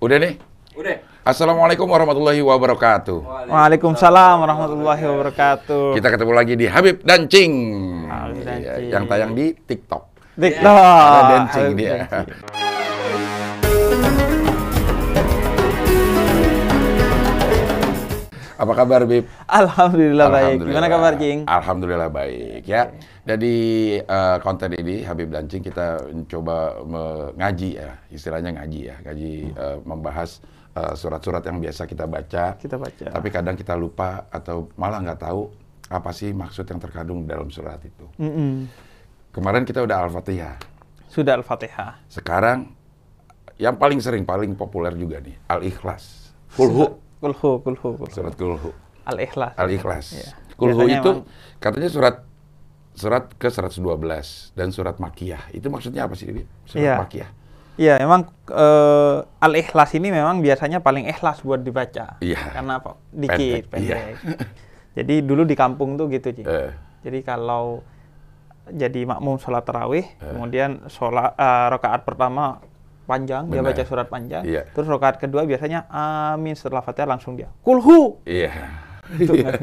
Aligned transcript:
Udah 0.00 0.16
nih? 0.16 0.40
Udah. 0.72 0.96
Assalamualaikum 1.20 1.84
warahmatullahi 1.84 2.40
wabarakatuh. 2.40 3.52
Waalaikumsalam 3.52 4.40
warahmatullahi 4.40 5.04
wabarakatuh. 5.04 5.92
Kita 5.92 6.08
ketemu 6.08 6.32
lagi 6.32 6.54
di 6.56 6.64
Habib 6.64 7.04
dan 7.04 7.28
Cing. 7.28 7.52
Habib 8.08 8.40
dan 8.40 8.56
Iya, 8.56 8.72
Cing. 8.80 8.88
Yang 8.88 9.04
tayang 9.12 9.32
di 9.36 9.52
TikTok. 9.52 10.02
TikTok. 10.40 11.04
Ada 11.04 11.20
dancing 11.28 11.68
Habib 11.68 11.76
dia. 11.76 11.92
dan 12.08 12.24
Apa 18.60 18.72
kabar, 18.76 19.08
Bib? 19.08 19.24
Alhamdulillah 19.48 20.28
baik. 20.28 20.44
Alhamdulillah. 20.44 20.72
Gimana 20.76 20.88
kabar, 20.92 21.12
Cing? 21.16 21.38
Alhamdulillah 21.48 22.10
baik 22.12 22.62
ya. 22.68 22.92
Jadi 23.24 23.54
eh, 24.04 24.36
konten 24.44 24.76
ini 24.76 25.00
Habib 25.00 25.32
dan 25.32 25.48
Cing 25.48 25.64
kita 25.64 26.04
mencoba 26.12 26.84
mengaji 26.84 27.80
ya, 27.80 27.96
istilahnya 28.12 28.60
ngaji 28.60 28.80
ya, 28.84 28.96
ngaji 29.00 29.32
eh, 29.56 29.78
membahas 29.80 30.44
eh, 30.76 30.92
surat-surat 30.92 31.40
yang 31.48 31.56
biasa 31.56 31.88
kita 31.88 32.04
baca. 32.04 32.60
Kita 32.60 32.76
baca. 32.76 33.06
Tapi 33.08 33.28
kadang 33.32 33.56
kita 33.56 33.72
lupa 33.80 34.28
atau 34.28 34.68
malah 34.76 35.00
nggak 35.00 35.20
tahu 35.24 35.48
apa 35.88 36.12
sih 36.12 36.36
maksud 36.36 36.68
yang 36.68 36.84
terkandung 36.84 37.24
dalam 37.24 37.48
surat 37.48 37.80
itu. 37.80 38.06
Mm-mm. 38.20 38.68
Kemarin 39.32 39.64
kita 39.64 39.80
udah 39.80 40.04
Al-Fatihah. 40.04 40.60
Sudah 41.08 41.40
Al-Fatihah. 41.40 42.04
Sekarang 42.12 42.76
yang 43.56 43.80
paling 43.80 44.04
sering, 44.04 44.28
paling 44.28 44.52
populer 44.52 44.92
juga 45.00 45.16
nih, 45.24 45.34
Al-Ikhlas. 45.48 46.36
Kulhu, 46.54 46.98
Kulhu, 47.20 47.60
kulhu, 47.60 47.88
kulhu. 47.94 48.08
surat 48.08 48.32
Kulhu. 48.32 48.72
Al-Ikhlas. 49.02 49.52
Al-Ikhlas. 49.54 50.06
Iya. 50.10 50.28
Kulhu 50.54 50.76
Biasanya 50.78 50.98
itu 50.98 51.10
emang- 51.14 51.26
katanya 51.58 51.88
surat 51.88 52.16
surat 52.92 53.24
ke 53.32 53.48
112 53.48 53.80
dan 54.52 54.68
surat 54.68 54.96
Makiyah. 54.96 55.48
Itu 55.50 55.68
maksudnya 55.68 56.04
apa 56.04 56.12
sih, 56.14 56.28
Bi? 56.28 56.44
Surat 56.64 56.80
Iya. 56.82 56.94
Makiyah. 56.98 57.30
Iya, 57.76 57.94
memang 57.98 58.28
eh, 58.46 59.16
Al-Ikhlas 59.38 59.94
ini 59.94 60.08
memang 60.10 60.38
biasanya 60.38 60.78
paling 60.78 61.06
ikhlas 61.06 61.40
buat 61.40 61.58
dibaca. 61.58 62.16
Iya. 62.18 62.40
Karena 62.52 62.76
apa? 62.76 62.96
Dikit, 63.10 63.68
Pendek, 63.68 63.82
iya. 63.82 63.96
pendek. 63.96 64.16
Jadi 64.96 65.14
dulu 65.22 65.42
di 65.44 65.54
kampung 65.54 65.94
tuh 65.94 66.08
gitu, 66.08 66.28
Cing. 66.30 66.44
Eh. 66.44 66.72
Jadi 67.00 67.20
kalau 67.20 67.80
jadi 68.66 69.02
makmum 69.04 69.34
sholat 69.36 69.64
tarawih, 69.64 70.04
Eh. 70.04 70.30
kemudian 70.30 70.84
sholat 70.86 71.32
eh, 71.32 71.66
rakaat 71.70 72.04
pertama 72.04 72.60
panjang, 73.10 73.42
dia 73.44 73.58
Benar. 73.58 73.74
baca 73.74 73.82
surat 73.82 74.06
panjang. 74.06 74.42
Iya. 74.42 74.62
Terus 74.70 74.86
rakaat 74.86 75.18
kedua 75.18 75.42
biasanya 75.42 75.90
amin 75.90 76.54
setelah 76.54 76.78
fatihah 76.80 77.08
langsung 77.08 77.34
dia 77.34 77.50
kulhu. 77.60 78.22
Iya. 78.22 78.54
Itu 79.10 79.34
kan. 79.34 79.58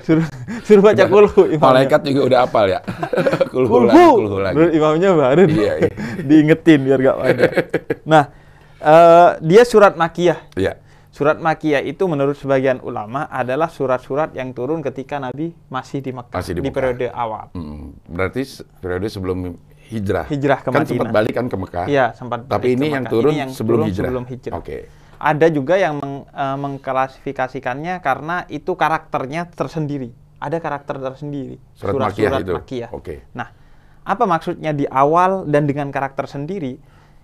suruh, 0.00 0.24
suruh 0.64 0.80
baca 0.80 1.04
kulhu. 1.04 1.52
imamnya. 1.52 1.68
Malaikat 1.84 2.00
juga 2.02 2.20
udah 2.24 2.38
hafal 2.40 2.66
ya. 2.66 2.80
kulhu, 3.52 3.68
kulhu. 3.68 3.86
lagi, 3.86 4.04
kulhu 4.16 4.36
lagi. 4.40 4.54
Terus 4.56 4.70
imamnya 4.72 5.08
baru 5.12 5.42
di- 5.44 5.56
Iya, 5.58 5.74
iya. 5.76 5.90
diingetin 6.28 6.80
biar 6.80 6.98
gak 6.98 7.16
panjang. 7.18 7.52
Nah, 8.02 8.24
eh, 8.78 9.30
dia 9.42 9.62
surat 9.62 9.94
makiyah. 9.94 10.40
Iya. 10.54 10.80
Surat 11.08 11.36
makiyah 11.36 11.80
itu 11.80 12.04
menurut 12.04 12.36
sebagian 12.36 12.80
ulama 12.80 13.24
adalah 13.26 13.68
surat-surat 13.68 14.32
yang 14.32 14.52
turun 14.52 14.80
ketika 14.80 15.16
Nabi 15.16 15.52
masih 15.68 16.00
di 16.00 16.12
Mekah, 16.12 16.32
Masih 16.34 16.52
di 16.52 16.60
di 16.60 16.68
Mekah. 16.68 16.74
periode 16.74 17.06
awal. 17.08 17.52
Hmm, 17.52 17.96
berarti 18.04 18.44
periode 18.80 19.08
sebelum 19.08 19.56
hijrah. 19.90 20.26
Hijrah 20.26 20.58
ke 20.60 20.68
kan 20.68 20.82
sempat 20.82 21.06
Madinah. 21.08 21.14
balik 21.14 21.32
kan 21.34 21.46
ke 21.46 21.56
Mekah. 21.56 21.86
Iya, 21.86 22.06
sempat 22.12 22.38
Tapi 22.46 22.74
ini 22.74 22.86
yang 22.90 23.04
turun 23.06 23.32
Ini 23.32 23.40
yang 23.46 23.50
sebelum 23.52 23.78
turun 23.82 23.88
hijrah. 23.90 24.06
sebelum 24.10 24.24
hijrah. 24.26 24.56
Oke. 24.58 24.78
Ada 25.16 25.46
juga 25.48 25.74
yang 25.76 25.94
meng- 25.96 26.28
eh, 26.28 26.56
mengklasifikasikannya 26.60 27.94
karena 28.00 28.44
itu 28.48 28.72
karakternya 28.72 29.48
tersendiri. 29.48 30.12
Ada 30.36 30.60
karakter 30.60 31.00
tersendiri. 31.00 31.56
Surat 31.72 31.96
Makiyah 31.96 32.44
itu? 32.44 32.54
Makiyah. 32.60 32.90
Oke. 32.92 33.24
Nah, 33.32 33.48
apa 34.04 34.24
maksudnya 34.28 34.70
di 34.70 34.84
awal 34.84 35.48
dan 35.48 35.64
dengan 35.64 35.88
karakter 35.88 36.28
sendiri? 36.28 36.76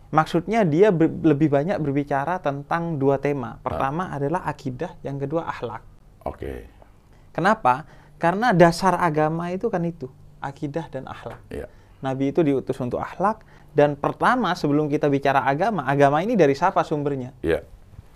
Maksudnya 0.09 0.65
dia 0.65 0.89
ber- 0.89 1.25
lebih 1.25 1.49
banyak 1.49 1.77
berbicara 1.77 2.41
tentang 2.41 2.97
dua 2.97 3.17
tema. 3.17 3.61
Pertama 3.61 4.09
adalah 4.09 4.45
akidah, 4.45 4.97
yang 5.01 5.17
kedua 5.17 5.49
akhlak. 5.49 5.81
Oke. 6.25 6.69
Kenapa? 7.33 7.85
Karena 8.17 8.53
dasar 8.53 8.97
agama 8.97 9.49
itu 9.51 9.67
kan 9.67 9.81
itu, 9.83 10.07
akidah 10.39 10.87
dan 10.89 11.09
akhlak. 11.09 11.41
Iya. 11.49 11.67
Nabi 12.03 12.35
itu 12.35 12.43
diutus 12.43 12.77
untuk 12.83 12.99
akhlak 12.99 13.47
dan 13.73 13.97
pertama 13.97 14.53
sebelum 14.53 14.91
kita 14.93 15.09
bicara 15.09 15.41
agama, 15.49 15.89
agama 15.89 16.21
ini 16.21 16.37
dari 16.37 16.53
siapa 16.53 16.85
sumbernya? 16.85 17.33
Iya. 17.41 17.65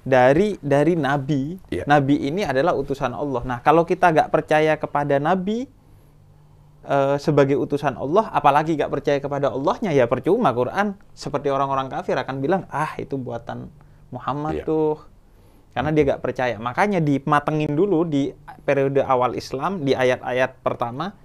Dari 0.06 0.60
dari 0.60 0.94
Nabi. 0.94 1.56
Iya. 1.72 1.88
Nabi 1.88 2.28
ini 2.28 2.44
adalah 2.44 2.76
utusan 2.76 3.10
Allah. 3.16 3.42
Nah, 3.42 3.58
kalau 3.64 3.88
kita 3.88 4.12
nggak 4.12 4.28
percaya 4.28 4.76
kepada 4.76 5.16
Nabi 5.16 5.64
eh, 6.86 7.16
sebagai 7.16 7.56
utusan 7.56 7.96
Allah, 7.96 8.28
apalagi 8.30 8.76
nggak 8.76 8.92
percaya 8.92 9.18
kepada 9.18 9.48
Allahnya, 9.50 9.96
ya 9.96 10.04
percuma 10.06 10.52
Quran. 10.52 10.94
Seperti 11.16 11.48
orang-orang 11.48 11.88
kafir 11.88 12.14
akan 12.20 12.36
bilang, 12.38 12.62
ah 12.68 12.92
itu 13.00 13.16
buatan 13.16 13.72
Muhammad 14.12 14.62
Iya. 14.62 14.68
tuh. 14.68 14.98
Karena 15.72 15.90
dia 15.92 16.04
nggak 16.12 16.22
percaya. 16.22 16.56
Makanya 16.60 17.00
dimatengin 17.00 17.72
dulu 17.72 18.04
di 18.04 18.30
periode 18.64 19.02
awal 19.04 19.34
Islam, 19.34 19.82
di 19.84 19.92
ayat-ayat 19.96 20.60
pertama, 20.64 21.16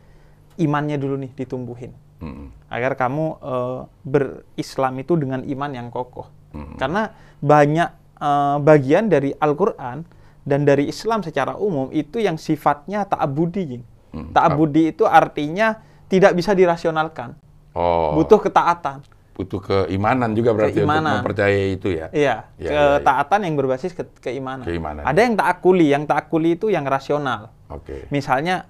imannya 0.55 0.97
dulu 0.99 1.19
nih 1.19 1.31
ditumbuhin 1.35 1.91
Hmm. 2.21 2.53
agar 2.69 2.93
kamu 2.93 3.25
eh, 3.41 3.79
berislam 4.05 4.93
itu 4.95 5.17
dengan 5.17 5.41
iman 5.41 5.71
yang 5.73 5.87
kokoh. 5.89 6.29
Hmm. 6.53 6.77
Karena 6.77 7.09
banyak 7.41 7.89
eh, 8.15 8.57
bagian 8.61 9.09
dari 9.09 9.33
Al-Qur'an 9.33 10.05
dan 10.41 10.61
dari 10.61 10.85
Islam 10.85 11.21
secara 11.21 11.57
umum 11.57 11.89
itu 11.89 12.21
yang 12.21 12.37
sifatnya 12.37 13.05
ta'abudi. 13.05 13.81
Hmm. 14.13 14.29
Ta'abudi 14.31 14.93
itu 14.93 15.03
artinya 15.03 15.81
tidak 16.05 16.35
bisa 16.35 16.51
dirasionalkan, 16.51 17.33
Oh. 17.71 18.19
butuh 18.19 18.37
ketaatan. 18.37 19.01
butuh 19.31 19.57
keimanan 19.57 20.37
juga 20.37 20.53
berarti 20.53 20.83
Keimanan. 20.83 21.01
untuk 21.01 21.33
mempercayai 21.33 21.73
itu 21.73 21.89
ya. 21.89 22.13
Iya, 22.13 22.35
Iya, 22.61 22.69
iya, 22.69 22.69
iya. 22.69 22.81
ketaatan 23.01 23.39
yang 23.41 23.55
berbasis 23.57 23.89
ke 23.89 24.03
keimanan. 24.21 24.61
Keimanan. 24.61 25.01
Ada 25.01 25.17
yang 25.25 25.33
ta'akuli, 25.33 25.87
yang 25.89 26.03
ta'akuli 26.05 26.61
itu 26.61 26.69
yang 26.69 26.85
rasional. 26.85 27.49
Oke. 27.65 28.05
Misalnya 28.13 28.69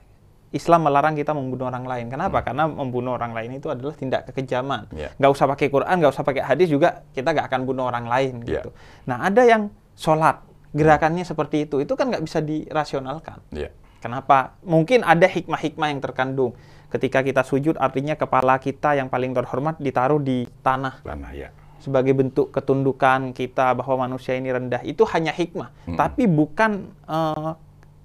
Islam 0.51 0.83
melarang 0.83 1.15
kita 1.15 1.31
membunuh 1.31 1.65
orang 1.65 1.87
lain. 1.87 2.05
Hmm. 2.07 2.13
Kenapa? 2.13 2.43
Karena 2.43 2.67
membunuh 2.67 3.15
orang 3.15 3.31
lain 3.31 3.55
itu 3.55 3.71
adalah 3.71 3.95
tindak 3.95 4.27
kekejaman. 4.27 4.91
Iya. 4.91 5.15
Nggak 5.15 5.31
usah 5.31 5.45
pakai 5.47 5.67
Quran, 5.67 5.95
nggak 5.97 6.11
usah 6.11 6.23
pakai 6.23 6.43
hadis 6.43 6.67
juga 6.67 7.07
kita 7.11 7.31
nggak 7.31 7.47
akan 7.47 7.61
bunuh 7.63 7.87
orang 7.87 8.05
lain 8.05 8.43
Iya. 8.43 8.59
gitu. 8.59 8.69
Nah 9.07 9.23
ada 9.23 9.41
yang 9.41 9.71
sholat 9.95 10.43
gerakannya 10.71 11.23
seperti 11.23 11.65
itu, 11.65 11.79
itu 11.79 11.93
kan 11.95 12.11
nggak 12.11 12.23
bisa 12.23 12.39
dirasionalkan. 12.39 13.39
Iya. 13.49 13.71
Kenapa? 13.99 14.57
Mungkin 14.61 15.03
ada 15.03 15.23
hikmah-hikmah 15.23 15.87
yang 15.87 16.01
terkandung. 16.01 16.51
Ketika 16.89 17.23
kita 17.23 17.45
sujud, 17.45 17.79
artinya 17.79 18.15
kepala 18.15 18.57
kita 18.57 18.99
yang 18.99 19.07
paling 19.07 19.31
terhormat 19.31 19.79
ditaruh 19.79 20.19
di 20.19 20.43
tanah 20.59 20.99
Tanah 20.99 21.31
ya. 21.31 21.47
sebagai 21.79 22.11
bentuk 22.11 22.51
ketundukan 22.51 23.31
kita 23.31 23.71
bahwa 23.71 24.03
manusia 24.03 24.35
ini 24.35 24.51
rendah. 24.51 24.83
Itu 24.83 25.07
hanya 25.07 25.31
hikmah, 25.31 25.71
Hmm. 25.87 25.95
tapi 25.95 26.27
bukan 26.27 26.91
eh, 27.07 27.51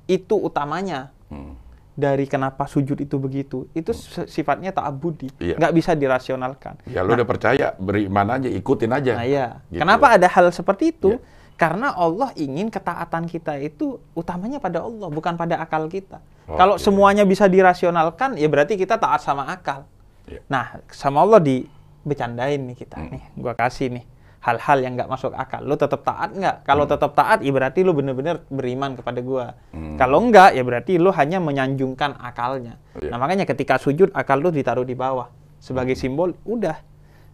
itu 0.07 0.39
utamanya 0.39 1.11
Hmm. 1.27 1.59
Dari 1.97 2.29
kenapa 2.29 2.69
sujud 2.69 2.95
itu 2.95 3.17
begitu. 3.17 3.67
Itu 3.73 3.97
si- 3.97 4.29
sifatnya 4.29 4.71
ta'abudi, 4.71 5.33
Iya. 5.41 5.57
nggak 5.57 5.73
bisa 5.73 5.97
dirasionalkan. 5.97 6.77
Ya 6.85 7.01
lu 7.01 7.17
udah 7.17 7.25
percaya, 7.25 7.73
beriman 7.75 8.37
aja, 8.37 8.47
ikutin 8.47 8.93
aja. 8.93 9.13
Nah, 9.17 9.25
iya. 9.25 9.47
Gitu. 9.67 9.81
Kenapa 9.81 10.15
ada 10.15 10.29
hal 10.29 10.53
seperti 10.53 10.93
itu? 10.93 11.17
Iya. 11.17 11.21
Karena 11.57 11.97
Allah 11.97 12.37
ingin 12.37 12.69
ketaatan 12.69 13.25
kita 13.25 13.57
itu 13.57 13.97
utamanya 14.13 14.61
pada 14.61 14.85
Allah, 14.85 15.09
bukan 15.09 15.35
pada 15.35 15.57
akal 15.57 15.89
kita. 15.89 16.21
Oke. 16.45 16.53
Kalau 16.53 16.77
semuanya 16.77 17.25
bisa 17.25 17.49
dirasionalkan, 17.49 18.37
ya 18.37 18.45
berarti 18.45 18.77
kita 18.77 19.01
taat 19.01 19.25
sama 19.25 19.49
akal. 19.49 19.89
Iya. 20.29 20.45
Nah, 20.53 20.85
sama 20.93 21.25
Allah 21.25 21.41
dibecandain 21.41 22.61
nih 22.61 22.77
kita 22.77 23.01
Hmm. 23.01 23.09
nih. 23.09 23.25
Gua 23.35 23.57
kasih 23.57 23.89
nih 23.89 24.05
hal-hal 24.47 24.79
yang 24.79 24.95
nggak 24.95 25.11
masuk 25.11 25.35
akal. 25.35 25.59
Lu 25.61 25.75
tetap 25.75 26.07
taat 26.07 26.31
nggak? 26.31 26.63
Kalau 26.63 26.87
Hmm. 26.87 26.93
tetap 26.95 27.19
taat, 27.19 27.43
ya 27.43 27.51
berarti 27.51 27.83
lu 27.83 27.91
bener-bener 27.91 28.47
beriman 28.47 28.95
kepada 28.95 29.19
gua. 29.19 29.59
Hmm. 29.75 29.99
Kalau 29.99 30.23
enggak, 30.23 30.55
ya 30.55 30.63
berarti 30.63 31.03
lu 31.03 31.11
hanya 31.11 31.43
menyanjungkan 31.43 32.15
akalnya. 32.17 32.79
Iya. 32.95 33.11
Nah, 33.11 33.19
makanya 33.19 33.43
ketika 33.43 33.75
sujud, 33.77 34.15
akal 34.15 34.39
lu 34.39 34.55
ditaruh 34.55 34.87
di 34.87 34.95
bawah. 34.95 35.27
Sebagai 35.59 35.99
Hmm. 35.99 36.03
simbol, 36.07 36.31
udah. 36.47 36.79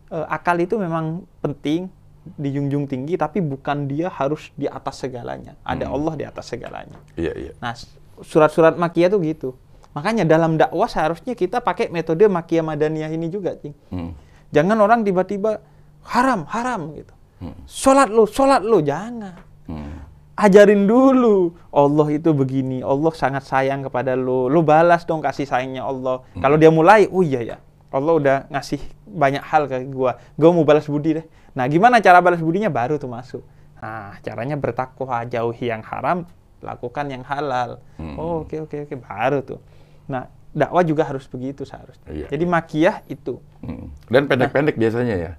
Eh, 0.08 0.26
akal 0.28 0.56
itu 0.56 0.80
memang 0.80 1.28
penting, 1.40 1.92
dijunjung 2.38 2.86
tinggi, 2.86 3.18
tapi 3.18 3.42
bukan 3.42 3.84
dia 3.84 4.08
harus 4.08 4.48
di 4.54 4.64
atas 4.64 5.04
segalanya. 5.04 5.58
Ada 5.62 5.90
Hmm. 5.90 5.94
Allah 6.00 6.14
di 6.16 6.24
atas 6.24 6.48
segalanya. 6.48 6.96
Iya, 7.12 7.32
iya. 7.36 7.52
Nah, 7.60 7.76
surat-surat 8.24 8.78
makiyah 8.78 9.12
tuh 9.12 9.20
gitu. 9.20 9.52
Makanya 9.92 10.24
dalam 10.24 10.56
dakwah 10.56 10.88
seharusnya 10.88 11.36
kita 11.36 11.60
pakai 11.60 11.92
metode 11.92 12.24
makiyah 12.24 12.64
madaniyah 12.64 13.12
ini 13.12 13.28
juga, 13.28 13.52
Cing. 13.60 13.76
Hmm. 13.92 14.16
Jangan 14.48 14.76
orang 14.78 15.00
tiba-tiba 15.02 15.60
haram, 16.06 16.46
haram 16.50 16.94
gitu. 16.94 17.14
Hmm. 17.42 17.58
Sholat 17.66 18.08
lu, 18.10 18.24
sholat 18.26 18.62
lu, 18.62 18.78
jangan. 18.82 19.34
Hmm. 19.66 20.06
Ajarin 20.32 20.88
dulu, 20.88 21.54
Allah 21.70 22.08
itu 22.14 22.32
begini, 22.32 22.80
Allah 22.80 23.12
sangat 23.12 23.44
sayang 23.46 23.84
kepada 23.86 24.16
lu. 24.16 24.48
Lu 24.48 24.64
balas 24.64 25.04
dong 25.04 25.20
kasih 25.20 25.44
sayangnya 25.44 25.84
Allah. 25.84 26.24
Kalau 26.38 26.56
dia 26.56 26.72
mulai, 26.72 27.06
oh 27.10 27.20
iya 27.20 27.42
ya, 27.44 27.56
Allah 27.92 28.12
udah 28.16 28.36
ngasih 28.48 28.80
banyak 29.04 29.44
hal 29.44 29.68
ke 29.68 29.84
gua. 29.92 30.16
Gua 30.34 30.50
mau 30.50 30.64
balas 30.64 30.88
budi 30.88 31.20
deh. 31.20 31.26
Nah, 31.52 31.68
gimana 31.68 32.00
cara 32.00 32.24
balas 32.24 32.40
budinya 32.40 32.72
baru 32.72 32.96
tuh 32.96 33.12
masuk. 33.12 33.44
Nah, 33.82 34.16
caranya 34.24 34.56
bertakwa, 34.56 35.26
jauhi 35.28 35.68
yang 35.68 35.84
haram, 35.84 36.24
lakukan 36.64 37.06
yang 37.12 37.26
halal. 37.26 37.82
Hmm. 38.00 38.16
Oh, 38.16 38.46
oke 38.46 38.56
oke 38.64 38.88
oke, 38.88 38.94
baru 39.04 39.44
tuh. 39.44 39.60
Nah, 40.08 40.32
dakwah 40.56 40.80
juga 40.80 41.04
harus 41.04 41.28
begitu 41.28 41.68
seharusnya. 41.68 42.08
Iya, 42.08 42.26
Jadi 42.32 42.44
makiyah 42.48 43.04
itu. 43.10 43.42
Hmm. 43.60 43.92
Dan 44.08 44.30
pendek-pendek 44.30 44.80
biasanya 44.80 45.16
ya. 45.18 45.32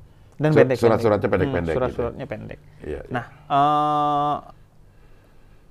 Dan 0.44 0.52
pendek. 0.54 0.78
surat-suratnya 0.78 1.26
pendek. 1.26 1.48
pendek-pendek 1.48 1.64
Hmm, 1.64 1.66
gitu. 1.66 1.78
surat-suratnya 1.80 2.26
pendek. 2.26 2.60
Iya, 2.82 3.00
iya. 3.00 3.10
Nah, 3.10 3.26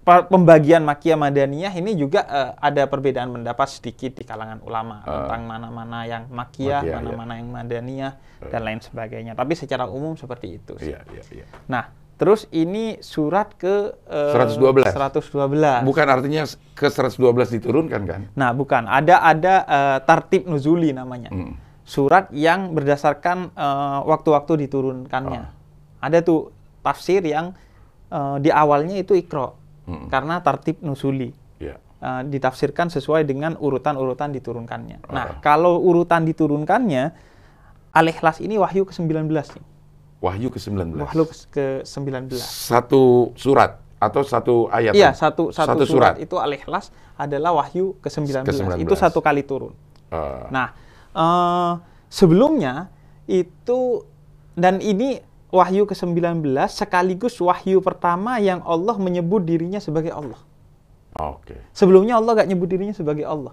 per- 0.02 0.26
pembagian 0.26 0.82
Makiyah 0.82 1.14
Madaniyah 1.14 1.72
ini 1.72 1.94
juga 1.94 2.20
eh, 2.22 2.50
ada 2.58 2.82
perbedaan 2.86 3.30
pendapat 3.32 3.68
sedikit 3.70 4.12
di 4.14 4.24
kalangan 4.24 4.58
ulama 4.60 5.04
tentang 5.04 5.42
mana-mana 5.44 5.98
yang 6.04 6.26
Makkiyah, 6.28 6.82
iya. 6.82 6.94
mana-mana 6.96 7.32
yang 7.36 7.48
Madaniyah 7.48 8.12
dan 8.42 8.60
lain 8.62 8.80
sebagainya. 8.80 9.32
Tapi 9.32 9.54
secara 9.54 9.86
umum 9.86 10.16
seperti 10.16 10.56
itu. 10.56 10.74
sih. 10.76 10.90
Iya, 10.90 11.06
iya, 11.08 11.22
iya. 11.32 11.46
Nah, 11.66 11.86
terus 12.12 12.50
ini 12.50 12.98
surat 12.98 13.54
ke 13.54 13.94
eh, 14.04 14.34
112. 14.34 14.90
112. 14.90 15.86
Bukan 15.86 16.06
artinya 16.08 16.42
ke 16.72 16.86
112 16.86 17.22
diturunkan 17.52 18.02
kan? 18.02 18.20
Nah, 18.34 18.50
bukan. 18.50 18.82
Ada 18.84 19.22
ada 19.22 19.54
eh, 19.62 19.98
tartib 20.02 20.46
nuzuli 20.46 20.90
namanya. 20.90 21.30
Hmm. 21.30 21.54
Surat 21.92 22.32
yang 22.32 22.72
berdasarkan 22.72 23.52
eh, 23.52 23.98
waktu-waktu 24.02 24.64
diturunkannya. 24.64 25.40
Ah. 25.42 25.52
Ada 26.00 26.24
tuh 26.24 26.48
tafsir 26.80 27.20
yang 27.20 27.52
eh, 28.08 28.36
di 28.40 28.48
awalnya 28.48 28.96
itu 28.96 29.12
ikro 29.12 29.60
Hmm. 29.82 30.06
karena 30.08 30.38
tartib 30.38 30.78
nuzuli. 30.80 31.34
Iya. 31.58 31.76
Eh, 32.00 32.22
ditafsirkan 32.30 32.86
sesuai 32.88 33.26
dengan 33.26 33.58
urutan-urutan 33.58 34.30
diturunkannya. 34.30 35.04
Nah, 35.10 35.26
Ah. 35.26 35.44
kalau 35.44 35.76
urutan 35.78 36.22
diturunkannya 36.22 37.12
Al-Ikhlas 37.92 38.40
ini 38.40 38.56
wahyu 38.56 38.88
ke-19 38.88 39.28
nih. 39.28 39.64
Wahyu 40.18 40.48
ke-19. 40.48 40.96
Wahyu 40.96 41.24
ke-19. 41.52 42.40
Satu 42.40 43.34
surat 43.34 43.82
atau 43.98 44.22
satu 44.24 44.54
ayat? 44.72 44.96
Iya, 44.96 45.12
satu, 45.12 45.52
satu, 45.52 45.76
Satu 45.76 45.84
surat. 45.84 46.14
surat. 46.16 46.24
itu 46.24 46.36
Al-Ikhlas 46.38 46.88
adalah 47.14 47.52
wahyu 47.52 47.98
ke-19. 48.00 48.48
Ke-19. 48.48 48.80
Itu 48.80 48.94
satu 48.96 49.20
kali 49.20 49.42
turun. 49.42 49.76
Eh, 50.08 50.46
Nah, 50.48 50.72
eh, 51.12 51.72
sebelumnya 52.12 52.92
itu 53.28 54.04
dan 54.58 54.82
ini 54.84 55.20
wahyu 55.52 55.84
ke-19 55.84 56.44
sekaligus 56.72 57.36
wahyu 57.40 57.84
pertama 57.84 58.40
yang 58.40 58.64
Allah 58.64 58.96
menyebut 58.96 59.44
dirinya 59.44 59.78
sebagai 59.78 60.12
Allah. 60.12 60.40
Oke. 61.20 61.60
Sebelumnya 61.76 62.16
Allah 62.16 62.40
gak 62.40 62.48
nyebut 62.48 62.68
dirinya 62.72 62.96
sebagai 62.96 63.28
Allah. 63.28 63.52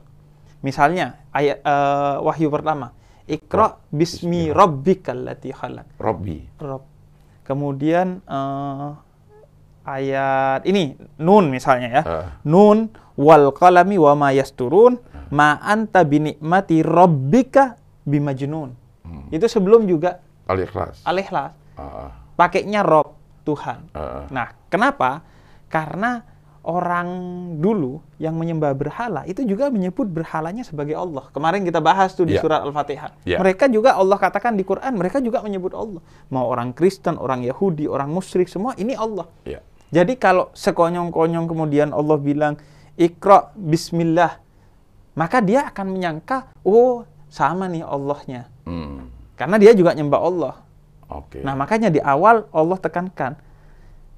Misalnya 0.63 1.19
ayat 1.35 1.59
eh, 1.63 2.15
wahyu 2.23 2.47
pertama, 2.51 2.95
Iqra 3.29 3.77
bismi 3.93 4.49
rabbikal 4.49 5.27
lati 5.27 5.53
khalaq. 5.53 5.99
Robbi. 5.99 6.39
Rob. 6.59 6.83
Kemudian 7.43 8.23
eh, 8.23 8.89
ayat 9.83 10.61
ini 10.63 10.95
nun 11.19 11.51
misalnya 11.51 12.01
ya. 12.01 12.03
Ah. 12.03 12.27
Nun 12.47 12.91
wal 13.19 13.51
qalami 13.51 13.99
wa 13.99 14.15
ma 14.15 14.29
yasturun 14.31 14.95
ma 15.29 15.57
anta 15.59 16.01
binikmati 16.01 16.81
rabbika 16.81 17.77
bimajnun. 18.03 18.73
Hmm. 19.05 19.25
Itu 19.29 19.45
sebelum 19.45 19.85
juga 19.85 20.21
Al-Ikhlas. 20.45 21.05
al-ikhlas. 21.05 21.53
Ah, 21.77 22.09
Pakainya 22.33 22.81
rob 22.81 23.13
Tuhan. 23.43 23.89
ah. 23.93 24.25
Nah, 24.29 24.53
kenapa? 24.67 25.21
Karena 25.69 26.25
orang 26.59 27.07
dulu 27.57 28.03
yang 28.19 28.35
menyembah 28.35 28.75
berhala 28.75 29.23
itu 29.25 29.41
juga 29.43 29.71
menyebut 29.71 30.05
berhalanya 30.05 30.61
sebagai 30.61 30.93
Allah. 30.93 31.29
Kemarin 31.31 31.63
kita 31.63 31.79
bahas 31.79 32.11
tuh 32.13 32.25
di 32.25 32.35
Ya. 32.35 32.41
surat 32.43 32.61
Al-Fatihah. 32.61 33.15
Ya. 33.23 33.37
Mereka 33.39 33.71
juga 33.71 33.95
Allah 33.95 34.17
katakan 34.17 34.53
di 34.53 34.65
Quran, 34.65 34.97
mereka 34.97 35.23
juga 35.23 35.39
menyebut 35.39 35.71
Allah. 35.71 36.01
Mau 36.29 36.45
orang 36.45 36.73
Kristen, 36.73 37.15
orang 37.15 37.41
Yahudi, 37.41 37.87
orang 37.87 38.11
musyrik 38.11 38.49
semua 38.51 38.75
ini 38.75 38.93
Allah. 38.93 39.25
Iya. 39.45 39.61
Jadi 39.89 40.19
kalau 40.19 40.53
sekonyong-konyong 40.53 41.49
kemudian 41.49 41.89
Allah 41.89 42.17
bilang 42.17 42.53
Iqra 42.93 43.49
bismillah, 43.55 44.37
maka 45.13 45.39
dia 45.39 45.65
akan 45.69 45.87
menyangka, 45.89 46.49
oh 46.61 47.05
sama 47.29 47.69
nih 47.69 47.85
Allahnya. 47.85 48.49
Hmm. 48.65 49.09
Karena 49.33 49.55
dia 49.55 49.71
juga 49.71 49.93
nyembah 49.93 50.21
Allah. 50.21 50.55
Oke. 51.09 51.41
Nah, 51.41 51.57
makanya 51.57 51.89
di 51.89 51.97
awal 51.97 52.45
Allah 52.53 52.77
tekankan 52.77 53.33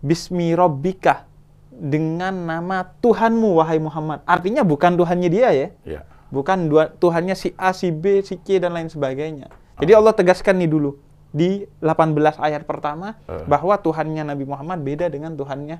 Bismi 0.01 0.51
Rabbika 0.57 1.29
dengan 1.71 2.33
nama 2.33 2.83
Tuhanmu 2.99 3.61
wahai 3.61 3.77
Muhammad. 3.77 4.25
Artinya 4.25 4.65
bukan 4.65 4.97
Tuhannya 4.97 5.29
dia 5.29 5.49
ya. 5.53 5.67
Iya. 5.85 6.01
Bukan 6.31 6.71
dua, 6.71 6.89
Tuhannya 6.89 7.35
si 7.35 7.51
A, 7.55 7.71
si 7.71 7.91
B, 7.93 8.23
si 8.23 8.39
C 8.41 8.57
dan 8.57 8.73
lain 8.73 8.87
sebagainya. 8.89 9.51
Jadi 9.77 9.91
Allah 9.93 10.13
tegaskan 10.15 10.57
nih 10.61 10.69
dulu 10.69 10.97
di 11.31 11.63
18 11.79 12.37
ayat 12.39 12.67
pertama 12.67 13.15
Eh. 13.27 13.45
bahwa 13.47 13.77
Tuhannya 13.79 14.23
Nabi 14.25 14.43
Muhammad 14.43 14.83
beda 14.83 15.07
dengan 15.07 15.31
Tuhannya 15.35 15.79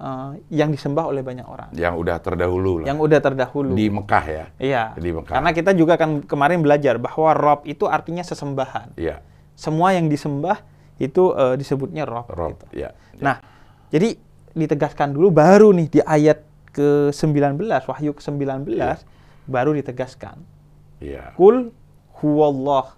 eh, 0.00 0.30
yang 0.48 0.72
disembah 0.72 1.04
oleh 1.06 1.20
banyak 1.20 1.44
orang. 1.44 1.70
Yang 1.76 1.94
udah 2.00 2.16
terdahulu 2.18 2.72
lah. 2.82 2.86
Yang 2.88 2.98
udah 3.04 3.20
terdahulu. 3.20 3.72
Di 3.76 3.86
Mekah 3.92 4.24
ya. 4.24 4.44
Iya. 4.56 4.82
di 4.96 5.10
Mekah. 5.12 5.36
Karena 5.36 5.50
kita 5.52 5.70
juga 5.76 6.00
kan 6.00 6.24
kemarin 6.24 6.64
belajar 6.64 6.96
bahwa 6.96 7.30
Rob 7.36 7.60
itu 7.68 7.84
artinya 7.84 8.24
sesembahan. 8.24 8.96
Iya. 8.96 9.20
Semua 9.52 9.92
yang 9.92 10.08
disembah 10.08 10.64
itu 10.96 11.36
eh, 11.36 11.54
disebutnya 11.60 12.08
Rob. 12.08 12.26
Rob. 12.32 12.56
gitu. 12.56 12.64
Iya. 12.80 12.96
Nah, 13.20 13.36
jadi 13.92 14.16
ditegaskan 14.56 15.14
dulu 15.14 15.30
baru 15.30 15.70
nih 15.76 15.86
di 15.86 16.00
ayat 16.02 16.42
ke-19, 16.70 17.60
wahyu 17.86 18.14
ke-19 18.16 18.66
Iya. 18.72 18.98
baru 19.46 19.74
ditegaskan. 19.76 20.38
Iya. 21.02 21.34
Kul 21.34 21.70
huwallah. 22.22 22.96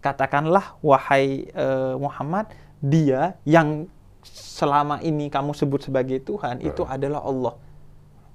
Katakanlah 0.00 0.80
wahai 0.80 1.52
eh, 1.52 1.94
Muhammad, 2.00 2.48
dia 2.80 3.36
yang 3.44 3.84
selama 4.32 5.00
ini 5.02 5.32
kamu 5.32 5.56
sebut 5.56 5.88
sebagai 5.88 6.20
Tuhan 6.22 6.60
itu 6.60 6.84
adalah 6.84 7.24
Allah. 7.24 7.54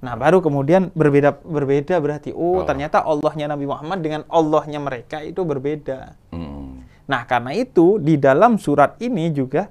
Nah, 0.03 0.13
baru 0.13 0.44
kemudian 0.44 0.94
berbeda 0.94 1.42
berbeda 1.42 1.97
berarti 1.97 2.30
oh, 2.36 2.62
Oh. 2.62 2.68
ternyata 2.68 3.01
Allahnya 3.01 3.56
Nabi 3.56 3.65
Muhammad 3.65 4.00
dengan 4.06 4.21
Allahnya 4.30 4.77
mereka 4.77 5.24
itu 5.25 5.42
berbeda. 5.42 6.13
Hmm. 6.30 6.86
Nah, 7.09 7.21
karena 7.25 7.56
itu 7.57 7.97
di 7.97 8.19
dalam 8.19 8.62
surat 8.62 9.00
ini 9.01 9.33
juga 9.33 9.65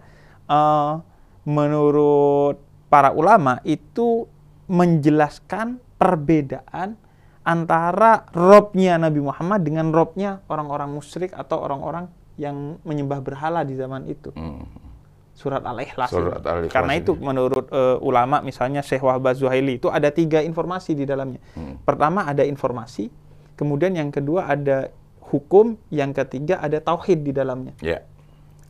eh, 0.50 0.92
menurut 1.46 2.58
para 2.88 3.12
ulama 3.14 3.60
itu 3.62 4.26
menjelaskan 4.66 5.78
perbedaan 6.00 6.96
antara 7.44 8.24
robnya 8.32 8.96
Nabi 8.96 9.20
Muhammad 9.20 9.60
dengan 9.60 9.92
robnya 9.92 10.40
orang-orang 10.48 10.88
musyrik 10.88 11.36
atau 11.36 11.60
orang-orang 11.60 12.08
yang 12.40 12.80
menyembah 12.82 13.20
berhala 13.20 13.62
di 13.62 13.76
zaman 13.76 14.08
itu. 14.08 14.32
Hmm. 14.34 14.83
Surat 15.34 15.66
Al-Ikhlas. 15.66 16.14
Surat. 16.14 16.38
Al-Ikhlas 16.40 16.70
Karena 16.70 16.94
ini. 16.94 17.02
itu 17.02 17.12
menurut 17.18 17.66
eh, 17.68 17.98
ulama 17.98 18.38
misalnya 18.40 18.80
Syekh 18.80 19.02
Wahbah 19.02 19.34
Zuhaili 19.34 19.82
itu 19.82 19.90
ada 19.90 20.08
tiga 20.14 20.38
informasi 20.40 20.94
di 20.94 21.02
dalamnya. 21.02 21.42
Hmm. 21.58 21.82
Pertama 21.82 22.22
ada 22.24 22.46
informasi, 22.46 23.10
kemudian 23.58 23.98
yang 23.98 24.14
kedua 24.14 24.46
ada 24.46 24.94
hukum, 25.34 25.74
yang 25.90 26.14
ketiga 26.14 26.62
ada 26.62 26.78
tauhid 26.78 27.26
di 27.26 27.34
dalamnya. 27.34 27.74
Iya. 27.82 28.06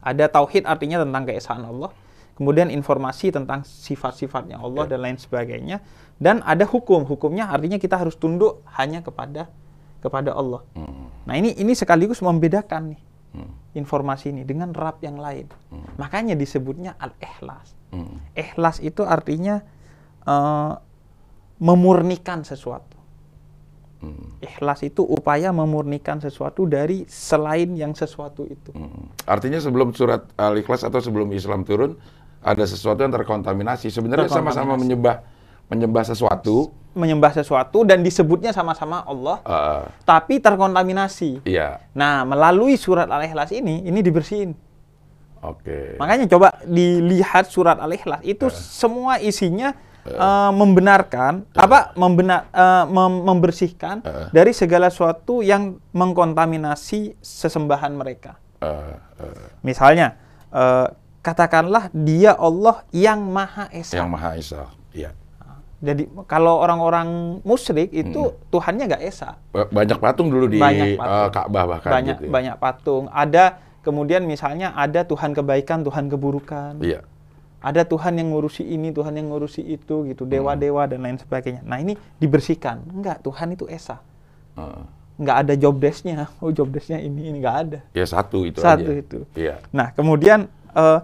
Ada 0.01 0.33
tauhid 0.33 0.65
artinya 0.65 1.05
tentang 1.05 1.29
keesaan 1.29 1.65
Allah, 1.65 1.93
kemudian 2.37 2.73
informasi 2.73 3.29
tentang 3.33 3.65
sifat-sifatnya 3.65 4.57
Allah 4.57 4.89
Ya. 4.89 4.97
dan 4.97 5.01
lain 5.05 5.17
sebagainya, 5.21 5.85
dan 6.17 6.41
ada 6.49 6.65
hukum. 6.65 7.05
Hukumnya 7.05 7.49
artinya 7.53 7.77
kita 7.77 8.01
harus 8.01 8.17
tunduk 8.17 8.65
hanya 8.81 9.05
kepada 9.05 9.53
kepada 10.01 10.33
Allah. 10.33 10.65
Hmm. 10.77 11.13
Nah 11.29 11.35
ini 11.37 11.53
ini 11.57 11.73
sekaligus 11.77 12.21
membedakan 12.21 12.97
nih 12.97 13.01
Hmm. 13.35 13.51
informasi 13.75 14.31
ini 14.31 14.47
dengan 14.47 14.71
rab 14.71 15.03
yang 15.03 15.19
lain. 15.19 15.51
Makanya 15.99 16.39
disebutnya 16.39 16.95
al-ikhlas. 17.03 17.75
Hmm. 17.91 18.23
Ikhlas 18.39 18.79
itu 18.79 19.03
artinya 19.03 19.59
eh, 20.23 20.73
memurnikan 21.59 22.47
sesuatu. 22.47 22.95
Hmm. 24.05 24.39
Ikhlas 24.39 24.87
itu 24.87 25.03
upaya 25.03 25.51
memurnikan 25.51 26.23
sesuatu 26.23 26.69
dari 26.69 27.09
selain 27.11 27.75
yang 27.75 27.91
sesuatu 27.97 28.47
itu. 28.47 28.71
Hmm. 28.71 29.11
Artinya 29.27 29.59
sebelum 29.59 29.91
surat 29.97 30.31
Al-Ikhlas 30.39 30.87
atau 30.87 31.03
sebelum 31.03 31.33
Islam 31.35 31.67
turun 31.67 31.99
ada 32.45 32.63
sesuatu 32.69 33.01
yang 33.01 33.11
terkontaminasi. 33.11 33.89
Sebenarnya 33.89 34.29
sama-sama 34.29 34.77
menyembah 34.77 35.25
menyembah 35.67 36.05
sesuatu. 36.05 36.71
Menyembah 36.95 37.35
sesuatu 37.35 37.83
dan 37.83 38.01
disebutnya 38.01 38.51
sama-sama 38.51 39.03
Allah, 39.03 39.43
eh, 39.43 39.83
tapi 40.05 40.39
terkontaminasi. 40.39 41.43
iya. 41.43 41.83
Nah, 41.91 42.23
melalui 42.23 42.77
surat 42.77 43.07
Al-Ikhlas 43.07 43.51
ini, 43.51 43.83
ini 43.83 43.99
dibersihin. 43.99 44.55
Oke. 45.43 45.99
Makanya 45.99 46.25
coba 46.27 46.63
dilihat 46.63 47.45
surat 47.47 47.77
Al-Ikhlas 47.77 48.23
itu 48.23 48.47
semua 48.49 49.19
isinya 49.19 49.75
eh, 50.05 50.51
membenarkan 50.53 51.49
apa 51.51 51.93
membenar 51.95 52.47
eh, 52.49 52.85
mem- 52.87 53.25
membersihkan 53.25 54.01
Eh. 54.01 54.29
dari 54.31 54.53
segala 54.53 54.87
sesuatu 54.87 55.41
yang 55.41 55.81
mengkontaminasi 55.91 57.19
sesembahan 57.19 57.91
mereka. 57.91 58.39
Eh, 58.63 58.95
eh, 59.19 59.45
Misalnya 59.61 60.15
eh, 60.49 60.89
katakanlah 61.21 61.91
dia 61.91 62.39
Allah 62.39 62.87
yang 62.89 63.19
Maha 63.19 63.67
Esa. 63.69 63.99
yang 63.99 64.09
Maha 64.09 64.39
Esa. 64.39 64.71
Iya. 64.95 65.11
Jadi 65.79 66.07
kalau 66.25 66.59
orang-orang 66.59 67.09
musyrik 67.43 67.91
itu 67.91 68.33
Tuhannya 68.49 68.85
nggak 68.87 69.03
Esa. 69.03 69.37
Ba- 69.51 69.69
Banyak 69.69 69.99
patung 69.99 70.29
dulu 70.29 70.47
di 70.47 70.57
Banyak 70.57 70.97
patung. 70.97 71.31
Ka'bah 71.31 71.65
bahkan 71.69 71.91
banyak 71.93 72.17
gitu 72.17 72.23
ya. 72.25 72.31
banyak 72.31 72.57
patung. 72.57 73.05
Ada 73.09 73.45
kemudian 73.81 74.23
misalnya 74.23 74.73
ada 74.73 75.03
Tuhan 75.03 75.33
kebaikan, 75.33 75.83
Tuhan 75.83 76.09
keburukan. 76.09 76.81
Iya. 76.81 77.05
Ada 77.59 77.83
Tuhan 77.83 78.13
yang 78.15 78.29
ngurusi 78.29 78.61
ini, 78.61 78.93
Tuhan 78.93 79.13
yang 79.15 79.29
ngurusi 79.29 79.61
itu 79.63 80.05
gitu, 80.05 80.23
dewa-dewa 80.23 80.85
dan 80.85 81.01
lain 81.01 81.17
sebagainya. 81.17 81.65
Nah, 81.65 81.81
ini 81.81 81.97
dibersihkan. 82.19 82.85
Enggak, 82.87 83.25
Tuhan 83.25 83.57
itu 83.57 83.65
esa. 83.67 84.05
Eh, 84.55 84.83
nggak 85.17 85.37
ada 85.43 85.53
job 85.55 85.77
desk-nya. 85.77 86.29
Oh 86.41 86.49
job 86.49 86.69
desk-nya 86.69 86.99
ini 86.99 87.25
ini 87.27 87.41
nggak 87.41 87.57
ada. 87.59 87.81
Ya 87.93 88.05
satu 88.05 88.45
itu 88.45 88.61
Satu 88.61 88.85
aja. 88.85 89.01
itu. 89.01 89.19
Iya. 89.33 89.65
Nah 89.71 89.91
kemudian 89.91 90.45
eh, 90.71 90.99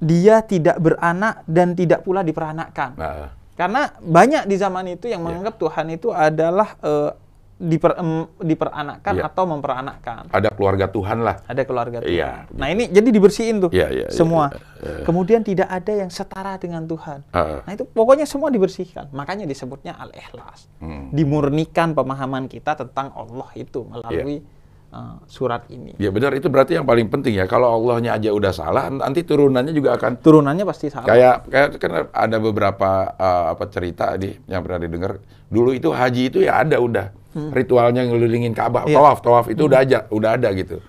dia 0.00 0.40
tidak 0.40 0.80
beranak 0.80 1.44
dan 1.44 1.76
tidak 1.76 2.00
pula 2.00 2.24
diperanakkan. 2.24 2.96
Nah, 2.96 3.36
Karena 3.52 3.92
banyak 3.92 4.48
di 4.48 4.56
zaman 4.56 4.88
itu 4.88 5.04
yang 5.04 5.20
Iya. 5.20 5.26
menganggap 5.28 5.60
Tuhan 5.60 5.86
itu 5.92 6.08
adalah 6.08 6.80
eh, 6.80 7.12
diper, 7.60 7.92
em, 7.92 8.24
diperanakkan 8.40 9.20
Iya. 9.20 9.28
atau 9.28 9.44
memperanakkan. 9.44 10.32
ada 10.32 10.48
keluarga 10.48 10.88
Tuhan 10.88 11.20
lah. 11.20 11.44
Ada 11.44 11.68
keluarga 11.68 12.00
Tuhan. 12.00 12.08
Iya, 12.08 12.48
Nah 12.56 12.72
ini 12.72 12.88
jadi 12.88 13.04
dibersihin 13.04 13.60
tuh 13.60 13.68
Iya, 13.68 13.92
iya, 13.92 14.06
iya, 14.08 14.16
semua. 14.16 14.48
iya. 14.80 15.04
Kemudian 15.04 15.44
tidak 15.44 15.68
ada 15.68 15.92
yang 15.92 16.08
setara 16.08 16.56
dengan 16.56 16.88
Tuhan. 16.88 17.20
Ah. 17.30 17.60
Nah 17.60 17.72
itu 17.76 17.84
pokoknya 17.84 18.24
semua 18.24 18.48
dibersihkan. 18.48 19.12
Makanya 19.12 19.44
disebutnya 19.44 19.92
al-ikhlas. 19.94 20.64
Hmm. 20.80 21.12
Dimurnikan 21.12 21.92
pemahaman 21.92 22.48
kita 22.48 22.80
tentang 22.80 23.12
Allah 23.12 23.52
itu 23.52 23.84
melalui 23.84 24.40
Iya. 24.40 24.58
Eh, 24.90 25.14
surat 25.26 25.64
ini. 25.70 25.94
Ya 25.96 26.10
benar 26.10 26.34
itu 26.34 26.46
berarti 26.46 26.74
yang 26.74 26.84
paling 26.84 27.06
penting 27.08 27.38
ya. 27.38 27.46
Kalau 27.46 27.70
Allahnya 27.70 28.14
aja 28.14 28.30
udah 28.30 28.50
salah, 28.50 28.90
nanti 28.90 29.22
turunannya 29.22 29.70
juga 29.70 29.94
akan 29.96 30.18
Turunannya 30.18 30.64
pasti 30.66 30.90
salah. 30.90 31.06
kayak 31.06 31.36
kayak 31.46 31.68
kan 31.78 31.90
ada 32.10 32.36
beberapa 32.36 33.10
uh, 33.14 33.54
apa 33.54 33.64
cerita 33.70 34.14
di 34.18 34.34
yang 34.46 34.60
pernah 34.60 34.82
didengar. 34.82 35.22
Dulu 35.50 35.70
itu 35.72 35.90
haji 35.90 36.22
itu 36.30 36.38
ya 36.42 36.62
ada 36.62 36.78
udah 36.78 37.06
ritualnya 37.30 38.02
ngelilingin 38.06 38.50
Ka'bah, 38.50 38.90
Iya. 38.90 38.98
tawaf, 38.98 39.18
tawaf 39.22 39.46
itu 39.46 39.70
udah 39.70 39.78
aja, 39.86 40.02
udah 40.10 40.34
ada 40.34 40.50
gitu. 40.50 40.82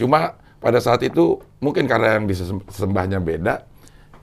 Cuma 0.00 0.40
pada 0.56 0.80
saat 0.80 1.04
itu 1.04 1.36
mungkin 1.60 1.84
karena 1.84 2.16
yang 2.16 2.24
disembahnya 2.24 3.20
beda, 3.20 3.60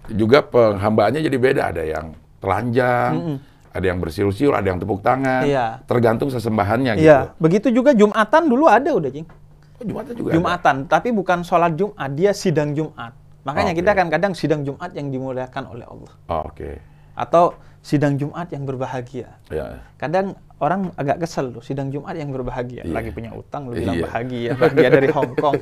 juga 0.09 0.41
penghambaannya 0.41 1.21
jadi 1.21 1.38
beda. 1.38 1.62
Ada 1.69 1.83
yang 1.86 2.05
telanjang, 2.41 3.38
ada 3.69 3.85
yang 3.85 3.99
bersiul-siul, 4.01 4.53
ada 4.57 4.67
yang 4.69 4.79
tepuk 4.81 4.99
tangan. 5.05 5.45
Iya. 5.45 5.81
Tergantung 5.85 6.33
sesembahannya 6.33 6.97
gitu. 6.97 7.05
Iya, 7.05 7.33
begitu 7.38 7.69
juga 7.69 7.93
Jumatan 7.93 8.49
dulu 8.49 8.65
ada 8.65 8.89
udah, 8.89 9.09
Jing. 9.13 9.27
Oh, 9.79 9.85
Jumatnya 9.85 10.13
juga 10.17 10.29
ada? 10.33 10.35
Jumatan, 10.35 10.75
tapi 10.89 11.09
bukan 11.15 11.39
sholat 11.45 11.77
Jumat, 11.77 12.09
dia 12.17 12.31
sidang 12.35 12.75
Jumat. 12.75 13.15
Makanya 13.47 13.71
Oh, 13.71 13.77
kita 13.79 13.91
kan 13.95 14.07
kadang 14.11 14.33
sidang 14.35 14.61
Jumat 14.67 14.91
yang 14.91 15.07
dimuliakan 15.07 15.63
oleh 15.71 15.85
Allah. 15.88 16.11
Oh, 16.27 16.43
Oke. 16.51 16.81
Atau 17.19 17.59
sidang 17.79 18.15
Jumat 18.15 18.47
yang 18.51 18.63
berbahagia. 18.63 19.35
Ya. 19.47 19.83
Kadang 19.95 20.35
orang 20.59 20.91
agak 20.99 21.23
kesel 21.23 21.55
tuh, 21.55 21.63
sidang 21.63 21.88
Jumat 21.88 22.15
yang 22.15 22.31
berbahagia. 22.31 22.83
Iya. 22.83 22.91
Lagi 22.91 23.11
punya 23.11 23.31
utang, 23.31 23.67
lu 23.67 23.75
bilang 23.75 23.95
Iya. 23.95 24.05
bahagia. 24.07 24.51
Bahagia 24.55 24.89
dari 24.91 25.09
Hong 25.11 25.31
Kong. 25.35 25.55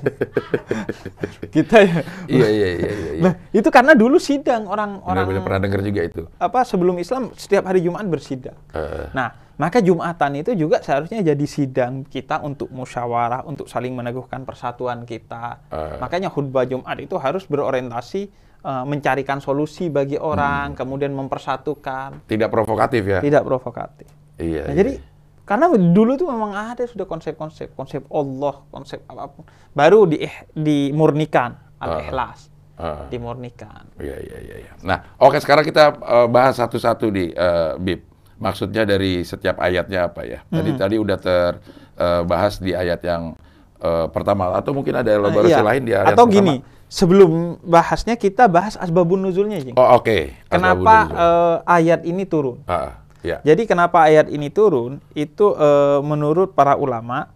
kita 1.55 1.77
ya. 1.85 1.97
Iya, 2.25 2.47
iya, 2.49 2.67
iya, 2.73 2.89
iya. 2.89 3.11
iya. 3.17 3.21
Nah, 3.21 3.33
itu 3.53 3.69
karena 3.69 3.93
dulu 3.93 4.17
sidang 4.17 4.65
orang-orang 4.65 5.25
Benar-benar 5.25 5.45
pernah 5.45 5.61
dengar 5.61 5.81
juga 5.85 6.01
itu. 6.05 6.21
apa 6.37 6.59
sebelum 6.65 6.97
Islam 6.97 7.29
setiap 7.37 7.69
hari 7.69 7.85
Jumat 7.85 8.05
bersidang. 8.09 8.57
Eh. 8.73 9.13
Nah, 9.13 9.29
maka 9.57 9.81
Jumatan 9.81 10.41
itu 10.41 10.51
juga 10.53 10.81
seharusnya 10.81 11.21
jadi 11.21 11.45
sidang 11.45 12.05
kita 12.05 12.41
untuk 12.41 12.69
musyawarah, 12.73 13.45
untuk 13.45 13.69
saling 13.69 13.93
meneguhkan 13.93 14.45
persatuan 14.45 15.05
kita. 15.05 15.61
Eh. 15.69 15.97
Makanya 16.01 16.33
khutbah 16.33 16.65
Jumat 16.65 16.97
itu 16.97 17.13
harus 17.17 17.45
berorientasi 17.45 18.46
eh, 18.67 18.83
mencarikan 18.83 19.39
solusi 19.39 19.87
bagi 19.87 20.19
orang, 20.19 20.75
Hmm. 20.75 20.77
kemudian 20.77 21.15
mempersatukan, 21.15 22.27
Tidak 22.27 22.51
provokatif 22.51 23.07
ya? 23.07 23.19
tidak 23.23 23.41
provokatif. 23.41 24.11
Iya. 24.35 24.67
Nah, 24.67 24.75
iya. 24.75 24.77
jadi 24.77 24.93
karena 25.41 25.65
dulu 25.71 26.13
tuh 26.13 26.27
memang 26.27 26.51
ada 26.51 26.83
sudah 26.83 27.07
konsep-konsep, 27.07 27.71
konsep 27.71 28.03
Allah, 28.11 28.67
konsep 28.67 28.99
apa 29.07 29.31
pun, 29.31 29.47
baru 29.71 30.03
di 30.03 30.27
dimurnikan 30.53 31.55
al-ikhlas, 31.79 32.51
Ah. 32.75 33.07
dimurnikan. 33.07 33.87
Iya, 33.97 34.17
iya, 34.19 34.37
iya. 34.37 34.55
iya. 34.61 34.71
Nah, 34.83 35.17
oke 35.17 35.39
sekarang 35.39 35.63
kita 35.63 35.95
eh, 35.95 36.27
bahas 36.27 36.59
satu-satu 36.59 37.07
di 37.07 37.31
eh, 37.31 37.73
Bib. 37.79 38.03
Maksudnya 38.37 38.85
dari 38.85 39.25
setiap 39.25 39.57
ayatnya 39.57 40.13
apa 40.13 40.21
ya? 40.21 40.45
Tadi 40.45 40.69
Hmm. 40.69 40.77
tadi 40.77 40.95
udah 40.95 41.17
terbahas 41.17 42.59
di 42.59 42.71
ayat 42.71 43.01
yang 43.01 43.33
eh, 43.77 44.05
pertama 44.09 44.53
atau 44.53 44.73
mungkin 44.73 44.93
ada 44.93 45.09
elaborasi 45.09 45.53
Iya. 45.53 45.61
lain 45.61 45.81
di 45.85 45.93
ayat 45.93 46.13
Atau 46.13 46.25
pertama? 46.25 46.33
gini, 46.33 46.55
sebelum 46.87 47.59
bahasnya 47.61 48.15
kita 48.15 48.47
bahas 48.47 48.75
asbabun 48.75 49.19
nuzulnya, 49.21 49.59
Jing. 49.59 49.75
Oh, 49.75 49.95
oke. 49.95 50.33
Kenapa 50.47 50.79
Asbabun 50.79 51.11
nuzul. 51.11 51.19
eh, 51.19 51.57
ayat 51.67 52.01
ini 52.03 52.23
turun? 52.23 52.57
Ah, 52.65 53.03
ya. 53.21 53.43
Jadi 53.43 53.67
kenapa 53.67 54.07
ayat 54.07 54.27
ini 54.27 54.47
turun? 54.47 55.03
Itu 55.11 55.53
eh, 55.53 55.99
menurut 56.01 56.51
para 56.51 56.75
ulama, 56.75 57.31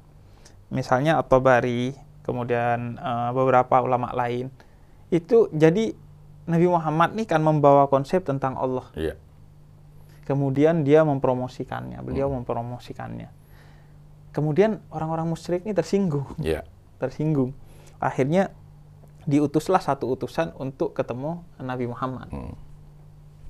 misalnya 0.68 1.20
At-Tabari, 1.20 1.92
kemudian 2.24 2.96
eh, 2.96 3.30
beberapa 3.32 3.80
ulama 3.80 4.12
lain, 4.12 4.48
itu 5.12 5.52
jadi 5.52 5.92
Nabi 6.48 6.68
Muhammad 6.68 7.14
ini 7.14 7.24
kan 7.24 7.40
membawa 7.40 7.86
konsep 7.86 8.24
tentang 8.24 8.56
Allah. 8.56 8.88
Iya. 8.96 9.16
Kemudian 10.24 10.88
dia 10.88 11.04
mempromosikannya, 11.04 12.00
beliau 12.02 12.32
Hmm. 12.32 12.42
mempromosikannya. 12.42 13.28
Kemudian 14.32 14.80
orang-orang 14.88 15.28
musyrik 15.28 15.68
ini 15.68 15.76
tersinggung, 15.76 16.24
Iya. 16.40 16.64
tersinggung. 16.98 17.52
Akhirnya 18.00 18.56
diutuslah 19.30 19.82
satu 19.82 20.10
utusan 20.18 20.54
untuk 20.58 20.94
ketemu 20.98 21.46
Nabi 21.62 21.86
Muhammad. 21.90 22.30
Hmm. 22.32 22.56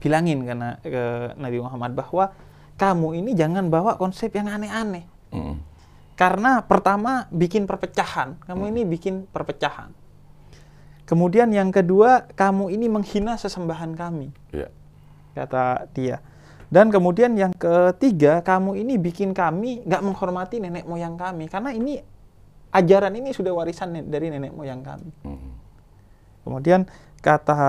bilangin 0.01 0.41
karena 0.41 0.81
ke 0.81 1.37
Nabi 1.37 1.61
Muhammad 1.61 1.93
bahwa 1.93 2.33
kamu 2.73 3.21
ini 3.21 3.37
jangan 3.37 3.69
bawa 3.69 4.01
konsep 4.01 4.33
yang 4.33 4.49
aneh-aneh. 4.49 5.05
Hmm. 5.29 5.61
Karena 6.17 6.65
pertama 6.65 7.29
bikin 7.29 7.69
perpecahan, 7.69 8.41
kamu 8.49 8.63
Hmm. 8.65 8.71
ini 8.73 8.81
bikin 8.89 9.29
perpecahan. 9.29 9.93
Kemudian 11.05 11.53
yang 11.53 11.69
kedua, 11.69 12.25
kamu 12.33 12.73
ini 12.73 12.89
menghina 12.89 13.37
sesembahan 13.37 13.93
kami, 13.93 14.33
Iya. 14.49 14.73
kata 15.37 15.85
dia. 15.93 16.17
Dan 16.73 16.89
kemudian 16.89 17.37
yang 17.37 17.53
ketiga, 17.53 18.41
kamu 18.41 18.81
ini 18.81 18.97
bikin 18.97 19.37
kami 19.37 19.85
nggak 19.85 20.01
menghormati 20.01 20.57
nenek 20.57 20.89
moyang 20.89 21.13
kami, 21.13 21.45
karena 21.45 21.77
ini 21.77 22.01
ajaran 22.73 23.13
ini 23.13 23.37
sudah 23.37 23.53
warisan 23.53 24.09
dari 24.09 24.33
nenek 24.33 24.49
moyang 24.49 24.81
kami. 24.81 25.13
Hmm. 25.29 25.60
Kemudian 26.41 26.89
kata 27.21 27.59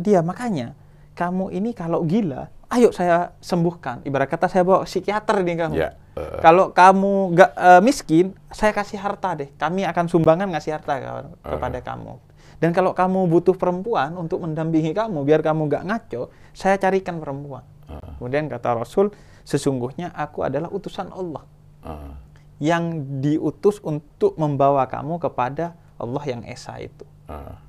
dia, 0.00 0.24
makanya 0.24 0.72
kamu 1.12 1.52
ini 1.52 1.70
kalau 1.72 2.02
gila, 2.02 2.48
ayo 2.68 2.88
saya 2.90 3.36
sembuhkan. 3.38 4.00
Ibarat 4.02 4.28
kata 4.28 4.48
saya 4.48 4.64
bawa 4.64 4.88
psikiater 4.88 5.44
nih 5.44 5.56
kamu. 5.60 5.74
Ya, 5.76 5.92
eh. 6.16 6.40
Kalau 6.40 6.72
kamu 6.72 7.36
nggak 7.36 7.50
eh, 7.52 7.80
miskin, 7.84 8.26
saya 8.48 8.72
kasih 8.72 8.96
harta 8.96 9.36
deh. 9.36 9.52
Kami 9.54 9.84
akan 9.84 10.04
sumbangan 10.08 10.48
ngasih 10.48 10.72
harta 10.80 10.94
ke- 10.96 11.36
kepada 11.44 11.78
kamu. 11.78 12.16
Dan 12.56 12.70
kalau 12.70 12.94
kamu 12.94 13.26
butuh 13.26 13.58
perempuan 13.58 14.14
untuk 14.14 14.38
mendampingi 14.40 14.94
kamu, 14.94 15.26
biar 15.26 15.42
kamu 15.42 15.66
nggak 15.66 15.82
ngaco, 15.82 16.30
saya 16.54 16.78
carikan 16.78 17.18
perempuan. 17.18 17.66
Ah. 17.90 18.16
Kemudian 18.16 18.48
kata 18.48 18.80
Rasul, 18.80 19.10
sesungguhnya 19.42 20.14
aku 20.14 20.46
adalah 20.46 20.70
utusan 20.70 21.10
Allah 21.12 21.44
Ah. 21.82 22.14
yang 22.56 22.94
diutus 23.18 23.82
untuk 23.82 24.38
membawa 24.38 24.86
kamu 24.86 25.18
kepada 25.18 25.74
Allah 25.98 26.22
yang 26.24 26.46
esa 26.46 26.78
itu 26.78 27.02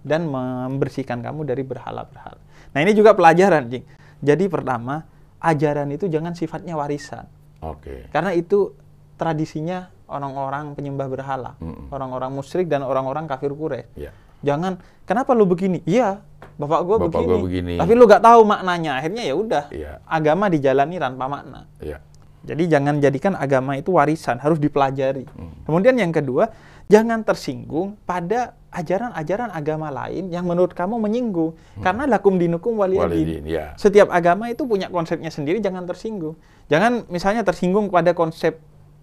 Dan 0.01 0.27
membersihkan 0.27 1.19
kamu 1.21 1.47
dari 1.47 1.63
berhala-berhala. 1.63 2.39
Nah 2.73 2.79
ini 2.81 2.91
juga 2.91 3.13
pelajaran, 3.13 3.69
Jing. 3.69 3.85
Jadi 4.23 4.47
pertama, 4.47 5.03
ajaran 5.39 5.91
itu 5.91 6.07
jangan 6.07 6.33
sifatnya 6.33 6.73
warisan. 6.79 7.27
Oke. 7.59 8.07
Karena 8.09 8.31
itu 8.35 8.75
tradisinya 9.15 9.91
orang-orang 10.07 10.75
penyembah 10.75 11.07
berhala, 11.07 11.51
orang-orang 11.89 12.31
musyrik 12.33 12.67
dan 12.67 12.83
orang-orang 12.83 13.25
kafir 13.25 13.51
Quraisy. 13.51 13.87
Ya. 13.95 14.11
Jangan, 14.43 14.79
kenapa 15.07 15.31
lu 15.31 15.47
begini? 15.47 15.79
Iya, 15.87 16.19
bapak 16.59 16.79
gue 16.83 16.95
Bapak 16.99 17.07
begini. 17.15 17.27
gua 17.31 17.37
begini. 17.39 17.73
Tapi 17.79 17.91
lu 17.95 18.03
gak 18.03 18.23
tahu 18.23 18.41
maknanya. 18.43 18.99
Akhirnya 18.99 19.23
ya 19.23 19.35
udah, 19.39 19.63
Iya. 19.71 19.91
agama 20.03 20.51
dijalani 20.51 20.99
tanpa 20.99 21.25
makna. 21.31 21.71
Iya. 21.79 22.03
Jadi 22.43 22.63
jangan 22.67 22.99
jadikan 22.99 23.39
agama 23.39 23.79
itu 23.79 23.95
warisan, 23.95 24.35
harus 24.43 24.59
dipelajari. 24.59 25.23
Hmm. 25.31 25.63
Kemudian 25.63 25.95
yang 25.95 26.11
kedua, 26.11 26.51
jangan 26.93 27.25
tersinggung 27.25 27.97
pada 28.05 28.53
ajaran-ajaran 28.73 29.53
agama 29.53 29.93
lain 29.93 30.33
yang 30.33 30.45
menurut 30.45 30.73
kamu 30.73 30.97
menyinggung. 30.97 31.53
Karena 31.81 32.09
lakum 32.09 32.37
dinukum 32.41 32.77
waliyadin. 32.77 33.45
Hmm. 33.45 33.49
Ya. 33.49 33.65
Setiap 33.77 34.09
agama 34.09 34.49
itu 34.49 34.65
punya 34.65 34.89
konsepnya 34.89 35.29
sendiri, 35.29 35.61
jangan 35.61 35.85
tersinggung. 35.85 36.37
Jangan 36.69 37.05
misalnya 37.09 37.45
tersinggung 37.45 37.93
pada 37.93 38.17
konsep 38.17 38.57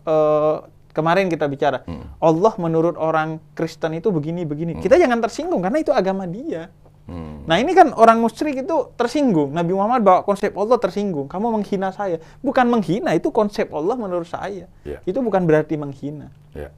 eh, 0.06 0.56
kemarin 0.90 1.30
kita 1.30 1.46
bicara, 1.46 1.86
Hmm. 1.86 2.02
Allah 2.18 2.52
menurut 2.58 2.98
orang 2.98 3.38
Kristen 3.54 3.94
itu 3.94 4.10
begini-begini. 4.10 4.82
Kita 4.82 4.98
jangan 4.98 5.22
tersinggung 5.22 5.62
karena 5.62 5.78
itu 5.78 5.94
agama 5.94 6.26
dia. 6.26 6.70
Hmm. 7.10 7.42
Nah 7.46 7.58
ini 7.58 7.74
kan 7.74 7.90
orang 7.94 8.22
musyrik 8.22 8.62
itu 8.62 8.76
tersinggung. 8.94 9.50
Nabi 9.50 9.74
Muhammad 9.74 10.02
bawa 10.06 10.20
konsep 10.22 10.54
Allah 10.54 10.78
tersinggung. 10.78 11.26
Kamu 11.26 11.50
menghina 11.58 11.90
saya. 11.90 12.22
Bukan 12.38 12.70
menghina, 12.70 13.14
itu 13.18 13.34
konsep 13.34 13.66
Allah 13.74 13.98
menurut 13.98 14.30
saya. 14.30 14.70
Ya. 14.86 15.02
Itu 15.02 15.18
bukan 15.18 15.42
berarti 15.42 15.74
menghina. 15.74 16.30
Ya. 16.54 16.70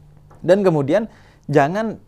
Dan 0.42 0.66
kemudian 0.66 1.06
jangan 1.46 2.02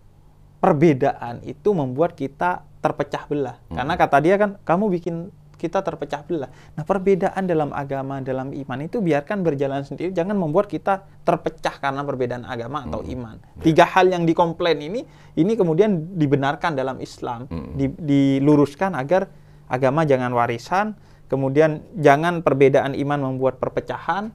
perbedaan 0.58 1.40
itu 1.46 1.70
membuat 1.72 2.18
kita 2.18 2.66
terpecah 2.82 3.24
belah. 3.30 3.56
Karena 3.72 3.94
kata 3.96 4.16
dia 4.20 4.36
kan, 4.36 4.60
kamu 4.60 4.92
bikin 5.00 5.32
kita 5.54 5.80
terpecah 5.80 6.20
belah. 6.28 6.50
Nah 6.76 6.84
perbedaan 6.84 7.48
dalam 7.48 7.72
agama, 7.72 8.20
dalam 8.20 8.52
iman 8.52 8.78
itu 8.84 9.00
biarkan 9.00 9.40
berjalan 9.40 9.80
sendiri. 9.80 10.12
Jangan 10.12 10.36
membuat 10.36 10.68
kita 10.68 11.08
terpecah 11.24 11.80
karena 11.80 12.04
perbedaan 12.04 12.44
agama 12.44 12.84
atau 12.84 13.00
iman. 13.00 13.40
Tiga 13.64 13.88
hal 13.88 14.12
yang 14.12 14.28
dikomplain 14.28 14.76
ini, 14.84 15.00
ini 15.40 15.52
kemudian 15.56 16.20
dibenarkan 16.20 16.76
dalam 16.76 17.00
Islam. 17.00 17.48
Di- 17.48 17.96
diluruskan 17.96 18.92
agar 18.92 19.32
agama 19.70 20.04
jangan 20.04 20.36
warisan. 20.36 20.92
Kemudian 21.32 21.80
jangan 21.96 22.44
perbedaan 22.44 22.92
iman 22.92 23.32
membuat 23.32 23.56
perpecahan. 23.56 24.28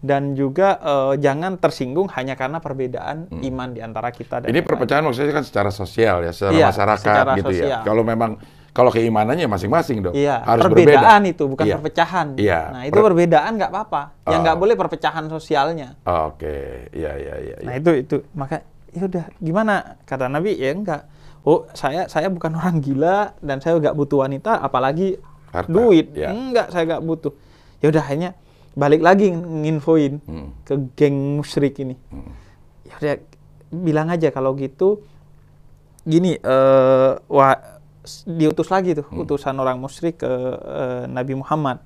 Dan 0.00 0.32
juga 0.32 0.78
eh, 0.78 1.14
jangan 1.18 1.56
tersinggung 1.56 2.06
hanya 2.10 2.32
karena 2.32 2.58
perbedaan 2.58 3.26
iman 3.32 3.68
di 3.68 3.80
antara 3.80 4.08
kita 4.08 4.38
dan 4.38 4.46
Hmm. 4.46 4.50
Ini 4.50 4.54
yang 4.54 4.62
lain. 4.62 4.70
perpecahan 4.70 5.02
maksudnya 5.02 5.32
kan 5.32 5.42
secara 5.42 5.70
sosial 5.70 6.16
ya, 6.20 6.30
secara 6.30 6.52
Iya, 6.52 6.66
masyarakat 6.68 7.02
secara 7.02 7.32
gitu 7.34 7.50
ya. 7.50 7.58
sosial. 7.58 7.80
Kalau 7.82 8.02
memang 8.02 8.30
kalau 8.68 8.88
keimanannya 8.88 9.46
masing-masing 9.46 9.98
dong, 10.00 10.14
Iya, 10.14 10.38
harus 10.40 10.62
perbedaan 10.62 11.02
berbeda. 11.18 11.32
itu 11.34 11.44
bukan 11.44 11.64
Iya. 11.66 11.74
perpecahan. 11.74 12.26
Iya. 12.36 12.60
Nah, 12.70 12.82
itu 12.84 12.94
Per- 12.94 13.04
perbedaan 13.04 13.50
nggak 13.52 13.70
apa-apa. 13.70 14.02
Yang 14.24 14.38
Oh. 14.38 14.44
nggak 14.46 14.58
boleh 14.58 14.74
perpecahan 14.76 15.24
sosialnya. 15.26 15.88
Oke, 16.04 16.56
iya 16.92 17.12
iya 17.12 17.34
iya. 17.40 17.56
Nah, 17.58 17.74
iya. 17.74 17.80
itu 17.80 17.90
itu 17.96 18.16
maka 18.32 18.62
ya 18.88 19.02
udah 19.04 19.24
gimana 19.36 19.74
kata 20.04 20.26
Nabi 20.26 20.54
ya 20.54 20.70
enggak. 20.70 21.10
Oh, 21.42 21.66
saya 21.72 22.06
saya 22.06 22.30
bukan 22.30 22.54
orang 22.54 22.78
gila 22.78 23.34
dan 23.40 23.58
saya 23.58 23.74
nggak 23.76 23.94
butuh 23.94 24.22
wanita 24.22 24.58
apalagi 24.58 25.18
Harta, 25.50 25.66
duit. 25.66 26.14
ya. 26.14 26.30
Enggak, 26.30 26.70
saya 26.70 26.86
nggak 26.86 27.02
butuh. 27.02 27.34
Ya 27.78 27.88
udah 27.88 28.04
hanya 28.04 28.30
balik 28.78 29.02
lagi 29.02 29.26
nginfoin 29.34 30.22
Hmm. 30.22 30.54
ke 30.62 30.74
geng 30.94 31.16
musyrik 31.36 31.74
ini. 31.78 31.98
Ya 32.86 32.94
udah 32.94 33.14
bilang 33.74 34.08
aja 34.08 34.30
kalau 34.30 34.54
gitu 34.54 35.02
gini 36.02 36.38
eh 36.38 37.12
wah 37.26 37.58
diutus 38.24 38.70
lagi 38.70 38.94
tuh 38.94 39.04
Hmm. 39.04 39.20
utusan 39.20 39.52
orang 39.54 39.76
musyrik 39.76 40.22
ke 40.22 40.30
eh, 40.54 41.04
Nabi 41.06 41.34
Muhammad. 41.34 41.82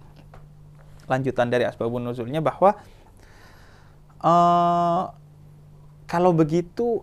Lanjutan 1.09 1.49
dari 1.49 1.65
asbabun 1.65 2.05
nuzulnya 2.05 2.39
bahwa 2.39 2.77
eh 4.21 5.03
kalau 6.05 6.31
begitu 6.31 7.01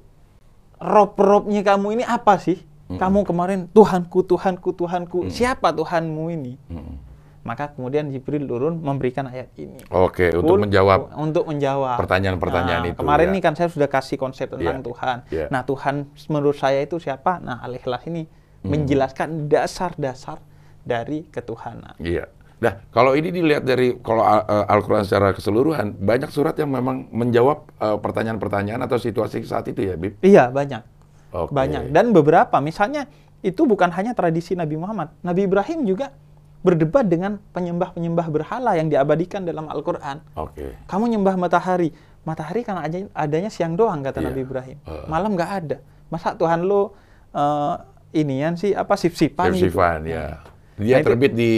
rob-robnya 0.77 1.65
kamu 1.65 1.98
ini 1.98 2.03
apa 2.05 2.38
sih? 2.38 2.62
Kamu 2.89 3.22
kemarin 3.22 3.69
Tuhanku, 3.69 4.22
Tuhanku, 4.24 4.69
Tuhanku. 4.72 5.29
Siapa 5.29 5.69
Tuhanmu 5.69 6.24
ini? 6.31 6.53
Hmm. 6.67 6.98
Maka 7.39 7.72
kemudian 7.72 8.12
Jibril 8.12 8.43
turun 8.43 8.77
memberikan 8.77 9.24
ayat 9.25 9.48
ini. 9.55 9.79
Oke, 9.89 10.27
untuk 10.31 10.60
Ul- 10.60 10.63
menjawab 10.67 11.15
untuk 11.15 11.48
menjawab 11.48 11.96
pertanyaan-pertanyaan 11.98 12.84
Nah, 12.84 12.91
itu, 12.91 13.00
Kemarin 13.00 13.27
ya. 13.27 13.34
nih 13.34 13.41
kan 13.41 13.53
saya 13.55 13.69
sudah 13.72 13.88
kasih 13.88 14.19
konsep 14.19 14.51
tentang 14.51 14.79
Iya, 14.79 14.86
Tuhan. 14.86 15.17
iya. 15.29 15.46
Nah, 15.48 15.62
Tuhan 15.63 15.96
menurut 16.27 16.55
saya 16.55 16.79
itu 16.79 17.00
siapa? 17.00 17.39
Nah, 17.39 17.63
Al-Ikhlas 17.63 18.03
ini 18.05 18.27
Hmm. 18.60 18.75
menjelaskan 18.75 19.48
dasar-dasar 19.48 20.43
dari 20.81 21.24
ketuhanan. 21.25 21.96
Iya. 21.98 22.27
Nah, 22.60 22.84
kalau 22.91 23.15
ini 23.15 23.31
dilihat 23.31 23.63
dari 23.63 23.96
kalau 23.98 24.19
Al- 24.19 24.43
eh, 24.43 24.65
Al-Quran 24.67 25.08
secara 25.08 25.31
keseluruhan, 25.31 25.96
banyak 25.96 26.27
surat 26.27 26.51
yang 26.53 26.67
memang 26.67 27.08
menjawab 27.10 27.72
eh, 27.74 27.98
pertanyaan-pertanyaan 27.98 28.84
atau 28.84 29.00
situasi 29.00 29.39
saat 29.43 29.63
itu 29.65 29.79
ya, 29.79 29.96
Bib? 29.96 30.19
Iya, 30.19 30.51
banyak. 30.51 30.84
Oke. 31.31 31.55
Banyak. 31.55 31.88
Dan 31.89 32.12
beberapa, 32.12 32.60
misalnya 32.60 33.08
itu 33.39 33.63
bukan 33.63 33.88
hanya 33.89 34.12
tradisi 34.12 34.51
Nabi 34.51 34.75
Muhammad. 34.75 35.15
Nabi 35.22 35.48
Ibrahim 35.48 35.88
juga 35.88 36.12
berdebat 36.59 37.07
dengan 37.07 37.39
penyembah-penyembah 37.51 38.27
berhala 38.27 38.75
yang 38.75 38.91
diabadikan 38.91 39.43
dalam 39.43 39.67
Al-Quran. 39.67 40.19
Oke. 40.35 40.75
Kamu 40.85 41.07
nyembah 41.07 41.35
matahari. 41.35 41.95
Matahari 42.27 42.67
aja, 42.67 42.99
adanya 43.15 43.47
siang 43.47 43.73
doang, 43.73 44.03
kata 44.03 44.19
Iya. 44.19 44.27
Nabi 44.29 44.39
Ibrahim. 44.43 44.77
Heeh. 44.83 45.05
Malam 45.07 45.31
nggak 45.33 45.51
ada. 45.63 45.77
Masa 46.07 46.35
Tuhan 46.35 46.61
lo 46.61 46.93
eh 47.29 47.75
inian 48.19 48.57
sih, 48.57 48.73
apa, 48.73 48.97
sip-sipan 48.97 49.53
gitu. 49.53 49.69
Sifan, 49.69 50.03
ya. 50.03 50.41
Dia 50.75 50.97
Nah, 50.97 51.01
itu- 51.01 51.07
terbit 51.07 51.33
di 51.33 51.53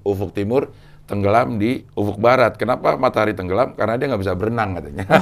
ufuk 0.00 0.32
timur, 0.32 0.70
tenggelam 1.04 1.58
di 1.58 1.84
ufuk 1.92 2.16
barat. 2.16 2.54
Kenapa 2.54 2.94
matahari 2.96 3.34
tenggelam? 3.34 3.74
Karena 3.74 3.94
dia 3.96 4.06
nggak 4.08 4.22
bisa 4.22 4.32
berenang 4.32 4.78
katanya. 4.78 5.04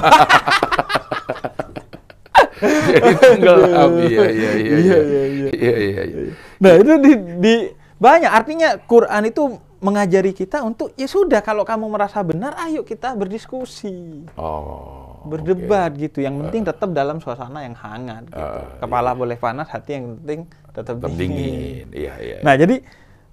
Jadi 2.65 3.13
tenggelam, 3.19 3.89
iya 3.99 4.25
iya 4.31 4.51
iya 4.55 4.75
Iya, 4.79 4.79
iya 4.79 4.97
iya, 4.97 5.23
iya. 5.27 5.49
iya 5.51 5.73
iya. 5.75 6.03
iya. 6.07 6.31
Nah 6.63 6.73
itu 6.79 6.93
di, 6.97 7.11
di 7.43 7.55
banyak 7.95 8.27
artinya 8.27 8.75
Quran 8.81 9.23
itu 9.25 9.43
mengajari 9.77 10.31
kita 10.31 10.61
untuk 10.61 10.91
ya 10.93 11.05
sudah 11.05 11.39
kalau 11.39 11.61
kamu 11.61 11.85
merasa 11.87 12.19
benar 12.19 12.57
ayo 12.59 12.81
kita 12.81 13.13
berdiskusi 13.13 14.25
Oh. 14.33 15.21
berdebat 15.25 15.93
gitu 15.95 16.19
yang 16.19 16.37
penting 16.39 16.61
tetap 16.63 16.89
dalam 16.91 17.17
suasana 17.17 17.61
yang 17.61 17.73
hangat 17.73 18.25
gitu. 18.25 18.37
Ah, 18.37 18.77
kepala 18.77 19.13
boleh 19.13 19.33
panas 19.35 19.65
hati 19.67 19.95
yang 19.95 20.17
penting 20.19 20.39
tetap, 20.69 20.95
Tetap 20.97 21.11
dingin. 21.11 21.33
dingin. 21.33 21.87
Iya 21.91 22.13
iya. 22.19 22.37
Nah 22.41 22.53
jadi 22.53 22.77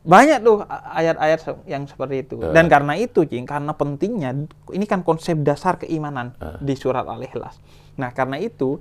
banyak 0.02 0.38
tuh 0.40 0.57
ayat-ayat 0.66 1.38
yang 1.64 1.87
seperti 1.87 2.26
itu 2.26 2.35
Ah. 2.40 2.50
dan 2.50 2.66
karena 2.66 2.97
itu 2.97 3.23
Cing 3.23 3.45
karena 3.45 3.71
pentingnya 3.71 4.35
ini 4.69 4.84
kan 4.84 5.00
konsep 5.00 5.39
dasar 5.41 5.76
keimanan 5.76 6.34
Ah. 6.37 6.58
di 6.58 6.75
surat 6.75 7.06
al-ikhlas 7.06 7.63
nah 7.93 8.10
karena 8.10 8.34
itu 8.37 8.80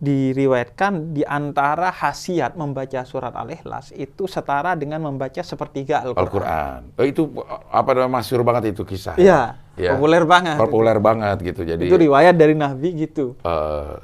diriwayatkan 0.00 1.12
di 1.12 1.22
antara 1.22 1.92
khasiat 1.92 2.56
membaca 2.56 3.04
surat 3.04 3.36
al-ikhlas 3.36 3.92
itu 3.92 4.24
setara 4.24 4.72
dengan 4.72 5.04
membaca 5.04 5.38
sepertiga 5.38 6.00
al-Quran. 6.00 6.24
Al-Quran. 6.24 6.80
Oh, 6.96 7.04
itu 7.04 7.22
apa 7.68 7.88
namanya 7.92 8.12
masyhur 8.16 8.40
banget 8.40 8.72
itu 8.72 8.82
kisah. 8.82 9.14
Iya, 9.14 9.60
Ya. 9.76 9.92
populer 9.94 10.24
banget. 10.24 10.56
Populer 10.56 10.96
banget 10.98 11.36
gitu. 11.42 11.62
Jadi 11.62 11.84
Itu 11.84 11.96
riwayat 11.96 12.32
dari 12.32 12.52
Nabi 12.52 12.96
gitu. 12.98 13.36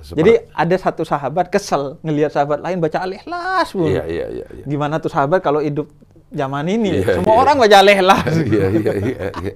seperti- 0.01 0.17
Jadi 0.17 0.33
ada 0.53 0.77
satu 0.77 1.03
sahabat 1.03 1.49
kesel 1.49 1.97
ngelihat 2.01 2.31
sahabat 2.31 2.61
lain 2.61 2.77
baca 2.77 3.01
al-ikhlas. 3.01 3.73
Iya 3.73 4.05
iya 4.05 4.27
iya 4.31 4.47
iya. 4.53 4.65
Gimana 4.65 4.97
tuh 4.97 5.09
sahabat 5.09 5.41
kalau 5.41 5.61
hidup 5.61 5.89
zaman 6.33 6.67
ini? 6.67 7.01
Iya, 7.03 7.21
Semua 7.21 7.35
iya. 7.35 7.43
orang 7.43 7.57
baca 7.61 7.77
al-ikhlas. 7.81 8.33
Iya 8.47 8.67
iya 8.75 8.93
iya. 8.99 9.27
iya. 9.43 9.53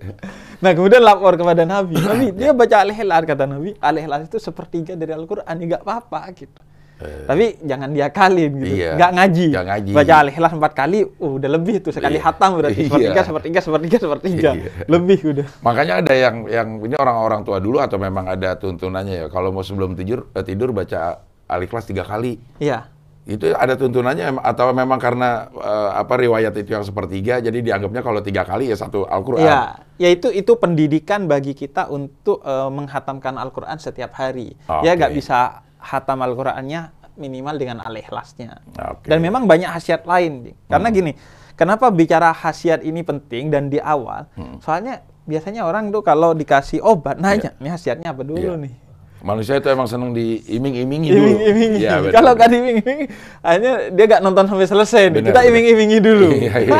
Nah 0.61 0.71
kemudian 0.77 1.03
lapor 1.03 1.35
kepada 1.41 1.65
Nabi, 1.65 1.97
Nabi 1.99 2.27
dia 2.37 2.51
baca 2.53 2.77
al-ikhlas 2.85 3.23
kata 3.27 3.45
Nabi, 3.49 3.75
al-ikhlas 3.81 4.29
itu 4.29 4.39
sepertiga 4.39 4.93
dari 4.95 5.13
Al-Quran, 5.17 5.55
ya 5.57 5.65
nggak 5.77 5.83
apa-apa 5.83 6.21
gitu. 6.37 6.61
Tapi 7.01 7.57
jangan 7.65 7.97
diakalin 7.97 8.61
gitu, 8.61 8.77
Iya, 8.77 8.93
nggak 8.93 9.11
ngaji. 9.17 9.47
nggak 9.57 9.67
ngaji. 9.73 9.93
Baca 9.97 10.15
al-ikhlas 10.21 10.53
empat 10.53 10.73
kali, 10.77 10.99
uh, 11.01 11.33
udah 11.41 11.49
lebih 11.57 11.81
tuh 11.81 11.97
sekali 11.97 12.21
Iya. 12.21 12.29
hatam 12.29 12.61
berarti 12.61 12.77
Iya. 12.77 12.89
sepertiga, 12.93 13.21
sepertiga, 13.25 13.59
sepertiga, 13.65 13.97
sepertiga, 14.05 14.51
Iya. 14.53 14.71
lebih 14.85 15.19
udah. 15.33 15.47
Makanya 15.65 15.95
ada 16.05 16.13
yang 16.13 16.45
yang 16.45 16.69
ini 16.85 16.97
orang-orang 17.01 17.41
tua 17.41 17.57
dulu 17.57 17.81
atau 17.81 17.97
memang 17.97 18.29
ada 18.29 18.53
tuntunannya 18.61 19.17
ya. 19.17 19.27
Kalau 19.33 19.49
mau 19.49 19.65
sebelum 19.65 19.97
tidur 19.97 20.29
eh, 20.37 20.45
tidur 20.45 20.77
baca 20.77 21.25
Al-Ikhlas 21.49 21.89
tiga 21.89 22.05
kali. 22.05 22.37
Iya, 22.61 22.85
Itu 23.31 23.55
ada 23.55 23.79
tuntunannya 23.79 24.43
atau 24.43 24.75
memang 24.75 24.99
karena 24.99 25.47
eh, 25.55 25.91
apa 25.95 26.19
riwayat 26.19 26.51
itu 26.59 26.75
yang 26.75 26.83
sepertiga 26.83 27.39
jadi 27.39 27.55
dianggapnya 27.63 28.03
kalau 28.03 28.19
tiga 28.19 28.43
kali 28.43 28.67
ya 28.67 28.75
satu 28.75 29.07
Al-Qur'an. 29.07 29.47
Iya, 29.47 29.59
ya 30.03 30.09
itu 30.11 30.35
itu 30.35 30.59
pendidikan 30.59 31.31
bagi 31.31 31.55
kita 31.55 31.87
untuk 31.87 32.43
eh, 32.43 32.69
menghatamkan 32.69 33.39
Al-Quran 33.39 33.79
setiap 33.79 34.19
hari. 34.19 34.59
Ya 34.83 34.93
Oke. 34.93 34.99
nggak 34.99 35.13
bisa 35.15 35.63
hatam 35.79 36.27
Al-Qurannya 36.27 36.91
minimal 37.15 37.55
dengan 37.55 37.79
al-ikhlasnya. 37.87 38.67
Oke. 38.91 39.07
Dan 39.07 39.23
memang 39.23 39.47
banyak 39.47 39.71
khasiat 39.71 40.03
lain. 40.03 40.51
Karena 40.67 40.89
gini, 40.91 41.13
kenapa 41.55 41.87
bicara 41.95 42.35
khasiat 42.35 42.83
ini 42.83 43.07
penting 43.07 43.47
dan 43.53 43.71
di 43.71 43.79
awal? 43.79 44.27
Soalnya 44.59 45.07
biasanya 45.23 45.63
orang 45.63 45.95
tuh 45.95 46.03
kalau 46.03 46.35
dikasih 46.35 46.83
obat 46.83 47.21
nanya, 47.21 47.55
ini 47.63 47.71
khasiatnya 47.71 48.11
apa 48.11 48.27
dulu 48.27 48.59
Iya. 48.59 48.65
nih? 48.67 48.75
Manusia 49.21 49.61
itu 49.61 49.69
emang 49.69 49.85
seneng 49.85 50.17
diiming-imingi 50.17 51.13
dulu. 51.13 51.29
Iming-imingi. 51.29 51.85
Benar. 51.85 52.13
kalau 52.17 52.31
nggak 52.33 52.49
diiming-imingi, 52.49 53.07
akhirnya 53.45 53.75
dia 53.93 54.05
nggak 54.09 54.23
nonton 54.25 54.45
sampai 54.49 54.67
selesai. 54.67 55.03
nih. 55.13 55.21
Benar, 55.21 55.29
Kita 55.29 55.41
iming-imingi 55.45 55.99
dulu. 56.01 56.29
Iya, 56.33 56.55
iya. 56.65 56.79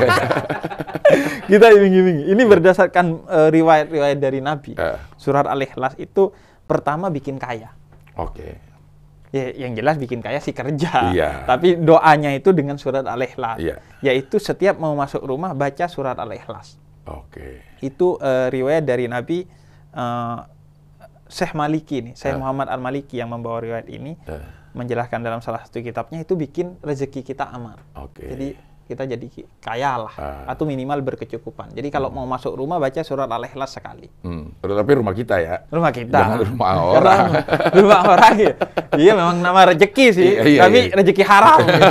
kita 1.53 1.67
iming-imingi. 1.77 2.25
Ini 2.33 2.43
berdasarkan 2.49 3.07
eh, 3.29 3.49
riwayat-riwayat 3.53 4.19
dari 4.19 4.41
Nabi. 4.41 4.73
Eh. 4.81 4.97
Surat 5.21 5.45
Al-Ikhlas 5.45 6.01
itu 6.01 6.33
pertama 6.65 7.13
bikin 7.13 7.37
kaya. 7.37 7.77
Oke. 8.17 8.57
Ya, 9.31 9.53
yang 9.55 9.77
jelas 9.77 10.01
bikin 10.01 10.25
kaya 10.25 10.41
sih 10.41 10.57
kerja. 10.57 11.13
Iya. 11.13 11.45
Tapi 11.45 11.77
doanya 11.77 12.33
itu 12.33 12.57
dengan 12.57 12.81
surat 12.81 13.05
Al-Ikhlas. 13.05 13.61
Iya. 13.61 13.77
Yaitu 14.01 14.41
setiap 14.41 14.81
mau 14.81 14.97
masuk 14.97 15.21
rumah 15.23 15.53
baca 15.53 15.87
surat 15.93 16.17
Al-Ikhlas. 16.17 16.81
Oke. 17.05 17.61
Itu 17.85 18.17
eh, 18.17 18.49
riwayat 18.49 18.89
dari 18.89 19.13
Nabi 19.13 19.45
eh, 19.93 20.39
Syekh 21.31 21.55
Maliki 21.55 22.03
nih, 22.03 22.13
Syekh 22.13 22.35
Eh. 22.35 22.39
Muhammad 22.39 22.67
Al-Maliki 22.69 23.17
yang 23.17 23.31
membawa 23.31 23.59
riwayat 23.59 23.87
ini 23.87 24.19
Eh. 24.21 24.43
menjelaskan 24.71 25.19
dalam 25.21 25.39
salah 25.39 25.63
satu 25.63 25.79
kitabnya 25.79 26.21
itu 26.21 26.35
bikin 26.35 26.77
rezeki 26.79 27.23
kita 27.25 27.47
aman. 27.49 27.79
Oke. 27.97 28.23
Jadi 28.25 28.49
kita 28.85 29.07
jadi 29.07 29.23
kaya 29.61 29.93
lah 30.01 30.15
Ah. 30.15 30.43
atau 30.49 30.67
minimal 30.67 30.99
berkecukupan. 31.01 31.71
Jadi 31.71 31.89
kalau 31.89 32.11
mau 32.11 32.23
masuk 32.25 32.51
rumah 32.53 32.75
baca 32.77 32.99
surat 33.01 33.27
Al-Ikhlas 33.27 33.71
sekali. 33.73 34.11
Hmm. 34.21 34.51
Tapi 34.59 34.91
rumah 34.93 35.11
kita 35.13 35.39
ya. 35.39 35.63
Rumah 35.65 35.91
kita. 35.91 36.19
Jangan 36.19 36.39
rumah 36.45 36.71
orang. 36.91 37.27
rumah 37.71 38.01
orang 38.05 38.35
ya. 38.37 38.53
Iya 38.93 39.13
memang 39.15 39.39
nama 39.39 39.71
rezeki 39.71 40.07
sih, 40.11 40.31
Iya, 40.33 40.43
iya, 40.45 40.61
tapi 40.61 40.79
iya. 40.83 40.95
rezeki 40.97 41.23
haram. 41.23 41.59
gitu. 41.63 41.87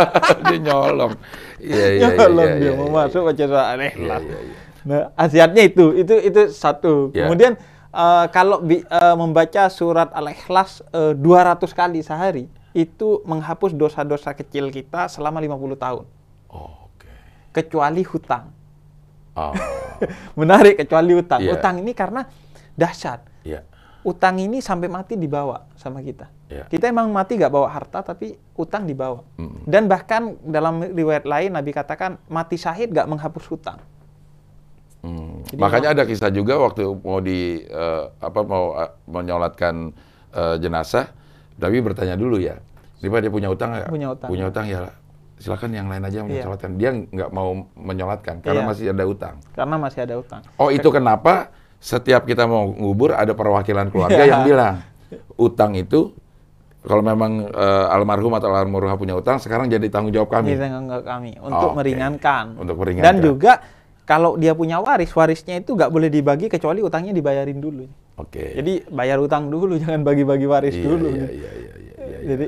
dia 0.48 0.58
nyolong. 0.64 1.12
Iya 1.60 1.76
iya 1.76 1.86
iya. 1.92 2.08
Nyolong 2.16 2.48
iya, 2.48 2.56
dia 2.56 2.64
iya, 2.64 2.72
mau 2.74 2.86
iya. 2.86 2.96
masuk 2.98 3.20
baca 3.22 3.44
surat 3.44 3.60
Iya 3.60 3.72
Al-Ikhlas. 3.76 4.22
iya 4.24 4.38
iya. 4.40 4.56
Nah, 4.88 5.02
khasiatnya 5.12 5.62
itu, 5.64 5.84
itu 5.94 6.14
itu 6.24 6.40
satu. 6.48 7.12
Ya. 7.12 7.28
Kemudian 7.28 7.60
eh, 7.90 8.26
kalau 8.32 8.60
bi- 8.60 8.84
eh, 8.84 9.16
membaca 9.16 9.68
surat 9.68 10.12
Al-Ikhlas 10.12 10.84
eh, 10.92 11.12
200 11.16 11.70
kali 11.72 12.00
sehari, 12.04 12.46
itu 12.76 13.24
menghapus 13.24 13.74
dosa-dosa 13.74 14.36
kecil 14.36 14.70
kita 14.70 15.08
selama 15.08 15.40
50 15.40 15.74
tahun, 15.74 16.04
Oke. 16.52 17.10
kecuali 17.50 18.04
hutang. 18.04 18.52
Oh. 19.34 19.54
Menarik 20.38 20.78
kecuali 20.78 21.14
hutang. 21.14 21.42
Iya. 21.42 21.58
Utang 21.58 21.78
ini 21.82 21.94
karena 21.94 22.26
dahsyat. 22.74 23.22
Iya. 23.42 23.66
Utang 24.06 24.38
ini 24.38 24.62
sampai 24.62 24.86
mati 24.86 25.18
dibawa 25.18 25.66
sama 25.74 25.98
kita. 26.02 26.30
Iya. 26.48 26.64
Kita 26.70 26.86
emang 26.86 27.10
mati 27.10 27.34
nggak 27.34 27.50
bawa 27.50 27.68
harta, 27.70 28.00
tapi 28.00 28.38
utang 28.54 28.86
dibawa. 28.86 29.26
Mm. 29.36 29.66
Dan 29.66 29.82
bahkan 29.90 30.38
dalam 30.46 30.80
riwayat 30.80 31.26
lain 31.26 31.52
Nabi 31.52 31.74
katakan 31.74 32.16
mati 32.30 32.56
syahid 32.56 32.94
nggak 32.94 33.10
menghapus 33.10 33.44
hutang. 33.50 33.82
Hmm. 34.98 35.46
Jadi 35.46 35.60
Makanya 35.62 35.88
ada 35.94 36.02
kisah 36.02 36.30
juga 36.30 36.58
waktu 36.58 36.82
mau 36.98 37.22
di 37.22 37.62
eh, 37.62 38.04
apa 38.18 38.40
mau 38.42 38.74
eh, 38.74 38.90
menyolatkan 39.06 39.94
eh, 40.34 40.56
jenazah, 40.58 41.06
Nabi 41.58 41.78
bertanya 41.80 42.18
dulu 42.18 42.38
ya, 42.38 42.58
Tiba 42.98 43.22
dia 43.22 43.30
punya 43.30 43.46
utang 43.46 43.70
nggak? 43.70 43.88
Punya 43.88 44.08
utang. 44.10 44.28
Punya 44.28 44.44
utang 44.50 44.66
ya 44.66 44.90
silakan 45.38 45.70
yang 45.70 45.86
lain 45.86 46.02
aja 46.02 46.16
yang 46.18 46.26
Iya. 46.26 46.34
menyolatkan. 46.42 46.70
Dia 46.74 46.90
nggak 46.90 47.30
mau 47.30 47.48
menyolatkan 47.78 48.34
karena 48.42 48.66
Iya. 48.66 48.70
masih 48.74 48.84
ada 48.90 49.04
utang. 49.06 49.34
Karena 49.54 49.76
masih 49.78 50.00
ada 50.02 50.14
utang. 50.18 50.42
Oh 50.58 50.74
itu 50.74 50.88
kenapa 50.90 51.54
setiap 51.78 52.26
kita 52.26 52.50
mau 52.50 52.66
ngubur 52.66 53.14
ada 53.14 53.38
perwakilan 53.38 53.86
keluarga 53.94 54.18
Iya. 54.18 54.30
yang 54.34 54.42
bilang 54.42 54.74
utang 55.38 55.78
itu 55.78 56.10
kalau 56.82 57.06
memang 57.06 57.46
eh, 57.46 57.94
almarhum 57.94 58.34
atau 58.34 58.50
almarhumah 58.50 58.98
punya 58.98 59.14
utang 59.14 59.38
sekarang 59.38 59.70
jadi 59.70 59.86
tanggung 59.86 60.10
jawab 60.10 60.26
kami. 60.34 60.58
Ini 60.58 60.58
tanggung 60.58 60.90
kami 61.06 61.30
untuk 61.38 61.70
Oke. 61.70 61.76
meringankan. 61.78 62.44
Untuk 62.58 62.76
meringankan. 62.82 63.06
Dan 63.06 63.14
juga 63.22 63.62
kalau 64.08 64.40
dia 64.40 64.56
punya 64.56 64.80
waris, 64.80 65.12
warisnya 65.12 65.60
itu 65.60 65.76
nggak 65.76 65.92
boleh 65.92 66.08
dibagi 66.08 66.48
kecuali 66.48 66.80
utangnya 66.80 67.12
dibayarin 67.12 67.60
dulu. 67.60 67.84
Oke. 68.16 68.56
Jadi 68.56 68.88
bayar 68.88 69.20
utang 69.20 69.52
dulu, 69.52 69.76
jangan 69.84 70.00
bagi-bagi 70.00 70.48
waris 70.48 70.72
Iya, 70.72 70.82
dulu. 70.82 71.06
iya, 71.12 71.28
iya, 71.28 71.28
iya, 71.28 71.50
iya, 71.52 71.94
iya. 72.00 72.18
Jadi 72.24 72.46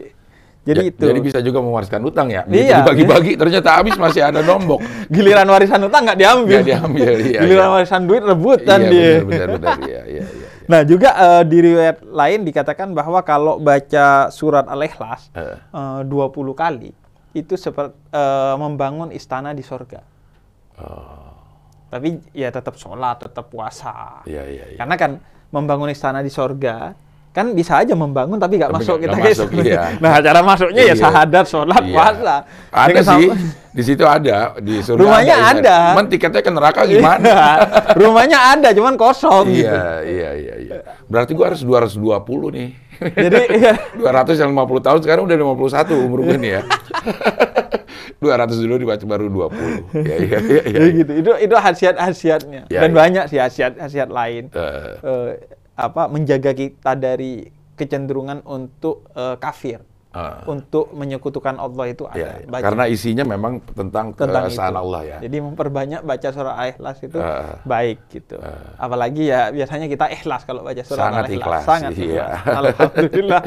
jadi 0.61 0.81
Ja- 0.81 0.89
itu. 0.93 1.05
Jadi 1.05 1.21
bisa 1.21 1.39
juga 1.41 1.61
mewariskan 1.61 2.01
utang 2.01 2.29
ya. 2.29 2.45
Iya. 2.45 2.81
Bagi-bagi 2.81 3.37
ternyata 3.37 3.77
habis 3.77 3.97
masih 3.97 4.25
ada 4.25 4.41
nombok. 4.41 4.81
Giliran 5.13 5.45
warisan 5.47 5.85
utang 5.85 6.05
nggak 6.05 6.17
diambil. 6.17 6.59
Nggak 6.61 6.69
diambil, 6.69 7.13
iya, 7.23 7.41
Giliran 7.45 7.69
iya. 7.69 7.75
warisan 7.77 8.03
duit 8.05 8.23
rebutan 8.25 8.81
iya, 8.81 8.89
dia. 8.89 9.13
benar, 9.21 9.21
benar, 9.21 9.49
benar. 9.53 9.79
Iya, 9.85 10.03
iya, 10.09 10.25
iya. 10.25 10.49
Nah 10.65 10.81
juga 10.85 11.11
eh, 11.13 11.43
di 11.45 11.59
riwayat 11.61 11.97
lain 12.05 12.41
dikatakan 12.43 12.89
bahwa 12.93 13.21
kalau 13.21 13.57
baca 13.59 14.07
surat 14.31 14.65
Al-Ikhlas 14.65 15.29
Eh. 15.33 15.57
eh, 15.57 16.01
20 16.09 16.09
kali 16.55 16.93
itu 17.31 17.55
seperti 17.55 17.95
membangun 18.57 19.13
istana 19.13 19.53
di 19.53 19.63
sorga. 19.63 20.03
Oh, 20.77 21.30
Tapi 21.91 22.09
ya 22.33 22.49
tetap 22.49 22.75
sholat, 22.75 23.19
tetap 23.21 23.47
puasa. 23.47 24.23
iya, 24.25 24.47
iya, 24.47 24.65
iya. 24.65 24.79
Karena 24.79 24.95
kan 24.95 25.11
membangun 25.51 25.91
istana 25.91 26.21
di 26.21 26.31
sorga 26.31 26.95
kan 27.31 27.51
bisa 27.51 27.79
aja 27.79 27.95
membangun 27.95 28.39
tapi 28.39 28.59
nggak 28.59 28.71
masuk 28.73 28.99
nggak- 28.99 29.03
kita 29.05 29.17
ke 29.17 29.23
masuk, 29.29 29.49
iya. 29.61 29.83
Nah 30.03 30.19
cara 30.19 30.41
masuknya 30.41 30.83
ya 30.83 30.87
Iya. 30.89 30.95
syahadat, 30.97 31.45
sholat, 31.47 31.79
Iya. 31.81 31.93
puasa. 31.93 32.35
Ada 32.69 32.87
Dengan 32.89 33.03
sih, 33.05 33.27
sama- 33.27 33.37
di 33.71 33.83
situ 33.85 34.03
ada, 34.05 34.39
di 34.59 34.75
surga 34.81 34.99
Rumahnya 34.99 35.37
Islam. 35.37 35.51
ada. 35.57 35.77
Cuman 35.89 36.07
tiketnya 36.07 36.41
ke 36.41 36.51
neraka 36.51 36.81
gimana? 36.85 37.23
Iya. 37.23 37.47
Rumahnya 37.97 38.39
ada, 38.51 38.69
cuman 38.73 38.95
kosong 38.97 39.47
gitu. 39.49 39.63
iya, 39.63 40.03
iya, 40.03 40.31
iya, 40.33 40.55
iya. 40.61 40.75
Berarti 41.07 41.31
gua 41.33 41.47
harus 41.49 41.63
220 41.63 42.03
nih. 42.51 42.69
Jadi 43.25 43.43
iya. 43.57 43.75
200 43.97 44.37
yang 44.37 44.51
50 44.53 44.87
tahun 44.87 44.99
sekarang 45.01 45.23
udah 45.25 45.37
51 45.37 46.07
umur 46.07 46.19
gue 46.29 46.37
nih 46.37 46.53
ya. 46.61 46.63
200 48.21 48.53
dulu 48.61 48.75
dibaca 48.77 49.05
baru 49.09 49.27
20. 49.33 49.97
Iya, 49.97 50.17
iya, 50.21 50.39
iya. 50.45 50.63
iya. 50.69 50.77
Jadi 50.77 50.91
gitu. 51.01 51.13
Itu 51.25 51.31
itu 51.41 51.55
khasiat-khasiatnya. 51.57 52.69
Ya, 52.69 52.81
Dan 52.85 52.93
ya. 52.93 52.97
banyak 52.97 53.25
sih 53.33 53.39
khasiat-khasiat 53.41 54.09
lain. 54.13 54.53
Eh, 54.53 54.95
Eh, 55.01 55.31
apa 55.81 56.13
menjaga 56.13 56.53
kita 56.53 56.93
dari 57.01 57.49
kecenderungan 57.81 58.45
untuk 58.45 59.09
eh, 59.17 59.41
kafir, 59.41 59.81
eh, 60.11 60.43
untuk 60.45 60.91
menyekutukan 60.91 61.55
Allah 61.55 61.87
itu 61.87 62.05
ada. 62.05 62.15
iya, 62.15 62.31
iya. 62.37 62.47
Baca 62.47 62.63
Karena 62.63 62.85
isinya 62.87 63.23
memang 63.23 63.63
tentang, 63.65 64.11
tentang 64.13 64.47
keesaan. 64.47 64.75
Allah 64.75 65.01
ya. 65.05 65.19
Jadi 65.21 65.37
memperbanyak 65.39 66.01
baca 66.01 66.29
surah 66.29 66.55
Al-Ikhlas 66.57 66.97
itu 67.01 67.17
Eh. 67.17 67.55
baik 67.63 67.99
gitu. 68.09 68.37
Apalagi 68.77 69.23
ya 69.27 69.49
biasanya 69.49 69.87
kita 69.87 70.07
ikhlas 70.09 70.43
kalau 70.43 70.61
baca 70.61 70.81
surah 70.81 70.99
Sangat 71.05 71.25
Al-Ikhlas. 71.25 71.41
ikhlas, 71.41 71.65
Sangat 71.65 71.93
iya. 71.95 72.27
ikhlas. 72.27 72.55
Alhamdulillah. 72.61 73.43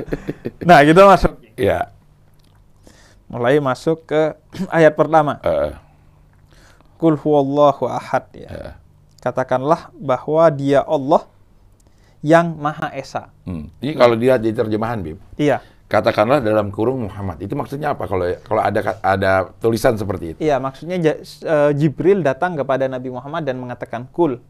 nah, 0.62 0.80
kita 0.82 1.02
masuk. 1.04 1.32
Iya. 1.54 1.80
Mulai 3.26 3.58
masuk 3.58 4.06
ke 4.06 4.22
ayat 4.72 4.94
pertama. 4.94 5.42
eh, 5.42 5.74
Kul 6.96 7.16
huwallahu 7.16 7.84
ahad 7.86 8.24
ya. 8.32 8.48
eh, 8.48 8.74
Katakanlah 9.20 9.92
bahwa 9.94 10.44
dia 10.50 10.80
Allah 10.82 11.28
yang 12.20 12.56
Maha 12.56 12.92
Esa. 12.94 13.32
hmm. 13.44 13.68
Ini 13.80 13.92
kalau 13.94 14.16
dilihat 14.16 14.40
di 14.40 14.52
terjemahan, 14.52 15.00
Bib. 15.00 15.20
Iya. 15.36 15.60
Katakanlah 15.92 16.42
dalam 16.42 16.74
kurung 16.74 17.06
Muhammad. 17.06 17.38
Itu 17.44 17.54
maksudnya 17.54 17.94
apa 17.94 18.10
kalau 18.10 18.26
kalau 18.42 18.62
ada 18.66 18.98
ada 19.04 19.32
tulisan 19.62 19.94
seperti 19.94 20.34
itu? 20.34 20.40
Iya, 20.42 20.58
maksudnya 20.58 20.98
eh, 20.98 21.72
Jibril 21.78 22.26
datang 22.26 22.58
kepada 22.58 22.90
Nabi 22.90 23.14
Muhammad 23.14 23.46
dan 23.46 23.62
mengatakan 23.62 24.10
kul. 24.10 24.42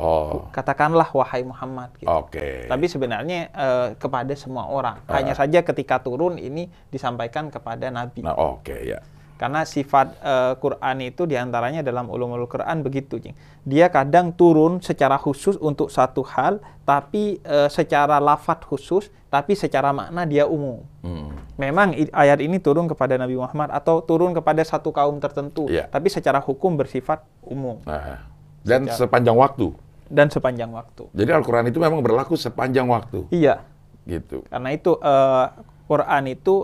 Oh, 0.00 0.48
Katakanlah 0.48 1.12
wahai 1.12 1.44
Muhammad 1.44 1.92
gitu. 2.00 2.08
oke. 2.08 2.72
Tapi 2.72 2.86
sebenarnya 2.88 3.52
eh, 3.52 3.88
kepada 4.00 4.32
semua 4.32 4.64
orang. 4.66 4.96
Ah. 5.04 5.20
Hanya 5.20 5.36
saja 5.36 5.60
ketika 5.60 6.00
turun 6.00 6.40
ini 6.40 6.72
disampaikan 6.88 7.52
kepada 7.52 7.92
Nabi. 7.92 8.24
Nah, 8.24 8.32
oke 8.32 8.74
ya. 8.80 9.04
Karena 9.40 9.64
sifat 9.64 10.20
eh, 10.20 10.52
Quran 10.60 10.96
itu 11.00 11.24
di 11.24 11.32
antaranya 11.32 11.80
dalam 11.80 12.12
ulumul 12.12 12.44
Quran 12.44 12.84
begitu, 12.84 13.16
Cing. 13.16 13.32
Dia 13.64 13.88
kadang 13.88 14.36
turun 14.36 14.84
secara 14.84 15.16
khusus 15.16 15.56
untuk 15.56 15.88
satu 15.88 16.20
hal, 16.28 16.60
tapi 16.84 17.40
eh, 17.40 17.72
secara 17.72 18.20
lafat 18.20 18.68
khusus, 18.68 19.08
tapi 19.32 19.56
secara 19.56 19.96
makna 19.96 20.28
dia 20.28 20.44
umum. 20.44 20.84
Hmm. 21.00 21.32
Memang 21.56 21.96
ayat 22.12 22.44
ini 22.44 22.60
turun 22.60 22.84
kepada 22.84 23.16
Nabi 23.16 23.40
Muhammad 23.40 23.72
atau 23.72 24.04
turun 24.04 24.36
kepada 24.36 24.60
satu 24.60 24.92
kaum 24.92 25.16
tertentu, 25.16 25.72
Iya. 25.72 25.88
tapi 25.88 26.12
secara 26.12 26.36
hukum 26.44 26.76
bersifat 26.76 27.24
umum 27.40 27.80
Nah, 27.88 28.20
dan 28.60 28.92
sepanjang 28.92 29.36
waktu. 29.36 29.72
dan 30.10 30.26
sepanjang 30.28 30.68
waktu. 30.68 31.08
Jadi 31.16 31.30
Al-Quran 31.32 31.70
itu 31.70 31.78
memang 31.80 32.02
berlaku 32.04 32.36
sepanjang 32.36 32.84
waktu, 32.90 33.24
Iya, 33.32 33.64
gitu. 34.04 34.44
karena 34.52 34.68
itu 34.74 35.00
eh, 35.00 35.46
Quran 35.86 36.22
itu 36.28 36.54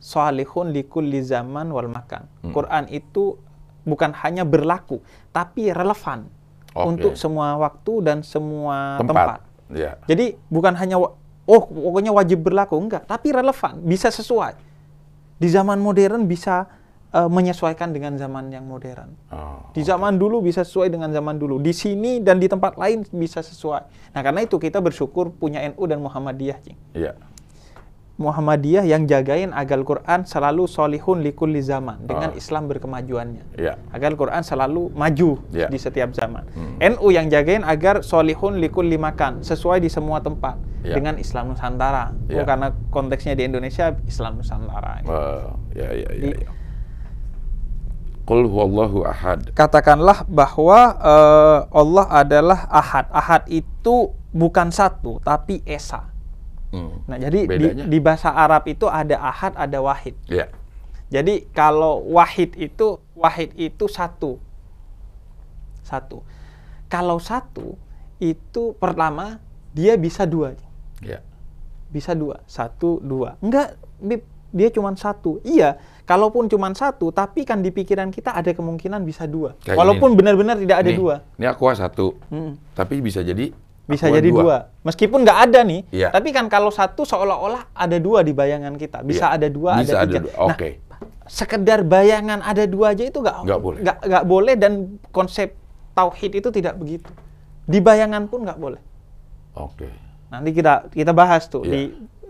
salihun 0.00 0.72
likulli 0.72 1.20
zaman 1.20 1.68
wal 1.70 1.86
makan. 1.86 2.24
Hmm. 2.40 2.52
Quran 2.56 2.88
itu 2.88 3.36
bukan 3.84 4.16
hanya 4.24 4.48
berlaku, 4.48 5.04
tapi 5.30 5.70
relevan 5.70 6.26
Oke. 6.72 6.86
untuk 6.96 7.12
semua 7.20 7.60
waktu 7.60 7.92
dan 8.02 8.18
semua 8.24 8.96
tempat. 8.98 9.14
Tempat. 9.14 9.40
Ya. 9.70 9.92
Jadi 10.10 10.34
bukan 10.50 10.74
hanya 10.74 10.98
oh 11.50 11.62
pokoknya 11.68 12.10
wajib 12.10 12.42
berlaku 12.42 12.80
enggak, 12.80 13.06
tapi 13.06 13.30
relevan, 13.30 13.78
bisa 13.84 14.10
sesuai. 14.10 14.56
Di 15.40 15.48
zaman 15.48 15.80
modern 15.80 16.28
bisa 16.28 16.68
eh, 17.16 17.30
menyesuaikan 17.30 17.96
dengan 17.96 18.16
zaman 18.20 18.52
yang 18.52 18.68
modern. 18.68 19.16
Oh. 19.32 19.72
Di 19.72 19.80
zaman 19.80 20.20
dulu 20.20 20.44
bisa 20.44 20.66
sesuai 20.66 20.92
dengan 20.92 21.08
zaman 21.08 21.40
dulu. 21.40 21.56
Di 21.56 21.72
sini 21.72 22.20
dan 22.20 22.36
di 22.36 22.44
tempat 22.50 22.76
lain 22.76 23.08
bisa 23.08 23.40
sesuai. 23.40 24.12
Nah, 24.12 24.20
karena 24.20 24.44
itu 24.44 24.60
kita 24.60 24.84
bersyukur 24.84 25.32
punya 25.32 25.64
NU 25.72 25.80
dan 25.88 26.04
Muhammadiyah, 26.04 26.58
Cing. 26.60 26.78
Iya. 26.92 27.16
Muhammadiyah 28.20 28.84
yang 28.84 29.08
jagain 29.08 29.48
agar 29.50 29.80
Quran 29.80 30.28
selalu 30.28 30.68
solihun 30.68 31.24
likulli 31.24 31.64
zaman 31.64 32.04
dengan 32.04 32.30
Ah. 32.30 32.38
Islam 32.38 32.68
berkemajuannya. 32.68 33.56
Iya. 33.56 33.80
Agar 33.90 34.12
Quran 34.12 34.44
selalu 34.44 34.92
maju 34.92 35.40
Ya. 35.48 35.72
di 35.72 35.80
setiap 35.80 36.12
zaman. 36.12 36.44
Hmm. 36.52 36.76
NU 36.78 37.08
yang 37.08 37.32
jagain 37.32 37.64
agar 37.64 38.04
solihun 38.04 38.60
likulli 38.60 39.00
makan 39.00 39.40
sesuai 39.40 39.80
di 39.80 39.88
semua 39.88 40.20
tempat 40.20 40.60
Ya. 40.84 41.00
dengan 41.00 41.16
Islam 41.16 41.56
Nusantara. 41.56 42.12
Ya. 42.28 42.44
Oh, 42.44 42.46
karena 42.46 42.76
konteksnya 42.92 43.32
di 43.32 43.48
Indonesia 43.48 43.96
Islam 44.04 44.36
Nusantara. 44.36 45.00
Oh, 45.08 45.56
ya, 45.72 45.88
ya, 45.88 46.08
ya. 46.12 46.20
Di- 46.30 46.44
ya. 46.44 46.50
Qul 48.28 48.46
huwallahu 48.46 49.02
ahad. 49.02 49.50
Katakanlah 49.56 50.22
bahwa 50.28 50.94
eh, 51.00 51.58
Allah 51.72 52.06
adalah 52.12 52.60
Ahad. 52.70 53.08
Ahad 53.10 53.42
itu 53.48 54.12
bukan 54.30 54.70
satu 54.70 55.18
tapi 55.18 55.64
esa. 55.66 56.12
Hmm. 56.70 57.02
Nah, 57.06 57.18
jadi 57.18 57.40
di, 57.44 57.50
Bedanya? 57.50 57.84
di 57.90 57.98
bahasa 57.98 58.30
Arab 58.30 58.66
itu 58.70 58.86
ada 58.86 59.18
Ahad, 59.18 59.58
ada 59.58 59.78
Wahid. 59.82 60.14
Ya. 60.30 60.46
Jadi 61.10 61.42
kalau 61.50 62.06
wahid 62.06 62.54
itu 62.54 63.02
wahid 63.18 63.50
itu 63.58 63.90
satu. 63.90 64.38
Satu. 65.82 66.22
Kalau 66.86 67.18
satu 67.18 67.74
itu 68.22 68.78
pertama 68.78 69.42
dia 69.74 69.98
bisa 69.98 70.22
dua. 70.22 70.54
Ya. 71.02 71.18
Bisa 71.90 72.14
dua. 72.14 72.38
Satu, 72.46 73.02
dua. 73.02 73.34
Enggak, 73.42 73.74
dia 74.54 74.68
cuma 74.70 74.94
satu. 74.94 75.42
Iya, 75.42 75.82
kalaupun 76.06 76.46
cuma 76.46 76.70
satu, 76.78 77.10
tapi 77.10 77.42
kan 77.42 77.58
di 77.58 77.74
pikiran 77.74 78.14
kita 78.14 78.30
ada 78.30 78.54
kemungkinan 78.54 79.02
bisa 79.02 79.26
dua. 79.26 79.58
Kayak 79.66 79.78
Walaupun 79.82 80.14
benar-benar 80.14 80.62
tidak 80.62 80.86
ada 80.86 80.90
Nih, 80.94 80.98
dua. 80.98 81.14
Ini 81.38 81.46
aqua 81.50 81.74
satu, 81.74 82.14
Mm. 82.30 82.52
tapi 82.78 83.02
bisa 83.02 83.22
jadi 83.22 83.50
Bisa 83.90 84.06
aqua 84.06 84.16
jadi 84.16 84.30
dua. 84.30 84.56
Meskipun 84.80 85.18
nggak 85.20 85.38
ada 85.44 85.60
nih, 85.60 85.80
Iya. 85.90 86.08
tapi 86.08 86.30
kan 86.30 86.46
kalau 86.46 86.70
satu 86.70 87.02
seolah-olah 87.02 87.68
ada 87.70 87.96
dua 87.96 88.22
di 88.22 88.30
bayangan 88.30 88.74
kita. 88.74 89.02
Bisa 89.02 89.26
Iya. 89.26 89.36
ada 89.36 89.46
dua, 89.48 89.70
Bisa 89.76 89.94
ada 89.94 90.00
ada 90.00 90.06
tiga. 90.08 90.20
dua. 90.22 90.32
Nah, 90.32 90.46
Oke. 90.48 90.68
sekedar 91.26 91.80
bayangan 91.80 92.38
ada 92.40 92.64
dua 92.64 92.90
aja 92.90 93.04
itu 93.04 93.18
nggak 93.18 93.36
Nggak 93.42 93.60
boleh. 93.60 93.80
nggak 93.80 93.96
nggak 94.02 94.24
boleh 94.24 94.54
dan 94.56 94.72
konsep 95.08 95.54
tauhid 95.92 96.32
itu 96.36 96.48
tidak 96.50 96.74
begitu 96.74 97.06
di 97.62 97.78
bayangan 97.78 98.26
pun 98.26 98.42
nggak 98.42 98.58
boleh 98.58 98.82
Oke. 99.52 99.86
nanti 100.26 100.50
kita 100.50 100.88
kita 100.88 101.12
bahas 101.12 101.46
tuh 101.46 101.62
Iya. 101.62 101.70
di 101.70 101.80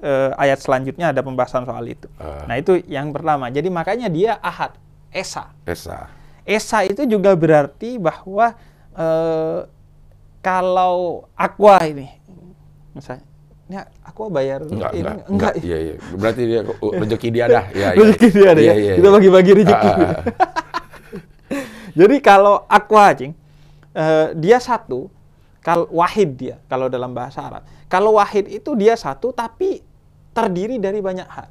eh, 0.01 0.31
ayat 0.35 0.59
selanjutnya 0.59 1.13
ada 1.13 1.21
pembahasan 1.21 1.65
soal 1.65 1.81
itu 1.87 2.09
Ah. 2.15 2.45
nah 2.45 2.57
itu 2.57 2.77
yang 2.85 3.09
pertama 3.09 3.49
jadi 3.49 3.69
makanya 3.69 4.09
dia 4.09 4.37
ahad 4.39 4.77
esa 5.09 5.49
Esa. 5.65 6.13
esa 6.43 6.85
itu 6.85 7.05
juga 7.05 7.33
berarti 7.33 7.97
bahwa 7.97 8.53
eh, 8.93 9.59
kalau 10.41 11.29
aqua 11.37 11.77
ini 11.85 12.09
misalnya 12.97 13.25
ini 13.71 13.77
aqua 14.03 14.27
bayar 14.27 14.67
Enggak, 14.67 14.93
ini 14.99 15.07
enggak, 15.07 15.27
enggak. 15.31 15.53
Iya, 15.63 15.79
iya. 15.79 15.95
Berarti 16.19 16.43
dia 16.43 16.61
rezeki 16.83 17.29
dia 17.31 17.45
dah. 17.47 17.65
Iya, 17.79 17.89
iya. 17.95 18.03
rezeki 18.03 18.29
dia 18.35 18.49
ada 18.51 18.61
Iya, 18.61 18.67
ya. 18.67 18.75
iya, 18.75 18.95
Kita 18.99 19.07
iya. 19.07 19.15
bagi-bagi 19.15 19.53
rezeki. 19.63 19.87
Ah, 19.87 19.95
ah, 19.95 20.11
ah. 20.11 20.23
Jadi 22.03 22.17
kalau 22.19 22.67
aqua, 22.67 23.15
cing, 23.15 23.31
eh, 23.95 24.27
dia 24.35 24.59
satu, 24.59 25.07
kalau 25.63 25.87
wahid 25.93 26.35
dia 26.35 26.57
kalau 26.67 26.91
dalam 26.91 27.15
bahasa 27.15 27.47
Arab. 27.47 27.63
Kalau 27.87 28.19
wahid 28.19 28.51
itu 28.51 28.75
dia 28.75 28.99
satu 28.99 29.31
tapi 29.31 29.87
terdiri 30.35 30.83
dari 30.83 30.99
banyak 30.99 31.29
hal. 31.31 31.49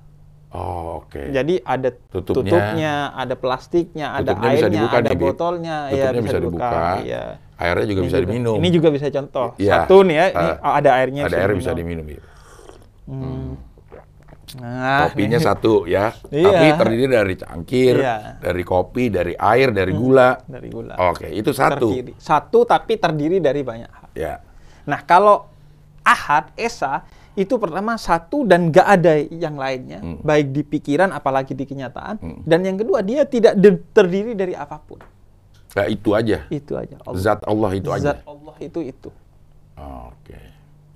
Oh, 0.49 1.05
oke. 1.05 1.29
Jadi 1.29 1.61
ada 1.61 1.93
Tutupnya. 1.93 2.49
tutupnya, 2.57 2.93
ada 3.13 3.35
plastiknya, 3.37 4.17
ada 4.17 4.33
Tutupnya 4.33 4.49
bisa 4.49 4.65
airnya, 4.65 4.73
dibuka 4.73 4.97
ada 4.97 5.11
botolnya, 5.13 5.77
Tutupnya 5.85 6.09
ya 6.09 6.21
bisa 6.25 6.37
dibuka. 6.41 6.69
Iya. 7.05 7.23
Airnya 7.59 7.85
juga 7.85 8.01
Ini 8.01 8.07
bisa 8.09 8.19
diminum. 8.23 8.55
Ini 8.57 8.67
juga 8.73 8.87
bisa 8.89 9.07
contoh. 9.11 9.47
Iya. 9.61 9.75
Satu 9.85 9.95
nih 10.01 10.15
ya, 10.15 10.25
ini 10.31 10.47
Eh, 10.49 10.55
oh, 10.65 10.73
ada 10.73 10.89
airnya. 10.97 11.21
Ada 11.29 11.37
air 11.37 11.51
bisa 11.53 11.71
diminum. 11.77 12.05
ya. 12.07 12.21
Hmm. 13.05 13.49
Nah, 14.57 15.05
Kopinya 15.05 15.37
nih. 15.37 15.45
satu 15.45 15.85
ya, 15.85 16.09
Iya. 16.33 16.49
tapi 16.49 16.65
terdiri 16.81 17.05
dari 17.05 17.35
cangkir, 17.37 17.95
Iya. 18.01 18.41
dari 18.41 18.63
kopi, 18.65 19.13
dari 19.13 19.33
air, 19.37 19.69
dari 19.69 19.93
gula. 19.93 20.41
dari 20.49 20.67
gula. 20.73 20.97
Oke, 21.13 21.29
itu 21.29 21.53
satu. 21.53 21.93
Terdiri. 21.93 22.17
Satu 22.17 22.65
tapi 22.65 22.97
terdiri 22.97 23.37
dari 23.37 23.61
banyak 23.61 23.91
hal. 23.93 24.09
Ya. 24.17 24.41
Nah, 24.89 25.05
kalau 25.05 25.45
ahad, 26.01 26.49
esa, 26.57 27.05
itu 27.37 27.55
pertama 27.61 27.95
satu 27.95 28.45
dan 28.47 28.73
gak 28.73 28.87
ada 28.87 29.13
yang 29.17 29.55
lainnya, 29.55 30.01
Hmm. 30.01 30.17
baik 30.25 30.49
di 30.53 30.61
pikiran 30.65 31.13
apalagi 31.13 31.53
di 31.53 31.65
kenyataan. 31.65 32.45
Dan 32.45 32.65
yang 32.65 32.77
kedua, 32.79 33.05
dia 33.05 33.23
tidak 33.25 33.57
terdiri 33.93 34.33
dari 34.33 34.57
apa 34.57 34.81
pun. 34.81 34.99
Nah, 35.69 35.85
itu 35.85 36.09
aja. 36.17 36.49
Itu 36.49 36.73
aja. 36.73 36.97
Allah. 37.05 37.21
Zat 37.21 37.41
Allah 37.45 37.71
itu 37.77 37.89
aja. 37.93 38.03
Zat 38.13 38.19
Allah 38.25 38.55
itu 38.57 38.79
itu. 38.81 39.09
Oke. 39.77 40.39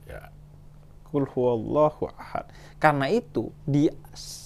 Ya. 0.10 0.34
Kul 1.14 1.30
huwallahu 1.30 2.10
ahad. 2.18 2.50
Karena 2.82 3.08
itu 3.08 3.54
di 3.64 3.88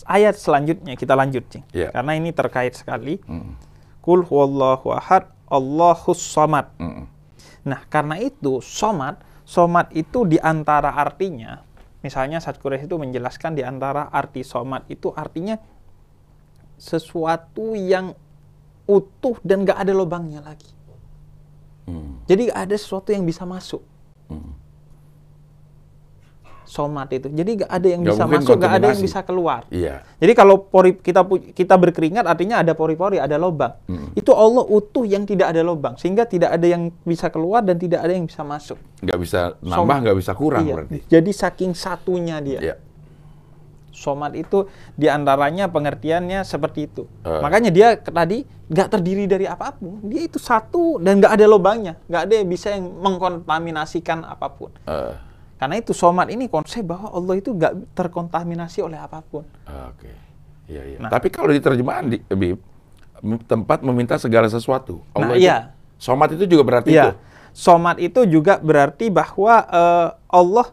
ayat 0.03 0.35
selanjutnya 0.35 0.93
kita 0.99 1.15
lanjut, 1.15 1.47
Cing. 1.47 1.63
Iya. 1.71 1.95
Karena 1.95 2.11
ini 2.19 2.35
terkait 2.35 2.75
sekali. 2.75 3.23
Mm. 3.25 3.55
Kul 4.03 4.27
huwallahu 4.27 4.91
ahad, 4.93 5.31
Allahus 5.47 6.19
samad. 6.19 6.69
Mm. 6.77 7.07
Nah, 7.67 7.81
karena 7.87 8.19
itu 8.19 8.59
somat, 8.63 9.23
somat 9.47 9.91
itu 9.95 10.27
di 10.27 10.39
antara 10.39 10.91
artinya, 10.91 11.63
misalnya 12.07 12.39
Sat 12.39 12.55
Quraisy 12.55 12.87
itu 12.87 12.95
menjelaskan 12.95 13.59
di 13.59 13.67
antara 13.67 14.07
arti 14.07 14.47
somat 14.47 14.87
itu 14.87 15.11
artinya 15.11 15.59
sesuatu 16.79 17.75
yang 17.75 18.15
utuh 18.87 19.35
dan 19.43 19.67
gak 19.67 19.83
ada 19.83 19.91
lubangnya 19.91 20.39
lagi. 20.39 20.71
Mm. 21.91 22.23
Jadi 22.23 22.43
ada 22.47 22.75
sesuatu 22.79 23.11
yang 23.11 23.27
bisa 23.27 23.43
masuk. 23.43 23.83
Mm. 24.31 24.51
Somat 26.67 27.07
itu. 27.15 27.31
Jadi 27.31 27.63
gak 27.63 27.71
ada 27.71 27.87
yang 27.87 28.01
Nggak 28.03 28.19
bisa 28.19 28.25
masuk, 28.27 28.55
gak 28.59 28.73
ada 28.75 28.87
yang 28.91 28.99
bisa 28.99 29.19
keluar. 29.23 29.61
Iya. 29.71 30.03
Jadi 30.19 30.33
kalau 30.35 30.67
pori 30.67 30.99
kita 30.99 31.23
kita 31.55 31.79
berkeringat 31.79 32.27
artinya 32.27 32.59
ada 32.59 32.75
pori-pori, 32.75 33.23
ada 33.23 33.39
lubang. 33.39 33.71
Mm. 33.87 34.11
Itu 34.19 34.35
Allah 34.35 34.67
utuh 34.67 35.07
yang 35.07 35.23
tidak 35.23 35.55
ada 35.55 35.63
lubang 35.63 35.95
sehingga 35.95 36.27
tidak 36.27 36.59
ada 36.59 36.67
yang 36.67 36.91
bisa 37.07 37.31
keluar 37.31 37.63
dan 37.63 37.79
tidak 37.79 38.03
ada 38.03 38.11
yang 38.11 38.27
bisa 38.27 38.43
masuk. 38.43 38.75
Nggak 38.99 39.17
bisa 39.23 39.39
nambah, 39.63 39.97
nggak 40.03 40.17
bisa 40.19 40.31
kurang 40.35 40.67
Iya. 40.67 40.75
berarti. 40.75 40.97
Jadi 41.07 41.31
saking 41.31 41.71
satunya 41.71 42.43
dia. 42.43 42.59
Iya. 42.59 42.75
Somat 43.97 44.37
itu 44.37 44.69
di 44.93 45.09
antaranya 45.09 45.71
pengertiannya 45.73 46.45
seperti 46.45 46.85
itu. 46.85 47.09
Eh. 47.25 47.41
Makanya 47.41 47.73
dia 47.73 47.97
tadi 47.97 48.45
nggak 48.67 48.87
terdiri 48.93 49.25
dari 49.25 49.47
apa 49.47 49.71
pun. 49.73 50.03
Dia 50.05 50.27
itu 50.27 50.37
satu 50.37 50.99
dan 50.99 51.17
nggak 51.17 51.33
ada 51.33 51.45
lubangnya. 51.47 51.95
Nggak 52.11 52.21
ada 52.27 52.33
yang 52.37 52.47
bisa 52.51 52.67
yang 52.75 52.85
mengkontaminasikan 53.01 54.21
apa 54.21 54.51
pun. 54.53 54.69
Eh, 54.85 55.13
Karena 55.57 55.75
itu 55.77 55.89
somat 55.91 56.29
ini 56.29 56.45
konsep 56.45 56.85
bahwa 56.85 57.09
Allah 57.09 57.35
itu 57.37 57.49
nggak 57.49 57.97
terkontaminasi 57.97 58.85
oleh 58.85 58.97
apa 58.97 59.25
pun. 59.25 59.41
Oke. 59.89 60.13
Iya, 60.69 60.83
iya. 60.85 60.97
Nah. 61.01 61.09
Tapi 61.09 61.33
kalau 61.33 61.49
di 61.49 61.57
terjemahan 61.57 62.05
di 62.07 62.21
Bib, 62.29 62.61
tempat 63.49 63.81
meminta 63.81 64.21
segala 64.21 64.45
sesuatu. 64.45 65.01
Nah, 65.17 65.33
itu- 65.33 65.49
iya. 65.49 65.73
Somat 65.97 66.37
itu 66.37 66.45
juga 66.45 66.61
berarti 66.61 66.93
itu. 66.93 67.01
Iya. 67.01 67.17
Somat 67.57 67.97
itu 67.97 68.21
juga 68.29 68.61
berarti 68.61 69.09
bahwa 69.09 69.65
eh, 69.65 70.09
Allah 70.29 70.67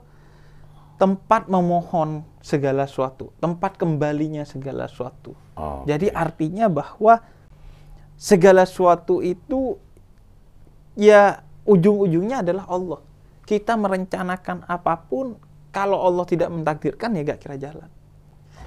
tempat 1.01 1.49
memohon 1.49 2.21
segala 2.45 2.85
sesuatu, 2.85 3.33
tempat 3.41 3.81
kembalinya 3.81 4.45
segala 4.45 4.85
sesuatu. 4.85 5.33
Oh, 5.57 5.81
Jadi 5.89 6.13
artinya 6.13 6.69
bahwa 6.69 7.25
segala 8.21 8.69
sesuatu 8.69 9.25
itu 9.25 9.81
ya 10.95 11.41
ujung-ujungnya 11.65 12.45
adalah 12.45 12.69
Allah. 12.69 13.01
Kita 13.45 13.77
merencanakan 13.77 14.65
apa 14.65 14.97
pun 15.05 15.37
kalau 15.69 16.01
Allah 16.01 16.25
tidak 16.25 16.49
mentakdirkan 16.49 17.13
ya 17.17 17.23
gak 17.25 17.41
kira 17.45 17.57
jalan. 17.61 17.91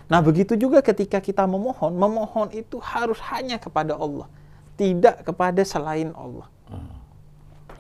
Nah 0.08 0.20
begitu 0.24 0.56
juga 0.56 0.80
ketika 0.80 1.20
kita 1.20 1.44
memohon, 1.44 1.92
memohon 1.92 2.48
itu 2.56 2.80
harus 2.80 3.20
hanya 3.28 3.60
kepada 3.60 3.98
Allah, 3.98 4.32
tidak 4.80 5.26
kepada 5.28 5.60
selain 5.68 6.16
Allah. 6.16 6.48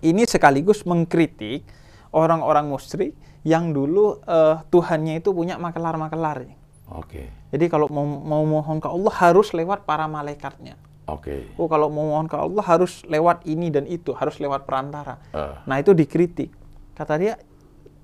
Ini 0.03 0.29
sekaligus 0.29 0.85
mengkritik 0.85 1.65
orang-orang 2.13 2.69
musyrik 2.69 3.17
yang 3.47 3.71
dulu 3.71 4.19
eh, 4.27 4.59
Tuhannya 4.69 5.23
itu 5.23 5.31
punya 5.31 5.55
makelar-makelar. 5.57 6.45
Oke. 6.91 7.31
Jadi 7.51 7.65
kalau 7.71 7.87
mau, 7.87 8.03
mau 8.03 8.43
mohon 8.43 8.79
ke 8.83 8.87
Allah 8.87 9.13
harus 9.23 9.55
lewat 9.55 9.87
para 9.87 10.07
malaikatnya. 10.07 10.75
Oke. 11.07 11.47
Oh 11.55 11.71
kalau 11.71 11.87
mau 11.87 12.11
mohon 12.11 12.27
ke 12.27 12.35
Allah 12.35 12.63
harus 12.63 13.03
lewat 13.07 13.47
ini 13.47 13.71
dan 13.71 13.87
itu, 13.87 14.11
harus 14.11 14.35
lewat 14.43 14.67
perantara. 14.67 15.19
Eh. 15.31 15.55
Nah 15.63 15.79
itu 15.79 15.95
dikritik. 15.95 16.51
Kata 16.97 17.13
dia, 17.21 17.37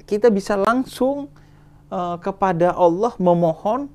kita 0.06 0.30
bisa 0.30 0.54
langsung 0.54 1.34
eh, 1.90 2.18
kepada 2.22 2.78
Allah 2.78 3.18
memohon 3.18 3.90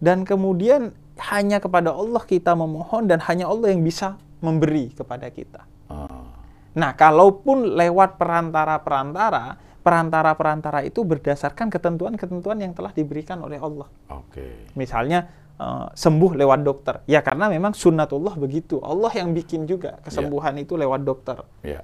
dan 0.00 0.24
kemudian 0.24 0.96
hanya 1.28 1.60
kepada 1.60 1.92
Allah 1.92 2.24
kita 2.24 2.56
memohon 2.56 3.04
dan 3.04 3.20
hanya 3.28 3.50
Allah 3.50 3.74
yang 3.74 3.84
bisa 3.84 4.16
memberi 4.40 4.94
kepada 4.96 5.28
kita. 5.28 5.66
Ah, 5.90 6.38
Nah, 6.78 6.94
kalaupun 6.94 7.74
lewat 7.74 8.22
perantara-perantara, 8.22 9.58
perantara-perantara 9.82 10.86
itu 10.86 11.02
berdasarkan 11.02 11.74
ketentuan-ketentuan 11.74 12.62
yang 12.62 12.72
telah 12.76 12.94
diberikan 12.94 13.42
oleh 13.42 13.58
Allah. 13.58 13.90
Oke. 14.14 14.70
Misalnya 14.78 15.26
eh, 15.58 15.86
sembuh 15.90 16.38
lewat 16.38 16.60
dokter. 16.62 17.02
Ya 17.10 17.24
karena 17.26 17.50
memang 17.50 17.74
sunnatullah 17.74 18.38
begitu. 18.38 18.78
Allah 18.84 19.10
yang 19.18 19.34
bikin 19.34 19.66
juga 19.66 19.98
kesembuhan 20.06 20.54
itu 20.62 20.78
lewat 20.78 21.02
dokter. 21.02 21.42
Ya. 21.66 21.82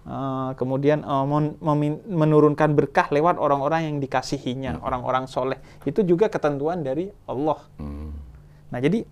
Eh, 0.00 0.50
kemudian 0.56 1.04
memin- 1.60 2.00
menurunkan 2.08 2.72
berkah 2.72 3.12
lewat 3.12 3.36
orang-orang 3.36 3.84
yang 3.84 3.96
dikasihinya, 4.00 4.80
orang-orang 4.80 5.28
soleh. 5.28 5.60
Itu 5.84 6.00
juga 6.08 6.32
ketentuan 6.32 6.80
dari 6.80 7.12
Allah. 7.28 7.60
Hmm. 7.76 8.16
Nah 8.72 8.80
jadi 8.80 9.04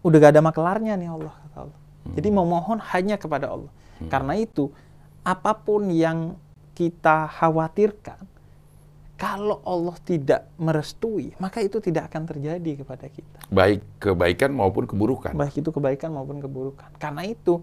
udah 0.00 0.16
gak 0.16 0.32
ada 0.32 0.42
makelarnya 0.44 0.96
nih 0.96 1.10
Allah 1.12 1.34
Allah. 1.52 1.78
Jadi 2.16 2.28
memohon 2.32 2.80
hanya 2.92 3.20
kepada 3.20 3.52
Allah. 3.52 3.72
Karena 4.08 4.36
itu 4.36 4.72
apa 5.24 5.52
pun 5.56 5.88
yang 5.92 6.36
kita 6.76 7.28
khawatirkan 7.32 8.20
kalau 9.16 9.62
Allah 9.64 9.96
tidak 10.04 10.50
merestui 10.60 11.32
maka 11.40 11.64
itu 11.64 11.80
tidak 11.80 12.12
akan 12.12 12.28
terjadi 12.28 12.84
kepada 12.84 13.06
kita. 13.08 13.40
Baik 13.52 13.84
kebaikan 14.00 14.56
maupun 14.56 14.88
keburukan. 14.88 15.36
Baik 15.36 15.60
itu 15.60 15.68
kebaikan 15.68 16.12
maupun 16.16 16.40
keburukan. 16.40 16.92
Karena 16.96 17.24
itu 17.28 17.60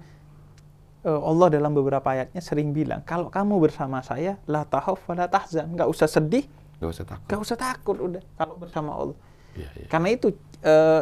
Allah 1.02 1.48
dalam 1.50 1.74
beberapa 1.74 2.06
ayatnya 2.14 2.42
sering 2.42 2.70
bilang 2.72 3.02
kalau 3.02 3.34
kamu 3.34 3.58
bersama 3.58 4.06
saya 4.06 4.38
la 4.46 4.62
tahaf 4.64 5.02
wa 5.10 5.16
la 5.18 5.26
tahzan, 5.26 5.74
nggak 5.74 5.90
usah 5.90 6.06
sedih, 6.06 6.46
Gak 6.78 6.90
usah 6.94 7.06
takut. 7.06 7.26
nggak 7.26 7.42
usah 7.42 7.58
takut 7.58 7.98
udah 7.98 8.22
kalau 8.38 8.56
bersama 8.58 8.94
Allah. 8.94 9.18
Iya, 9.58 9.70
iya. 9.78 9.88
Karena 9.90 10.10
itu 10.14 10.28
eh, 10.62 11.02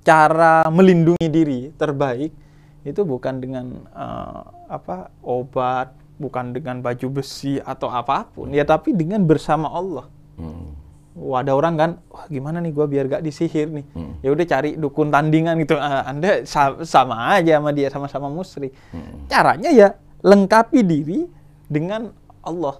cara 0.00 0.64
melindungi 0.72 1.28
diri 1.28 1.60
terbaik 1.76 2.32
itu 2.82 3.00
bukan 3.04 3.38
dengan 3.38 3.66
eh, 3.92 4.42
apa 4.72 5.12
obat, 5.20 5.92
bukan 6.16 6.50
dengan 6.56 6.80
baju 6.80 7.20
besi 7.20 7.60
atau 7.60 7.92
apa 7.92 8.26
pun, 8.26 8.50
ya 8.50 8.64
tapi 8.64 8.96
dengan 8.96 9.20
bersama 9.22 9.68
Allah. 9.68 10.06
Hmm. 10.40 10.72
Wah, 11.10 11.42
ada 11.42 11.58
orang 11.58 11.74
kan, 11.74 11.90
wah 12.06 12.24
gimana 12.30 12.62
nih 12.62 12.70
gua 12.70 12.86
biar 12.86 13.10
gak 13.10 13.22
disihir 13.26 13.66
nih. 13.66 13.82
Hmm. 13.98 14.14
Ya 14.22 14.30
udah 14.30 14.46
cari 14.46 14.78
dukun 14.78 15.10
tandingan 15.10 15.58
gitu. 15.58 15.74
Ah, 15.74 16.06
anda 16.06 16.46
sa- 16.46 16.78
sama 16.86 17.34
aja 17.34 17.58
sama 17.58 17.74
dia 17.74 17.90
sama-sama 17.90 18.30
musyrik. 18.30 18.70
Hmm. 18.94 19.26
Caranya 19.26 19.74
ya 19.74 19.88
lengkapi 20.22 20.86
diri 20.86 21.26
dengan 21.66 22.14
Allah. 22.40 22.78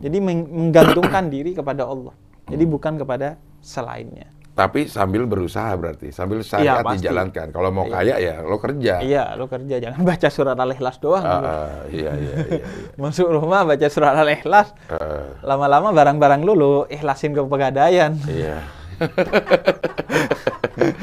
Jadi 0.00 0.16
meng- 0.22 0.48
menggantungkan 0.48 1.28
diri 1.28 1.52
kepada 1.52 1.84
Allah. 1.84 2.14
Jadi 2.48 2.64
Hmm. 2.64 2.72
bukan 2.72 2.94
kepada 2.96 3.36
selainnya. 3.60 4.30
Tapi 4.50 4.84
sambil 4.86 5.24
berusaha 5.24 5.72
berarti, 5.72 6.10
sambil 6.10 6.38
Iya, 6.38 6.48
syariat 6.50 6.82
pasti. 6.82 6.96
dijalankan. 7.00 7.46
Kalau 7.48 7.70
mau 7.70 7.84
Iya. 7.84 7.94
kaya 7.94 8.14
ya 8.18 8.34
lo 8.40 8.56
kerja. 8.56 8.94
Iya, 9.00 9.24
lo 9.34 9.46
kerja 9.46 9.76
jangan 9.78 10.00
baca 10.02 10.28
surat 10.28 10.52
Al-Ikhlas 10.54 10.96
doang. 10.98 11.22
Lo. 11.22 11.38
ah, 11.40 11.80
iya, 11.88 12.10
iya, 12.12 12.34
iya. 12.36 12.36
iya. 12.52 12.64
Masuk 13.00 13.30
rumah 13.30 13.64
baca 13.64 13.86
surat 13.86 14.12
Al-Ikhlas, 14.12 14.74
Ah, 14.86 15.32
lama-lama 15.42 15.90
barang-barang 15.90 16.42
lu 16.42 16.52
lo 16.52 16.70
ikhlasin 16.86 17.30
ke 17.30 17.40
pegadaian. 17.42 18.12
iya. 18.26 18.60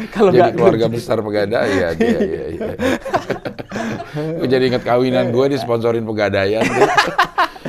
Kalau 0.10 0.30
jadi 0.30 0.54
keluarga 0.54 0.86
kerja- 0.86 0.94
besar 0.94 1.18
pegadaian. 1.20 1.94
Iya, 1.94 2.20
iya, 2.20 2.46
iya. 2.52 2.68
gue 4.38 4.48
jadi 4.48 4.64
inget 4.68 4.84
kawinan 4.84 5.30
gue 5.30 5.46
disponsorin 5.50 6.04
pegadaian. 6.04 6.62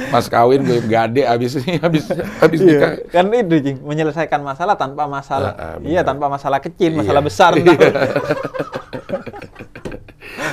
Pas 0.09 0.25
kawin 0.25 0.63
gue 0.63 0.79
gade 0.85 1.23
abis 1.23 1.59
ini 1.59 1.77
habis 1.79 2.09
habis 2.39 2.61
nikah. 2.61 2.97
Iya, 2.97 3.11
kan 3.11 3.27
itu 3.29 3.57
Jing, 3.59 3.77
menyelesaikan 3.83 4.41
masalah 4.41 4.75
tanpa 4.75 5.05
masalah. 5.05 5.53
Ah, 5.53 5.75
ah, 5.75 5.83
iya, 5.83 6.01
tanpa 6.01 6.27
masalah 6.27 6.59
kecil, 6.59 6.95
masalah 6.95 7.21
Iya. 7.21 7.29
besar. 7.29 7.53
Iya. 7.55 7.77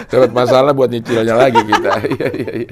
dapat 0.05 0.31
masalah 0.31 0.71
buat 0.71 0.89
nyicilnya 0.89 1.36
lagi 1.36 1.62
kita. 1.62 1.91
Iya, 2.15 2.27
iya, 2.31 2.51
iya. 2.63 2.69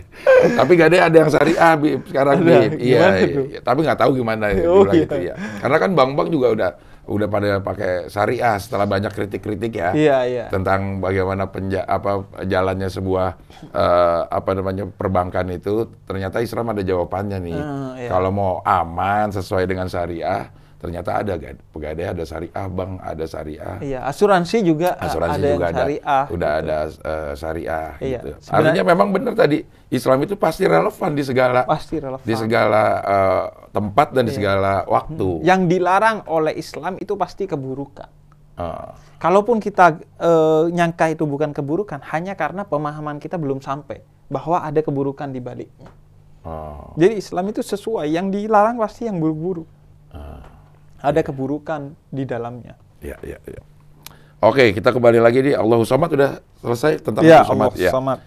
Tapi 0.55 0.71
gak 0.77 0.87
ada 0.93 1.17
yang 1.17 1.29
syariah 1.29 1.73
Bib, 1.75 2.01
sekarang 2.07 2.37
Bib. 2.41 2.71
Iya, 2.79 3.05
iya, 3.19 3.27
iya. 3.49 3.59
Tapi 3.59 3.79
nggak 3.83 3.99
tahu 3.99 4.11
gimana 4.15 4.45
ya, 4.53 4.63
Oh, 4.69 4.85
iya. 4.87 4.93
gitu 5.03 5.15
ya. 5.19 5.33
Karena 5.59 5.77
kan 5.77 5.91
bank-bank 5.93 6.27
juga 6.31 6.47
udah 6.53 6.69
udah 7.03 7.27
pada 7.27 7.59
pakai 7.59 8.07
syariah 8.07 8.55
setelah 8.55 8.87
banyak 8.87 9.11
kritik-kritik 9.11 9.75
ya 9.75 9.91
Iya, 9.91 10.17
iya. 10.23 10.45
tentang 10.47 11.03
bagaimana 11.03 11.51
penja 11.51 11.83
apa 11.83 12.23
jalannya 12.47 12.87
sebuah 12.87 13.27
eh, 13.75 14.21
apa 14.31 14.51
namanya 14.55 14.87
perbankan 14.87 15.51
itu 15.51 15.91
ternyata 16.07 16.39
Islam 16.39 16.71
ada 16.71 16.79
jawabannya 16.79 17.37
nih. 17.43 17.59
Ah, 17.59 17.93
iya. 17.99 18.07
Kalau 18.07 18.31
mau 18.31 18.53
aman 18.63 19.35
sesuai 19.35 19.67
dengan 19.67 19.91
syariah, 19.91 20.47
ternyata 20.83 21.15
ada 21.15 21.39
kan 21.39 21.55
pegadaian 21.71 22.11
ada 22.11 22.27
syariah, 22.27 22.65
bank 22.67 22.91
ada 22.99 23.23
syariah. 23.23 23.77
Iya, 23.79 23.99
asuransi 24.03 24.57
juga 24.61 24.89
uh, 24.93 25.07
Asuransi 25.07 25.31
ada 25.33 25.47
juga 25.47 25.55
yang 25.55 25.63
ada, 25.63 25.79
syariah. 25.79 26.23
udah 26.27 26.51
gitu. 26.51 26.61
ada 26.61 26.77
eh, 26.83 27.31
syariah 27.33 27.89
Iya, 27.95 28.19
gitu. 28.19 28.29
sebenarnya- 28.37 28.51
Artinya 28.59 28.83
memang 28.85 29.07
benar 29.09 29.33
tadi 29.33 29.57
Islam 29.89 30.17
itu 30.21 30.35
pasti 30.35 30.63
relevan 30.65 31.11
di 31.11 31.23
segala 31.23 31.63
pasti 31.63 31.95
relevan. 31.97 32.19
di 32.21 32.35
segala 32.35 32.83
eh, 32.99 33.43
tempat 33.71 34.07
dan 34.11 34.23
di 34.23 34.29
Iya. 34.29 34.37
segala 34.37 34.73
waktu. 34.85 35.29
Yang 35.41 35.61
dilarang 35.69 36.17
oleh 36.27 36.53
Islam 36.53 36.93
itu 36.97 37.15
pasti 37.15 37.47
keburukan. 37.47 38.11
Ah, 38.53 38.93
Kalaupun 39.17 39.57
kita 39.57 39.97
eh, 40.19 40.63
nyangka 40.69 41.09
itu 41.09 41.23
bukan 41.23 41.49
keburukan, 41.49 42.03
hanya 42.05 42.35
karena 42.35 42.61
pemahaman 42.61 43.17
kita 43.17 43.33
belum 43.33 43.57
sampai 43.59 44.03
bahwa 44.27 44.59
ada 44.59 44.77
keburukan 44.77 45.31
di 45.31 45.39
baliknya. 45.39 45.87
ah, 46.43 46.91
Jadi 46.93 47.17
Islam 47.17 47.47
itu 47.47 47.63
sesuai, 47.63 48.11
yang 48.11 48.27
dilarang 48.27 48.75
pasti 48.75 49.07
yang 49.07 49.17
buruk-buruk. 49.17 49.65
ah. 50.11 50.52
Ada 51.03 51.19
keburukan 51.19 51.99
di 52.07 52.23
dalamnya. 52.23 52.79
Ya, 53.03 53.19
ya, 53.19 53.35
ya. 53.43 53.61
Oke, 54.39 54.71
kita 54.71 54.95
kembali 54.95 55.19
lagi 55.19 55.39
di 55.39 55.51
Allahu 55.51 55.83
Samad 55.83 56.15
udah 56.15 56.39
selesai 56.63 57.03
tentang 57.03 57.27
Ya, 57.27 57.43
Allahu. 57.43 57.67
Allah 57.67 57.71
ya. 57.75 57.91
Samad. 57.91 58.19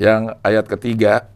Yang 0.00 0.22
ayat 0.40 0.64
ketiga, 0.64 1.28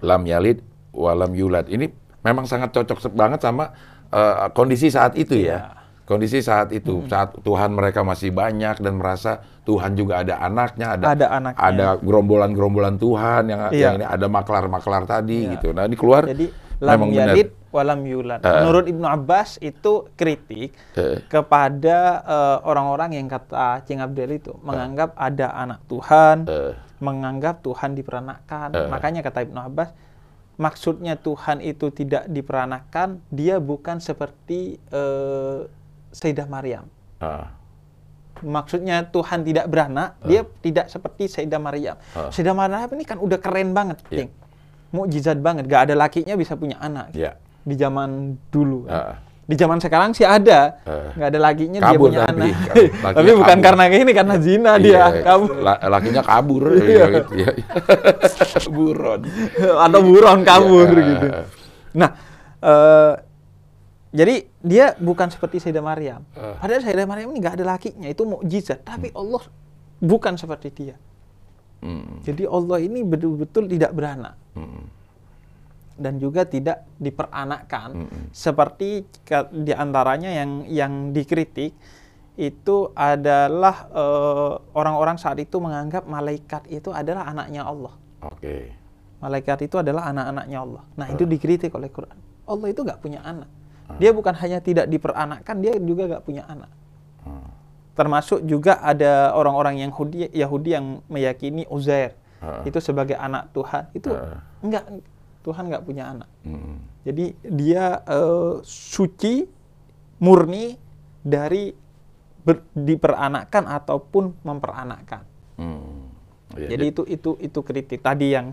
lam 0.00 0.24
yalid 0.24 0.64
walam 0.92 1.36
yulad. 1.36 1.68
Ini 1.68 1.92
memang 2.24 2.48
sangat 2.48 2.72
cocok 2.72 3.12
banget 3.12 3.44
sama 3.44 3.76
eh, 4.08 4.48
kondisi 4.56 4.88
saat 4.88 5.12
itu 5.20 5.36
ya. 5.36 5.52
Ya. 5.52 5.60
Kondisi 6.06 6.38
saat 6.38 6.70
itu, 6.70 7.02
saat 7.10 7.34
Tuhan 7.42 7.74
mereka 7.74 8.06
masih 8.06 8.30
banyak 8.30 8.78
dan 8.78 8.94
merasa 8.94 9.42
Tuhan 9.66 9.98
juga 9.98 10.22
ada 10.22 10.38
anaknya, 10.38 10.94
ada 10.94 11.04
Ada 11.12 11.26
anaknya. 11.34 11.58
ada 11.60 11.86
gerombolan-gerombolan 11.98 12.94
Tuhan 12.94 13.42
yang, 13.50 13.60
Iya. 13.74 13.82
yang 13.90 13.94
ini 13.98 14.06
ada 14.06 14.26
maklar-maklar 14.30 15.02
tadi 15.02 15.44
Iya. 15.44 15.58
gitu. 15.58 15.74
Nah, 15.74 15.82
ini 15.90 15.98
keluar 15.98 16.22
Jadi 16.30 16.46
lam 16.78 16.92
memang 16.94 17.10
benar. 17.10 17.26
yalid 17.32 17.48
walam 17.70 18.00
yulad. 18.02 18.40
Eh. 18.40 18.52
Menurut 18.56 18.84
Ibnu 18.86 19.04
Abbas 19.04 19.60
itu 19.60 19.92
kritik 20.12 20.72
Eh. 20.92 21.20
kepada 21.26 21.98
eh, 22.22 22.58
orang-orang 22.62 23.14
yang 23.14 23.26
kata 23.26 23.84
Cing 23.84 24.00
Abdel 24.00 24.36
itu 24.36 24.52
menganggap 24.60 25.12
ada 25.14 25.52
anak 25.52 25.80
Tuhan, 25.84 26.44
Eh. 26.44 26.72
menganggap 26.98 27.60
Tuhan 27.60 27.92
diperanakan. 27.92 28.68
Eh. 28.72 28.88
Makanya 28.88 29.20
kata 29.20 29.44
Ibnu 29.44 29.60
Abbas, 29.62 29.92
maksudnya 30.56 31.16
Tuhan 31.16 31.60
itu 31.60 31.88
tidak 31.90 32.24
diperanakan, 32.26 33.20
dia 33.28 33.56
bukan 33.56 34.00
seperti 34.00 34.80
eh, 34.88 35.60
Sayyidah 36.10 36.46
Maryam. 36.46 36.88
Ah, 37.18 37.52
Maksudnya 38.36 39.00
Tuhan 39.06 39.40
tidak 39.42 39.64
beranak, 39.64 40.20
dia 40.20 40.44
tidak 40.60 40.88
seperti 40.88 41.24
Sayyidah 41.24 41.56
Maryam. 41.56 41.96
Ah. 42.12 42.28
Sayyidah 42.28 42.52
Maryam 42.52 42.88
ini 42.92 43.04
kan 43.04 43.16
udah 43.16 43.36
keren 43.36 43.72
banget. 43.72 44.00
Cing. 44.08 44.28
Mukjizat 44.88 45.38
banget, 45.38 45.66
gak 45.66 45.90
ada 45.90 45.94
lakinya 45.96 46.34
bisa 46.34 46.54
punya 46.54 46.78
anak. 46.78 47.10
ya. 47.12 47.34
Di 47.62 47.74
zaman 47.74 48.38
dulu. 48.48 48.86
kan. 48.86 48.94
Ah. 48.94 49.14
Di 49.42 49.54
zaman 49.54 49.78
sekarang 49.78 50.10
sih 50.10 50.22
ada, 50.22 50.82
Ah. 50.82 51.10
nggak 51.12 51.28
ada 51.28 51.40
lakinya 51.40 51.78
dia 51.78 51.86
Kabur 51.88 52.10
punya 52.10 52.18
tapi, 52.20 52.50
anak. 52.50 52.54
tapi 53.16 53.30
bukan 53.32 53.46
kabur. 53.52 53.64
karena 53.64 53.84
ini, 53.88 54.12
karena 54.12 54.34
zina 54.36 54.72
dia. 54.76 54.90
Iya, 54.90 55.22
Kamu 55.22 55.44
la- 55.56 55.80
lakinya 55.88 56.22
kabur 56.22 56.62
Iya. 56.76 56.82
ya, 56.82 57.06
gitu 57.16 57.32
ya. 57.36 57.50
Buron. 58.76 59.20
atau 59.56 60.00
buron 60.00 60.40
kabur 60.42 60.88
Iya. 60.88 61.06
gitu. 61.08 61.26
Nah, 61.94 62.10
eh, 62.58 63.12
jadi 64.12 64.34
dia 64.60 64.86
bukan 64.96 65.28
seperti 65.28 65.58
Sayyidah 65.58 65.84
Maryam. 65.84 66.22
Ah. 66.32 66.58
Padahal 66.58 66.82
Sayyidah 66.82 67.06
Maryam 67.06 67.30
ini 67.30 67.38
nggak 67.38 67.54
ada 67.54 67.66
lakinya, 67.68 68.06
itu 68.06 68.22
mukjizat. 68.22 68.82
Tapi 68.82 69.10
Allah 69.12 69.42
bukan 69.96 70.34
seperti 70.34 70.68
dia. 70.72 70.94
Hmm, 71.86 72.18
Jadi 72.20 72.42
Allah 72.44 72.78
ini 72.80 73.00
betul-betul 73.00 73.70
tidak 73.70 73.94
beranak 73.94 74.34
hmm, 74.52 74.82
dan 75.96 76.18
juga 76.18 76.42
tidak 76.42 76.82
diperanakkan. 76.98 77.88
Mm-mm. 77.94 78.22
Seperti 78.28 78.88
ke- 79.22 79.54
di 79.54 79.70
antaranya 79.70 80.28
yang 80.28 80.66
yang 80.66 80.92
dikritik 81.10 81.72
itu 82.34 82.76
adalah 82.92 83.88
eh, 83.88 84.52
orang-orang 84.74 85.16
saat 85.16 85.38
itu 85.38 85.56
menganggap 85.56 86.04
malaikat 86.04 86.66
itu 86.68 86.90
adalah 86.90 87.24
anaknya 87.24 87.62
Allah. 87.62 87.94
Oke. 88.20 88.74
Malaikat 89.16 89.64
itu 89.64 89.80
adalah 89.80 90.10
anak-anaknya 90.10 90.58
Allah. 90.58 90.82
Nah, 90.92 91.06
Ah. 91.06 91.14
itu 91.14 91.24
dikritik 91.24 91.72
oleh 91.72 91.88
Quran. 91.88 92.18
Allah 92.44 92.68
itu 92.68 92.82
nggak 92.82 93.00
punya 93.00 93.22
anak. 93.22 93.48
Dia 93.96 94.10
bukan 94.10 94.34
hanya 94.34 94.58
tidak 94.58 94.90
diperanakkan, 94.90 95.62
dia 95.62 95.78
juga 95.78 96.10
nggak 96.10 96.24
punya 96.26 96.42
anak. 96.44 96.68
Termasuk 97.96 98.44
juga 98.44 98.76
ada 98.78 99.32
orang-orang 99.32 99.80
yang 99.80 99.90
Yahudi, 99.90 100.28
Yahudi 100.30 100.70
yang 100.70 100.86
meyakini 101.08 101.64
Uzair 101.66 102.12
Ah. 102.36 102.60
itu 102.62 102.76
sebagai 102.78 103.16
anak 103.16 103.48
Tuhan. 103.50 103.88
Itu 103.90 104.12
Ah. 104.12 104.44
enggak 104.60 104.84
Tuhan 105.40 105.64
nggak 105.66 105.82
punya 105.82 106.12
anak. 106.12 106.28
hmm. 106.44 106.76
Jadi 107.02 107.24
dia 107.42 108.04
eh, 108.04 108.52
suci, 108.62 109.48
murni 110.18 110.76
dari 111.22 111.72
ber- 112.42 112.66
diperanakkan 112.72 113.64
ataupun 113.64 114.36
memperanakkan. 114.42 115.22
Hmm. 115.56 116.12
Iya, 116.54 116.76
Jadi 116.76 116.84
itu 116.86 117.02
itu 117.06 117.30
itu 117.38 117.58
kritik 117.60 118.00
tadi 118.00 118.30
yang 118.30 118.52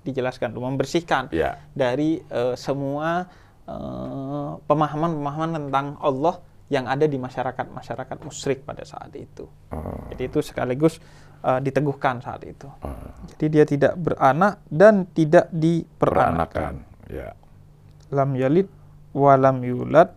dijelaskan 0.00 0.56
membersihkan 0.56 1.28
Iya. 1.28 1.60
dari 1.70 2.24
eh, 2.24 2.54
semua 2.56 3.28
eh, 3.68 4.50
pemahaman-pemahaman 4.64 5.50
tentang 5.68 5.86
Allah 6.00 6.40
yang 6.70 6.86
ada 6.86 7.04
di 7.10 7.18
masyarakat 7.18 7.66
masyarakat 7.74 8.16
musyrik 8.22 8.62
pada 8.62 8.86
saat 8.86 9.10
itu. 9.18 9.50
Ah, 9.74 10.06
Jadi 10.14 10.22
itu 10.30 10.38
sekaligus 10.38 11.02
eh, 11.42 11.58
diteguhkan 11.60 12.22
saat 12.22 12.46
itu. 12.46 12.70
ah. 12.86 13.10
Jadi 13.34 13.46
dia 13.50 13.64
tidak 13.66 13.98
beranak 13.98 14.62
dan 14.70 15.04
tidak 15.10 15.50
diperanakkan. 15.50 16.86
peranakan. 16.86 17.10
Ya. 17.10 17.34
Lam 18.14 18.30
yalid 18.38 18.70
walam 19.10 19.58
yulad. 19.66 20.14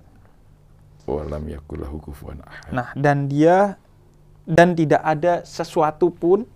Walam 1.09 1.43
yakulahu 1.51 1.99
kufuwan 1.99 2.39
ahad. 2.45 2.69
Nah, 2.71 2.87
dan 2.95 3.27
dia 3.27 3.75
dan 4.47 4.77
tidak 4.77 5.01
ada 5.03 5.43
sesuatu 5.43 6.13
pun 6.13 6.47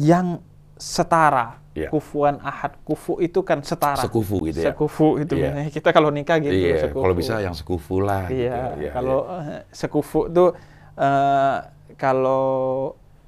yang 0.00 0.40
setara. 0.76 1.62
Iya. 1.74 1.90
Kufuan 1.90 2.38
ahad. 2.38 2.78
Kufu 2.86 3.18
itu 3.18 3.42
kan 3.42 3.58
setara. 3.66 3.98
Sekufu 3.98 4.46
gitu 4.46 4.62
ya. 4.62 4.70
Sekufu 4.70 5.18
itu 5.18 5.34
Iya. 5.34 5.50
biasanya 5.50 5.70
kita 5.74 5.88
kalau 5.90 6.10
nikah 6.14 6.38
gitu. 6.38 6.54
Iya, 6.54 6.86
sekufu. 6.86 7.02
kalau 7.02 7.14
bisa 7.14 7.34
yang 7.42 7.54
sekufu 7.54 7.94
lah. 7.98 8.30
Iya, 8.30 8.54
gitu. 8.54 8.78
Iya, 8.78 8.90
kalau 8.94 9.18
eh, 9.26 9.60
sekufu 9.74 10.20
tuh 10.30 10.50
eh, 10.94 11.56
kalau 11.98 12.44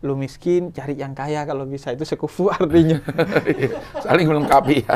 lu 0.04 0.14
miskin 0.14 0.70
cari 0.70 0.94
yang 0.94 1.16
kaya 1.16 1.42
kalau 1.42 1.66
bisa 1.66 1.90
itu 1.90 2.06
sekufu 2.06 2.46
artinya. 2.54 3.02
iya. 3.50 3.74
saling 3.98 4.26
melengkapi 4.30 4.87
ya. 4.87 4.94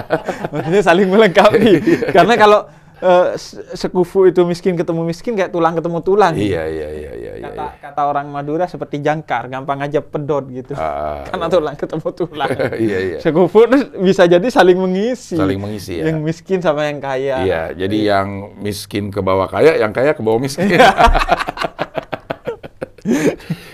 Maksudnya 0.54 0.82
saling 0.86 1.08
melengkapi. 1.10 1.70
Iya. 1.90 1.98
Karena 2.14 2.34
kalau 2.38 2.60
eh, 3.00 3.28
se- 3.34 3.64
sekufu 3.72 4.24
itu 4.24 4.44
miskin 4.44 4.76
ketemu 4.76 5.02
miskin 5.02 5.32
kayak 5.32 5.48
tulang 5.48 5.72
ketemu 5.72 5.98
tulang. 6.00 6.32
iya, 6.32 6.64
iya, 6.64 6.88
iya, 6.88 7.12
iya, 7.12 7.32
iya. 7.36 7.48
Kata, 7.48 7.64
iya. 7.66 7.80
kata 7.80 8.02
orang 8.04 8.26
Madura 8.28 8.64
seperti 8.64 9.00
jangkar, 9.00 9.48
gampang 9.48 9.80
aja 9.80 10.00
pedot 10.00 10.44
gitu. 10.46 10.72
Ah, 10.74 11.24
Karena 11.28 11.46
iya. 11.46 11.52
tulang 11.52 11.74
ketemu 11.76 12.08
tulang. 12.12 12.48
Iya, 12.80 12.98
iya. 13.00 13.18
Sekufu 13.18 13.64
bisa 14.00 14.24
jadi 14.24 14.46
saling 14.46 14.76
mengisi. 14.76 15.36
Saling 15.36 15.56
mengisi 15.56 16.00
ya. 16.00 16.08
Yang 16.08 16.18
miskin 16.22 16.58
sama 16.60 16.86
yang 16.86 17.00
kaya. 17.00 17.36
Iya, 17.42 17.62
jadi 17.76 17.98
yang 18.06 18.28
miskin 18.56 19.08
ke 19.08 19.20
bawah 19.20 19.48
kaya, 19.48 19.76
yang 19.76 19.90
kaya 19.90 20.12
ke 20.12 20.20
bawah 20.20 20.38
miskin. 20.38 20.70
Iya. 20.70 20.88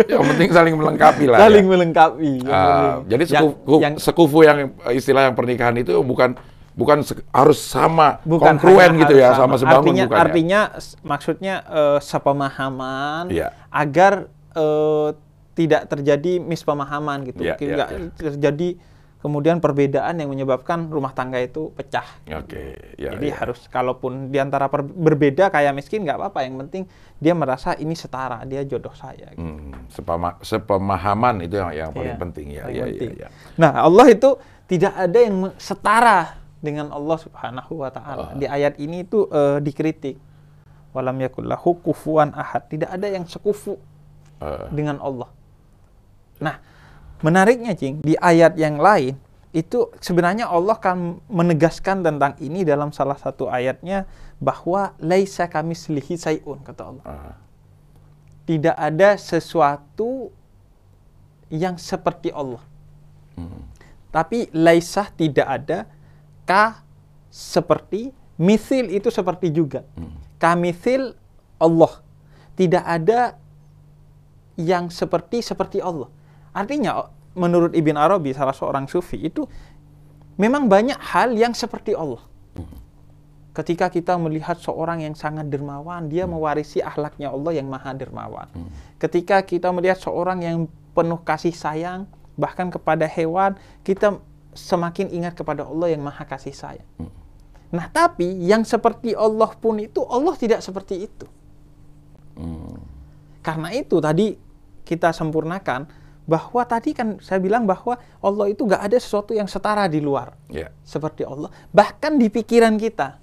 yang 0.07 0.23
penting 0.25 0.49
saling 0.51 0.75
melengkapi 0.75 1.25
lah. 1.27 1.39
Saling 1.43 1.67
ya. 1.67 1.71
melengkapi. 1.71 2.33
yang 2.41 2.47
penting. 2.47 2.93
jadi 3.07 3.23
Yang- 3.23 3.31
sekufu, 3.33 3.75
yang- 3.83 3.97
sekufu 3.99 4.39
yang 4.43 4.59
istilah 4.91 5.23
yang 5.31 5.35
pernikahan 5.35 5.75
itu 5.77 5.93
bukan 6.01 6.39
bukan 6.77 7.01
harus 7.33 7.57
sama 7.59 8.21
bukan 8.23 8.55
kongruen 8.55 9.01
gitu 9.01 9.17
ya 9.17 9.33
sama 9.33 9.57
sebangun 9.57 9.81
artinya 9.83 10.05
bukan 10.05 10.13
ya? 10.13 10.23
artinya 10.23 10.61
s- 10.77 10.95
maksudnya 11.01 11.55
eh, 11.65 11.99
sepemahaman 11.99 13.33
Iya. 13.33 13.49
agar 13.67 14.29
eh, 14.53 15.09
tidak 15.53 15.89
terjadi 15.89 16.37
mispemahaman 16.39 17.25
gitu 17.25 17.41
Iya, 17.43 17.57
iya, 17.57 17.75
Nggak 17.75 17.89
iya. 17.91 17.99
terjadi 18.15 18.69
kemudian 19.17 19.59
perbedaan 19.59 20.15
yang 20.15 20.29
menyebabkan 20.29 20.87
rumah 20.87 21.11
tangga 21.11 21.41
itu 21.41 21.73
pecah 21.73 22.05
Oke, 22.31 22.77
ya, 22.95 23.11
jadi 23.11 23.27
ya. 23.27 23.35
harus 23.35 23.65
kalaupun 23.67 24.29
di 24.29 24.37
antara 24.37 24.69
per- 24.69 24.85
berbeda 24.87 25.49
kayak 25.49 25.73
miskin 25.73 26.05
nggak 26.05 26.15
apa-apa 26.15 26.45
yang 26.45 26.61
penting 26.61 26.85
dia 27.17 27.33
merasa 27.33 27.73
ini 27.75 27.97
setara 27.97 28.45
dia 28.45 28.61
jodoh 28.63 28.93
saya 28.93 29.33
gitu. 29.33 29.41
Hmm, 29.41 29.89
sepama- 29.89 30.37
sepemahaman 30.41 31.41
itu 31.41 31.57
yang 31.57 31.73
yang 31.75 31.91
paling 31.91 32.13
Iya, 32.13 32.21
penting 32.21 32.47
ya. 32.51 32.63
paling 32.63 32.77
ya, 32.77 32.85
penting. 32.87 33.11
ya, 33.15 33.27
ya. 33.27 33.29
Nah, 33.57 33.73
Allah 33.81 34.07
itu 34.07 34.31
tidak 34.67 34.93
ada 34.95 35.19
yang 35.19 35.37
setara 35.57 36.19
dengan 36.67 36.91
Allah 36.91 37.19
Subhanahu 37.23 37.87
wa 37.87 37.91
taala. 37.95 38.35
Ah. 38.35 38.35
Di 38.35 38.51
ayat 38.51 38.83
ini 38.83 39.07
itu 39.07 39.31
eh, 39.31 39.63
dikritik. 39.63 40.19
Walam 40.91 41.23
yakullahu 41.23 41.79
kufuwan 41.87 42.35
ahad. 42.35 42.67
Tidak 42.67 42.91
ada 42.91 43.07
yang 43.07 43.23
sekufu 43.31 43.79
Eh, 44.37 44.69
dengan 44.69 45.01
Allah. 45.01 45.33
Nah, 46.45 46.61
menariknya, 47.25 47.73
Cing, 47.73 48.05
di 48.05 48.13
ayat 48.21 48.53
yang 48.61 48.77
lain 48.77 49.17
itu 49.57 49.89
sebenarnya 50.05 50.53
Allah 50.53 50.77
kan 50.77 51.17
menegaskan 51.33 52.05
tentang 52.05 52.37
ini 52.45 52.61
dalam 52.61 52.93
salah 52.93 53.17
satu 53.17 53.49
ayatnya 53.49 54.05
bahwa 54.37 54.93
laisa 55.01 55.49
kami 55.49 55.73
selihi 55.73 56.21
sayun 56.21 56.61
kata 56.61 56.83
Allah. 56.85 57.05
Ah. 57.09 57.37
Tidak 58.45 58.77
ada 58.77 59.17
sesuatu 59.17 60.29
yang 61.49 61.81
seperti 61.81 62.29
Allah. 62.37 62.61
Hmm. 63.41 63.65
Tapi 64.13 64.53
laisah 64.53 65.09
tidak 65.17 65.49
ada, 65.49 65.89
ka 66.49 66.81
seperti, 67.29 68.15
misil 68.41 68.89
itu 68.89 69.13
seperti 69.13 69.53
juga. 69.53 69.85
Hmm. 69.99 70.17
Kamithil 70.41 71.13
Allah. 71.61 72.01
Tidak 72.57 72.81
ada 72.81 73.37
yang 74.57 74.89
seperti 74.89 75.45
seperti 75.45 75.85
Allah. 75.85 76.09
Artinya 76.57 77.13
menurut 77.37 77.77
Ibn 77.77 77.97
Arabi 78.01 78.33
salah 78.33 78.57
seorang 78.57 78.89
sufi 78.89 79.21
itu 79.21 79.45
memang 80.41 80.65
banyak 80.73 80.97
hal 81.13 81.37
yang 81.37 81.53
seperti 81.53 81.93
Allah. 81.93 82.25
Ketika 83.53 83.89
kita 83.89 84.21
melihat 84.21 84.61
seorang 84.61 85.01
yang 85.01 85.17
sangat 85.17 85.49
dermawan, 85.49 86.13
dia 86.13 86.29
mewarisi 86.29 86.85
akhlaknya 86.85 87.33
Allah 87.33 87.57
yang 87.57 87.69
maha 87.73 87.97
dermawan. 87.97 88.49
Ketika 89.01 89.41
kita 89.41 89.73
melihat 89.73 89.97
seorang 89.97 90.45
yang 90.45 90.69
penuh 90.93 91.17
kasih 91.25 91.57
sayang, 91.57 92.05
bahkan 92.37 92.69
kepada 92.69 93.09
hewan, 93.09 93.57
kita 93.81 94.21
semakin 94.57 95.13
ingat 95.13 95.37
kepada 95.37 95.63
Allah 95.69 95.93
yang 95.93 96.03
maha 96.03 96.25
kasih 96.25 96.57
sayang. 96.57 96.89
Nah, 97.71 97.87
tapi 97.93 98.27
yang 98.47 98.65
seperti 98.65 99.13
Allah 99.13 99.53
pun 99.55 99.77
itu, 99.79 100.01
Allah 100.09 100.35
tidak 100.35 100.65
seperti 100.65 101.07
itu. 101.07 101.27
Hmm. 102.35 102.79
Karena 103.45 103.71
itu 103.77 104.01
tadi 104.01 104.35
kita 104.83 105.11
sempurnakan 105.15 105.87
bahwa 106.27 106.63
tadi 106.67 106.91
kan 106.91 107.23
saya 107.23 107.39
bilang 107.39 107.63
bahwa 107.71 107.95
Allah 108.19 108.51
itu 108.51 108.67
gak 108.67 108.83
ada 108.91 108.99
sesuatu 108.99 109.31
yang 109.31 109.47
setara 109.47 109.87
di 109.87 110.03
luar 110.03 110.35
Ya. 110.51 110.75
seperti 110.83 111.23
Allah, 111.23 111.55
bahkan 111.71 112.19
di 112.19 112.27
pikiran 112.27 112.75
kita. 112.83 113.23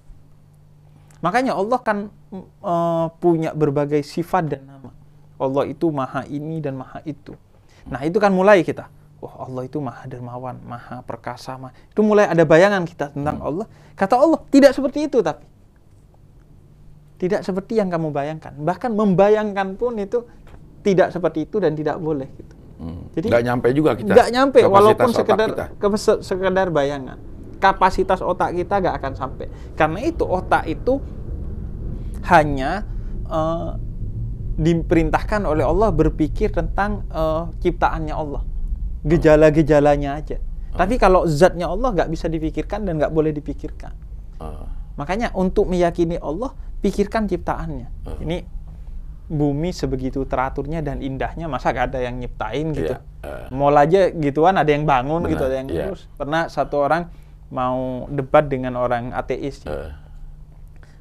Makanya 1.19 1.55
Allah 1.55 1.79
kan 1.83 1.97
eh, 2.31 3.07
punya 3.19 3.51
berbagai 3.51 4.03
sifat 4.03 4.55
dan 4.55 4.63
nama. 4.67 4.91
Allah 5.39 5.63
itu 5.67 5.91
maha 5.91 6.23
ini 6.31 6.63
dan 6.63 6.79
maha 6.79 7.03
itu. 7.03 7.35
Nah 7.87 7.99
itu 8.07 8.15
kan 8.19 8.31
mulai 8.31 8.63
kita. 8.63 8.87
Wah 9.23 9.47
Allah 9.47 9.63
itu 9.63 9.79
maha 9.79 10.03
dermawan, 10.03 10.59
maha 10.67 10.99
perkasa. 11.07 11.55
Maha. 11.55 11.71
Itu 11.87 12.03
mulai 12.03 12.27
ada 12.27 12.43
bayangan 12.43 12.83
kita 12.83 13.15
tentang 13.15 13.39
Allah. 13.39 13.71
Kata 13.95 14.19
Allah 14.19 14.43
tidak 14.51 14.75
seperti 14.75 15.07
itu 15.07 15.23
tapi. 15.23 15.47
Tidak 17.23 17.39
seperti 17.39 17.79
yang 17.79 17.87
kamu 17.87 18.11
bayangkan. 18.11 18.51
Bahkan 18.51 18.91
membayangkan 18.91 19.79
pun 19.79 19.95
itu 19.95 20.27
tidak 20.83 21.15
seperti 21.15 21.47
itu 21.47 21.63
dan 21.63 21.71
tidak 21.71 21.95
boleh. 22.03 22.27
Gitu. 22.27 22.53
Hmm. 22.83 23.07
Jadi 23.15 23.31
nggak 23.31 23.43
nyampe 23.47 23.67
juga 23.71 23.91
kita. 23.95 24.11
Nggak 24.11 24.29
nyampe 24.35 24.59
walaupun 24.67 25.09
sekedar 25.15 25.49
kita. 25.55 25.65
sekedar 26.19 26.67
bayangan. 26.67 27.17
Kapasitas 27.63 28.19
otak 28.19 28.51
kita 28.59 28.83
nggak 28.83 28.95
akan 28.99 29.13
sampai. 29.15 29.47
Karena 29.79 30.03
itu 30.03 30.27
otak 30.27 30.67
itu 30.67 30.99
hanya 32.27 32.83
eh, 33.31 33.71
diperintahkan 34.59 35.47
oleh 35.47 35.63
Allah 35.63 35.95
berpikir 35.95 36.51
tentang 36.51 37.07
eh, 37.07 37.43
ciptaannya 37.63 38.11
Allah, 38.11 38.43
gejala-gejalanya 39.03 40.19
aja. 40.19 40.37
Tapi 40.73 40.97
kalau 40.97 41.29
zatnya 41.29 41.69
Allah 41.69 41.93
nggak 41.93 42.09
bisa 42.09 42.25
dipikirkan 42.25 42.87
dan 42.87 42.97
nggak 42.97 43.13
boleh 43.13 43.29
dipikirkan. 43.29 43.93
Ah. 44.41 44.65
Makanya 44.97 45.29
untuk 45.37 45.69
meyakini 45.69 46.17
Allah, 46.17 46.53
pikirkan 46.81 47.29
ciptaannya. 47.29 47.87
Uh. 48.09 48.19
Ini 48.25 48.37
bumi 49.29 49.69
sebegitu 49.69 50.25
teraturnya 50.25 50.81
dan 50.81 50.99
indahnya, 50.99 51.47
masa 51.47 51.71
gak 51.71 51.93
ada 51.93 52.03
yang 52.03 52.17
nyiptain 52.17 52.73
gitu. 52.73 52.93
Iya, 52.93 52.99
uh. 53.25 53.47
Mall 53.53 53.77
aja 53.77 54.09
gituan 54.13 54.57
ada 54.57 54.69
yang 54.69 54.85
bangun 54.85 55.25
Benar, 55.25 55.31
gitu, 55.33 55.43
ada 55.45 55.55
yang 55.61 55.69
iya. 55.69 55.85
ngurus. 55.89 56.09
Pernah 56.17 56.49
satu 56.49 56.81
orang 56.81 57.09
mau 57.53 58.09
debat 58.09 58.45
dengan 58.49 58.73
orang 58.81 59.13
ateis, 59.13 59.61
Eh, 59.69 59.93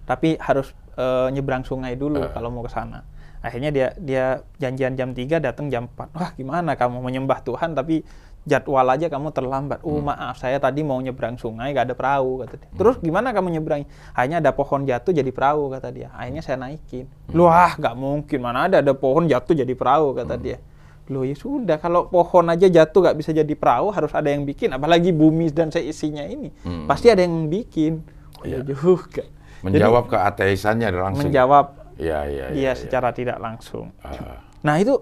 tapi 0.04 0.36
harus 0.36 0.76
eh, 1.00 1.28
nyebrang 1.32 1.64
sungai 1.64 1.96
dulu 1.96 2.20
Uh. 2.20 2.30
kalau 2.32 2.52
mau 2.52 2.60
ke 2.64 2.72
sana. 2.72 3.08
Akhirnya 3.42 3.68
dia 3.68 3.86
dia 3.94 4.24
janjian 4.56 4.94
jam 4.94 5.10
3 5.10 5.38
datang 5.38 5.66
jam 5.66 5.86
4. 5.88 6.14
Wah, 6.14 6.30
gimana 6.32 6.72
kamu 6.72 7.02
menyembah 7.02 7.42
Tuhan 7.42 7.74
tapi 7.74 8.06
jadwal 8.42 8.86
aja 8.88 9.06
kamu 9.06 9.30
terlambat. 9.30 9.82
Oh, 9.82 9.98
Hmm. 9.98 10.08
maaf, 10.08 10.34
saya 10.36 10.58
tadi 10.58 10.82
mau 10.82 10.98
nyebrang 10.98 11.34
sungai 11.36 11.70
gak 11.70 11.86
ada 11.86 11.94
perahu 11.94 12.42
kata 12.42 12.54
dia. 12.56 12.70
Terus 12.72 12.98
gimana 12.98 13.30
kamu 13.30 13.50
nyebrang? 13.52 13.82
Akhirnya 14.12 14.38
ada 14.38 14.50
pohon 14.50 14.82
jatuh 14.82 15.12
jadi 15.12 15.30
perahu 15.30 15.70
kata 15.70 15.88
dia. 15.90 16.08
Akhirnya 16.12 16.40
saya 16.40 16.56
naikin. 16.56 17.06
Hmm. 17.06 17.34
Loh, 17.34 17.46
ah, 17.46 17.70
nggak 17.72 17.94
mungkin. 17.94 18.38
Mana 18.38 18.66
ada 18.66 18.78
ada 18.78 18.94
pohon 18.94 19.26
jatuh 19.26 19.54
jadi 19.54 19.70
perahu 19.72 20.14
kata 20.16 20.34
Hmm. 20.34 20.42
dia. 20.44 20.58
Loh 21.06 21.22
ya 21.22 21.34
sudah, 21.34 21.76
kalau 21.76 22.06
pohon 22.06 22.46
aja 22.46 22.66
jatuh 22.66 23.02
gak 23.04 23.16
bisa 23.16 23.30
jadi 23.30 23.50
perahu, 23.52 23.90
harus 23.90 24.10
ada 24.10 24.26
yang 24.26 24.42
bikin. 24.42 24.70
Apalagi 24.70 25.10
bumi 25.10 25.50
dan 25.50 25.68
seisinya 25.68 26.22
ini. 26.22 26.54
Hmm. 26.62 26.86
Pasti 26.86 27.10
ada 27.10 27.20
yang 27.20 27.46
bikin. 27.46 28.06
Oh, 28.38 28.46
ya 28.46 28.58
Iya. 28.58 28.70
juga. 28.70 29.22
menjawab 29.62 30.06
ke 30.08 30.16
ateisannya 30.16 30.90
langsung. 30.90 31.26
menjawab 31.26 31.81
Iya, 32.02 32.18
iya, 32.26 32.44
dia 32.50 32.58
iya. 32.58 32.72
iya. 32.72 32.72
secara 32.74 33.14
tidak 33.14 33.38
langsung. 33.38 33.94
Ah. 34.02 34.42
Nah 34.66 34.76
itu 34.82 34.98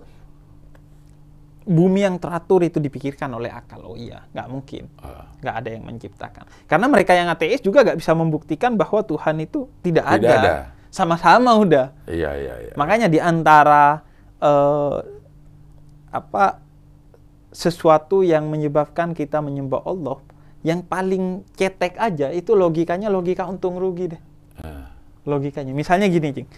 bumi 1.64 2.04
yang 2.04 2.16
teratur 2.20 2.60
itu 2.66 2.76
dipikirkan 2.76 3.32
oleh 3.32 3.48
akal. 3.48 3.80
Oh 3.84 3.96
iya, 3.96 4.28
nggak 4.36 4.48
mungkin, 4.52 4.84
nggak 5.40 5.54
ada 5.64 5.68
yang 5.72 5.84
menciptakan. 5.88 6.44
Karena 6.68 6.86
mereka 6.92 7.12
yang 7.16 7.32
ateis 7.32 7.64
juga 7.64 7.84
nggak 7.86 7.98
bisa 8.00 8.12
membuktikan 8.12 8.76
bahwa 8.76 9.00
Tuhan 9.00 9.40
itu 9.40 9.68
tidak, 9.80 10.04
Tidak 10.04 10.28
ada. 10.28 10.76
Sama-sama 10.90 11.54
udah. 11.54 11.94
Iya, 12.10 12.30
iya, 12.34 12.54
iya. 12.68 12.74
Makanya 12.74 13.06
di 13.06 13.22
antara 13.22 14.02
eh, 14.42 14.98
apa 16.10 16.58
sesuatu 17.54 18.26
yang 18.26 18.50
menyebabkan 18.50 19.14
kita 19.14 19.38
menyembah 19.38 19.86
Allah, 19.86 20.18
yang 20.66 20.82
paling 20.82 21.46
cetek 21.54 21.94
aja 21.96 22.34
itu 22.34 22.58
logikanya 22.58 23.06
logika 23.06 23.46
untung 23.46 23.78
rugi 23.78 24.18
deh 24.18 24.22
logikanya. 25.28 25.72
Misalnya 25.76 26.08
gini, 26.08 26.32
Cing. 26.32 26.48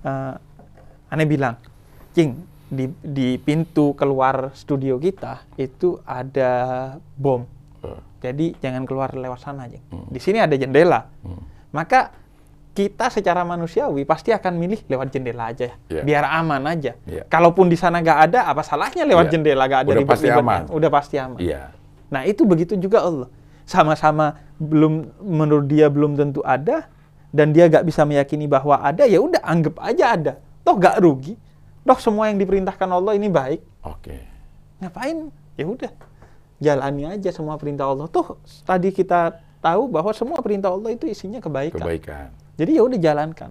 Eh, 0.00 0.34
aneh 1.08 1.26
bilang, 1.26 1.56
Cing, 2.12 2.36
di, 2.68 2.84
di 3.00 3.34
pintu 3.36 3.92
keluar 3.94 4.52
studio 4.52 4.96
kita 4.96 5.42
itu 5.56 5.98
ada 6.04 6.52
bom. 7.14 7.42
Ah. 7.80 7.98
Jadi 8.20 8.52
jangan 8.58 8.84
keluar 8.84 9.10
lewat 9.10 9.40
sana, 9.40 9.66
Cing. 9.66 9.82
Hmm. 9.88 10.06
Di 10.06 10.20
sini 10.20 10.38
ada 10.38 10.52
jendela. 10.52 11.08
Hmm. 11.22 11.40
Maka 11.70 12.12
kita 12.72 13.10
secara 13.10 13.42
manusiawi 13.42 14.06
pasti 14.06 14.30
akan 14.30 14.54
milih 14.54 14.86
lewat 14.86 15.10
jendela 15.10 15.50
aja, 15.50 15.74
Iya. 15.90 16.02
biar 16.06 16.24
aman 16.30 16.62
aja. 16.62 16.94
Iya. 17.02 17.26
Kalaupun 17.26 17.66
di 17.66 17.74
sana 17.74 17.98
nggak 17.98 18.18
ada, 18.30 18.46
apa 18.46 18.62
salahnya 18.62 19.02
lewat 19.02 19.26
Iya. 19.26 19.32
jendela 19.34 19.64
nggak 19.66 19.80
ada 19.82 19.90
Udah 19.90 20.02
pasti 20.06 20.26
ribet-ribetnya. 20.30 20.62
aman. 20.62 20.62
Udah 20.70 20.90
pasti 20.92 21.14
aman. 21.18 21.38
Iya. 21.42 21.62
Nah 22.08 22.22
itu 22.22 22.46
begitu 22.46 22.78
juga 22.78 23.02
Allah. 23.02 23.28
Sama-sama 23.66 24.38
belum 24.56 25.10
menurut 25.20 25.66
dia 25.66 25.90
belum 25.90 26.14
tentu 26.14 26.40
ada 26.40 26.86
dan 27.28 27.52
dia 27.52 27.68
gak 27.68 27.84
bisa 27.84 28.08
meyakini 28.08 28.48
bahwa 28.48 28.80
ada 28.80 29.04
ya 29.04 29.20
udah 29.20 29.40
anggap 29.44 29.76
aja 29.84 30.04
ada. 30.16 30.32
Toh 30.64 30.76
gak 30.76 31.00
rugi. 31.00 31.36
Toh 31.84 31.98
semua 32.00 32.28
yang 32.32 32.40
diperintahkan 32.40 32.88
Allah 32.88 33.16
ini 33.16 33.28
baik. 33.28 33.60
Oke. 33.84 34.16
Ngapain? 34.80 35.32
Ya 35.58 35.64
udah 35.66 35.92
jalani 36.58 37.02
aja 37.08 37.30
semua 37.32 37.56
perintah 37.56 37.88
Allah. 37.88 38.06
Toh 38.08 38.40
tadi 38.64 38.92
kita 38.92 39.36
tahu 39.60 39.90
bahwa 39.90 40.10
semua 40.14 40.38
perintah 40.40 40.72
Allah 40.72 40.94
itu 40.94 41.04
isinya 41.08 41.42
kebaikan. 41.42 41.80
Kebaikan. 41.82 42.28
Jadi 42.58 42.70
ya 42.74 42.82
udah 42.84 42.98
jalankan. 42.98 43.50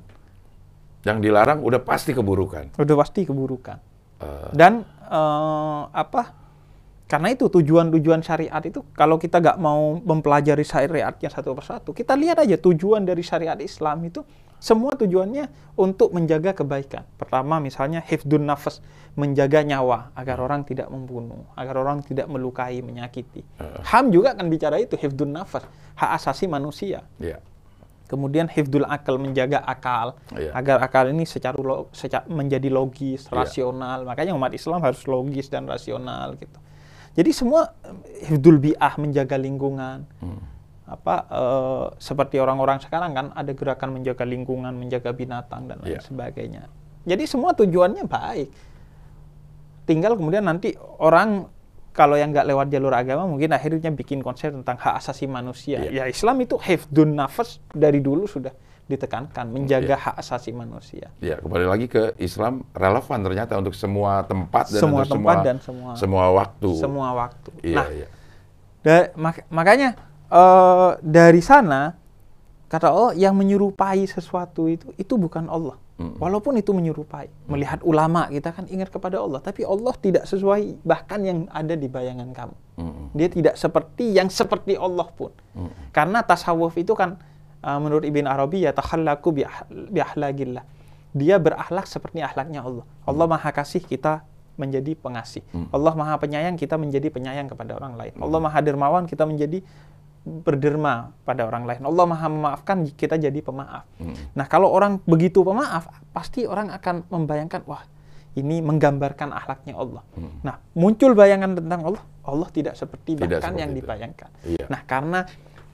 Yang 1.06 1.18
dilarang 1.24 1.60
udah 1.64 1.82
pasti 1.84 2.12
keburukan. 2.12 2.76
Udah 2.76 2.96
pasti 3.00 3.24
keburukan. 3.24 3.78
Eh, 4.20 4.52
Dan 4.52 4.84
eh, 5.08 5.82
apa? 5.94 6.47
Karena 7.08 7.32
itu 7.32 7.48
tujuan-tujuan 7.48 8.20
syariat 8.20 8.60
itu 8.60 8.84
kalau 8.92 9.16
kita 9.16 9.40
nggak 9.40 9.58
mau 9.58 9.96
mempelajari 9.96 10.62
syariatnya 10.62 11.32
satu 11.32 11.56
persatu, 11.56 11.96
kita 11.96 12.20
lihat 12.20 12.44
aja 12.44 12.60
tujuan 12.60 13.08
dari 13.08 13.24
syariat 13.24 13.56
Islam 13.58 14.04
itu 14.04 14.28
semua 14.60 14.92
tujuannya 14.92 15.48
untuk 15.80 16.12
menjaga 16.12 16.52
kebaikan. 16.52 17.08
Pertama 17.16 17.64
misalnya 17.64 18.04
hifdun 18.04 18.44
nafas, 18.44 18.84
menjaga 19.16 19.64
nyawa 19.64 20.12
agar 20.20 20.44
orang 20.44 20.68
tidak 20.68 20.92
membunuh, 20.92 21.48
agar 21.56 21.80
orang 21.80 22.04
tidak 22.04 22.28
melukai, 22.28 22.84
menyakiti. 22.84 23.46
HAM 23.88 24.12
juga 24.12 24.36
akan 24.36 24.52
bicara 24.52 24.76
itu 24.76 25.00
hifdun 25.00 25.32
nafas, 25.32 25.64
hak 25.96 26.12
asasi 26.12 26.52
manusia. 26.52 27.08
Iya. 27.24 27.40
Kemudian 28.08 28.48
hifdul 28.48 28.84
akal 28.84 29.20
menjaga 29.20 29.60
akal 29.64 30.16
Iya. 30.32 30.52
agar 30.56 30.80
akal 30.80 31.12
ini 31.12 31.24
secara, 31.24 31.56
lo- 31.60 31.88
seca- 31.92 32.24
menjadi 32.28 32.68
logis, 32.68 33.28
Iya. 33.28 33.36
rasional. 33.44 34.04
Makanya 34.04 34.32
umat 34.32 34.52
Islam 34.52 34.80
harus 34.84 35.04
logis 35.08 35.48
dan 35.48 35.68
rasional 35.68 36.36
gitu. 36.36 36.56
Jadi 37.18 37.34
semua 37.34 37.74
hifdul 38.30 38.62
bi'ah 38.62 38.94
menjaga 39.02 39.36
lingkungan. 39.36 40.06
Hmm. 40.22 40.42
Apa 40.86 41.16
eh, 41.28 41.86
seperti 41.98 42.38
orang-orang 42.38 42.78
sekarang 42.80 43.12
kan 43.12 43.26
ada 43.34 43.52
gerakan 43.52 43.98
menjaga 43.98 44.24
lingkungan, 44.24 44.72
menjaga 44.72 45.12
binatang 45.12 45.66
dan 45.66 45.82
lain 45.82 45.98
Iya. 45.98 46.06
sebagainya. 46.06 46.64
Jadi 47.04 47.24
semua 47.26 47.58
tujuannya 47.58 48.06
baik. 48.06 48.50
Tinggal 49.88 50.14
kemudian 50.14 50.46
nanti 50.46 50.76
orang 51.00 51.48
kalau 51.92 52.14
yang 52.14 52.30
nggak 52.30 52.46
lewat 52.46 52.68
jalur 52.70 52.94
agama 52.94 53.26
mungkin 53.26 53.50
akhirnya 53.50 53.90
bikin 53.90 54.22
konsep 54.22 54.54
tentang 54.54 54.78
hak 54.78 55.02
asasi 55.02 55.26
manusia. 55.26 55.82
Iya. 55.82 56.06
Ya 56.06 56.14
Islam 56.14 56.38
itu 56.46 56.54
hifdun 56.62 57.18
nafas 57.18 57.58
dari 57.74 57.98
dulu 57.98 58.30
sudah 58.30 58.54
ditekankan, 58.88 59.46
menjaga 59.48 59.94
Iya. 59.94 60.00
hak 60.00 60.16
asasi 60.18 60.52
manusia. 60.52 61.12
Ya, 61.20 61.38
kembali 61.38 61.68
lagi 61.68 61.86
ke 61.86 62.16
Islam 62.18 62.64
relevan 62.72 63.20
ternyata 63.20 63.54
untuk 63.56 63.76
semua 63.76 64.24
tempat 64.24 64.68
dan 64.68 64.82
Semua 64.82 65.04
tempat 65.04 65.36
semua, 65.38 65.46
dan 65.46 65.58
semua- 65.60 65.96
semua 65.96 66.26
waktu. 66.34 66.70
Semua 66.74 67.08
waktu. 67.14 67.50
Iya, 67.62 67.78
nah, 67.78 67.88
iya. 67.92 68.08
Da- 68.82 69.12
mak- 69.14 69.48
makanya 69.50 70.00
eh, 70.28 70.92
dari 71.00 71.40
sana 71.40 71.96
kata 72.68 72.88
Allah 72.88 73.12
yang 73.16 73.32
menyerupai 73.32 74.04
sesuatu 74.04 74.68
itu 74.68 74.92
itu 74.96 75.14
bukan 75.16 75.48
Allah. 75.48 75.76
Mm-mm. 75.98 76.22
Walaupun 76.22 76.54
itu 76.54 76.72
menyerupai. 76.72 77.26
Melihat 77.48 77.82
ulama 77.82 78.30
kita 78.30 78.54
kan 78.54 78.70
ingat 78.70 78.88
kepada 78.88 79.18
Allah, 79.18 79.42
tapi 79.42 79.66
Allah 79.66 79.96
tidak 79.98 80.24
sesuai 80.24 80.86
bahkan 80.86 81.18
yang 81.20 81.40
ada 81.50 81.74
di 81.74 81.90
bayangan 81.90 82.30
kamu. 82.30 82.56
Mm-mm. 82.78 83.06
Dia 83.18 83.28
tidak 83.28 83.56
seperti 83.58 84.14
yang 84.14 84.30
seperti 84.30 84.78
Allah 84.78 85.10
pun. 85.10 85.34
Mm-mm. 85.58 85.90
Karena 85.90 86.22
tasawuf 86.22 86.78
itu 86.78 86.94
kan 86.94 87.18
uh, 87.64 87.80
menurut 87.80 88.06
Ibn 88.06 88.26
Arabi 88.28 88.66
ya 88.66 88.72
takhallaku 88.74 89.30
bi 89.32 89.42
ah- 89.46 89.66
ahlakillah. 90.14 90.66
Dia 91.18 91.42
berakhlak 91.42 91.90
seperti 91.90 92.22
akhlaknya 92.22 92.62
Allah. 92.62 92.86
Allah 93.08 93.26
Maha 93.26 93.50
Kasih 93.50 93.82
kita 93.82 94.22
menjadi 94.58 94.98
pengasih. 94.98 95.46
Hmm. 95.54 95.70
Allah 95.70 95.94
Maha 95.94 96.18
Penyayang 96.18 96.58
kita 96.58 96.76
menjadi 96.78 97.08
penyayang 97.14 97.48
kepada 97.50 97.78
orang 97.78 97.94
lain. 97.98 98.14
Allah 98.18 98.40
Maha 98.42 98.60
Dermawan 98.62 99.06
kita 99.06 99.24
menjadi 99.26 99.62
berderma 100.28 101.16
pada 101.24 101.48
orang 101.48 101.64
lain. 101.64 101.82
Allah 101.88 102.06
Maha 102.06 102.28
memaafkan 102.28 102.84
kita 102.92 103.16
jadi 103.16 103.40
pemaaf. 103.40 103.88
Hmm. 103.98 104.14
Nah, 104.36 104.46
kalau 104.46 104.68
orang 104.74 105.00
begitu 105.08 105.40
pemaaf, 105.42 105.88
pasti 106.12 106.44
orang 106.44 106.68
akan 106.76 107.08
membayangkan 107.08 107.64
wah, 107.64 107.86
ini 108.36 108.60
menggambarkan 108.60 109.32
akhlaknya 109.32 109.80
Allah. 109.80 110.04
Hmm. 110.20 110.44
Nah, 110.44 110.60
muncul 110.76 111.16
bayangan 111.16 111.56
tentang 111.56 111.88
Allah, 111.88 112.04
Allah 112.28 112.50
tidak 112.52 112.76
seperti 112.76 113.16
Tidak 113.16 113.40
bahkan 113.40 113.56
seperti 113.56 113.62
yang 113.64 113.72
itu. 113.72 113.78
dibayangkan. 113.82 114.30
Iya. 114.44 114.66
Nah, 114.68 114.82
karena 114.84 115.20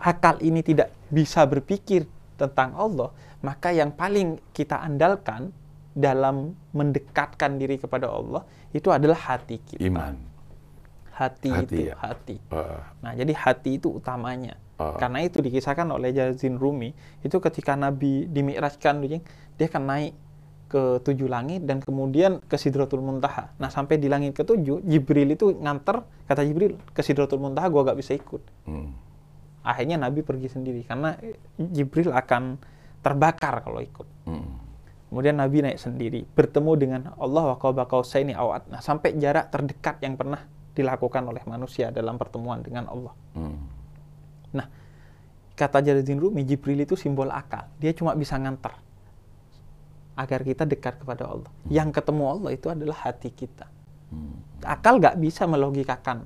akal 0.04 0.36
ini 0.44 0.60
tidak 0.60 0.92
bisa 1.08 1.48
berpikir 1.48 2.04
tentang 2.36 2.76
Allah, 2.76 3.16
maka 3.40 3.72
yang 3.72 3.96
paling 3.96 4.36
kita 4.52 4.84
andalkan 4.84 5.56
dalam 5.96 6.58
mendekatkan 6.76 7.56
diri 7.56 7.80
kepada 7.80 8.12
Allah 8.12 8.44
itu 8.76 8.92
adalah 8.92 9.16
hati 9.16 9.64
kita. 9.64 9.80
Iman. 9.80 10.20
Hati, 11.14 11.54
Hati, 11.54 11.78
itu, 11.78 11.94
ya. 11.94 11.96
hati. 12.02 12.36
Eh, 12.42 12.80
Nah, 13.06 13.14
jadi 13.14 13.32
hati 13.38 13.78
itu 13.78 14.02
utamanya. 14.02 14.58
Ah. 14.82 14.98
Karena 14.98 15.22
itu 15.22 15.46
dikisahkan 15.46 15.86
oleh 15.94 16.10
Jazin 16.10 16.58
Rumi, 16.58 16.90
itu 17.22 17.38
ketika 17.38 17.78
Nabi 17.78 18.26
dimi'rajkan, 18.26 18.98
dia 19.54 19.68
akan 19.70 19.84
naik 19.86 20.14
ke 20.74 20.98
tujuh 21.06 21.30
langit 21.30 21.70
dan 21.70 21.78
kemudian 21.86 22.42
ke 22.50 22.58
Sidratul 22.58 23.06
Muntaha. 23.06 23.54
Nah, 23.62 23.70
sampai 23.70 24.02
di 24.02 24.10
langit 24.10 24.34
ketujuh, 24.34 24.82
Jibril 24.82 25.38
itu 25.38 25.54
nganter, 25.54 26.02
kata 26.26 26.42
Jibril, 26.42 26.82
ke 26.98 27.06
Sidratul 27.06 27.38
Muntaha 27.38 27.70
gua 27.70 27.94
gak 27.94 28.02
bisa 28.02 28.18
ikut. 28.18 28.42
hmm. 28.66 29.13
Akhirnya 29.64 29.96
Nabi 29.96 30.22
pergi 30.22 30.52
sendiri 30.52 30.84
karena 30.84 31.16
Jibril 31.56 32.12
akan 32.12 32.60
terbakar 33.00 33.64
kalau 33.64 33.80
ikut. 33.80 34.08
Hmm. 34.28 34.60
Kemudian 35.08 35.38
Nabi 35.38 35.62
naik 35.62 35.78
sendiri, 35.78 36.26
bertemu 36.26 36.72
dengan 36.74 37.02
Allah 37.16 37.54
wa 37.54 37.58
qaba 37.62 37.86
qausaini 37.86 38.34
aw 38.34 38.58
adna, 38.58 38.82
sampai 38.82 39.14
jarak 39.22 39.54
terdekat 39.54 40.02
yang 40.02 40.18
pernah 40.18 40.42
dilakukan 40.74 41.22
oleh 41.30 41.46
manusia 41.46 41.94
dalam 41.94 42.18
pertemuan 42.18 42.66
dengan 42.66 42.90
Allah. 42.90 43.14
Hmm. 43.38 43.62
Nah, 44.58 44.66
kata 45.54 45.86
Jalaluddin 45.86 46.18
Rumi, 46.18 46.42
Jibril 46.50 46.82
itu 46.82 46.98
simbol 46.98 47.30
akal. 47.30 47.70
Dia 47.78 47.94
cuma 47.94 48.18
bisa 48.18 48.42
nganter 48.42 48.74
agar 50.18 50.40
kita 50.42 50.66
dekat 50.66 51.02
kepada 51.02 51.30
Allah. 51.30 51.52
Yang 51.70 51.90
ketemu 52.02 52.24
Allah 52.30 52.52
itu 52.54 52.68
adalah 52.74 52.98
hati 53.06 53.30
kita. 53.30 53.70
Hmm. 54.10 54.42
Akal 54.66 54.98
nggak 54.98 55.18
bisa 55.22 55.46
melogikakan 55.46 56.26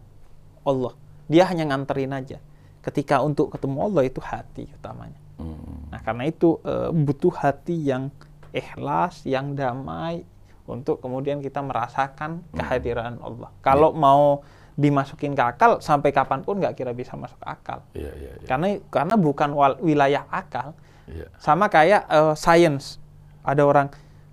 Allah. 0.63 0.95
Dia 1.27 1.43
hanya 1.51 1.67
nganterin 1.67 2.15
aja. 2.15 2.39
Ketika 2.88 3.19
untuk 3.19 3.51
ketemu 3.51 3.91
Allah 3.91 4.03
itu 4.07 4.23
hati 4.23 4.71
utamanya. 4.71 5.19
Hmm. 5.35 5.91
Nah, 5.91 5.99
karena 5.99 6.23
itu 6.23 6.63
eh, 6.63 6.89
butuh 6.89 7.35
hati 7.35 7.75
yang 7.75 8.09
ikhlas, 8.55 9.27
yang 9.27 9.53
damai 9.53 10.23
untuk 10.67 11.03
kemudian 11.03 11.43
kita 11.43 11.59
merasakan 11.59 12.43
kehadiran 12.55 13.19
Allah. 13.19 13.51
Kalau 13.59 13.91
mau 13.91 14.43
dimasukin 14.77 15.33
ke 15.33 15.41
akal 15.41 15.81
sampai 15.81 16.13
kapan 16.13 16.45
pun 16.45 16.61
nggak 16.61 16.77
kira 16.77 16.93
bisa 16.93 17.17
masuk 17.17 17.41
akal. 17.41 17.81
Iya, 17.97 18.13
iya, 18.13 18.31
iya. 18.38 18.47
Karena 18.47 18.77
karena 18.88 19.15
bukan 19.17 19.49
wilayah 19.81 20.23
akal. 20.29 20.77
Iya. 21.09 21.27
Sama 21.41 21.67
kayak 21.67 22.07
eh, 22.07 22.33
science. 22.39 23.01
Ada 23.43 23.63
orang 23.63 23.88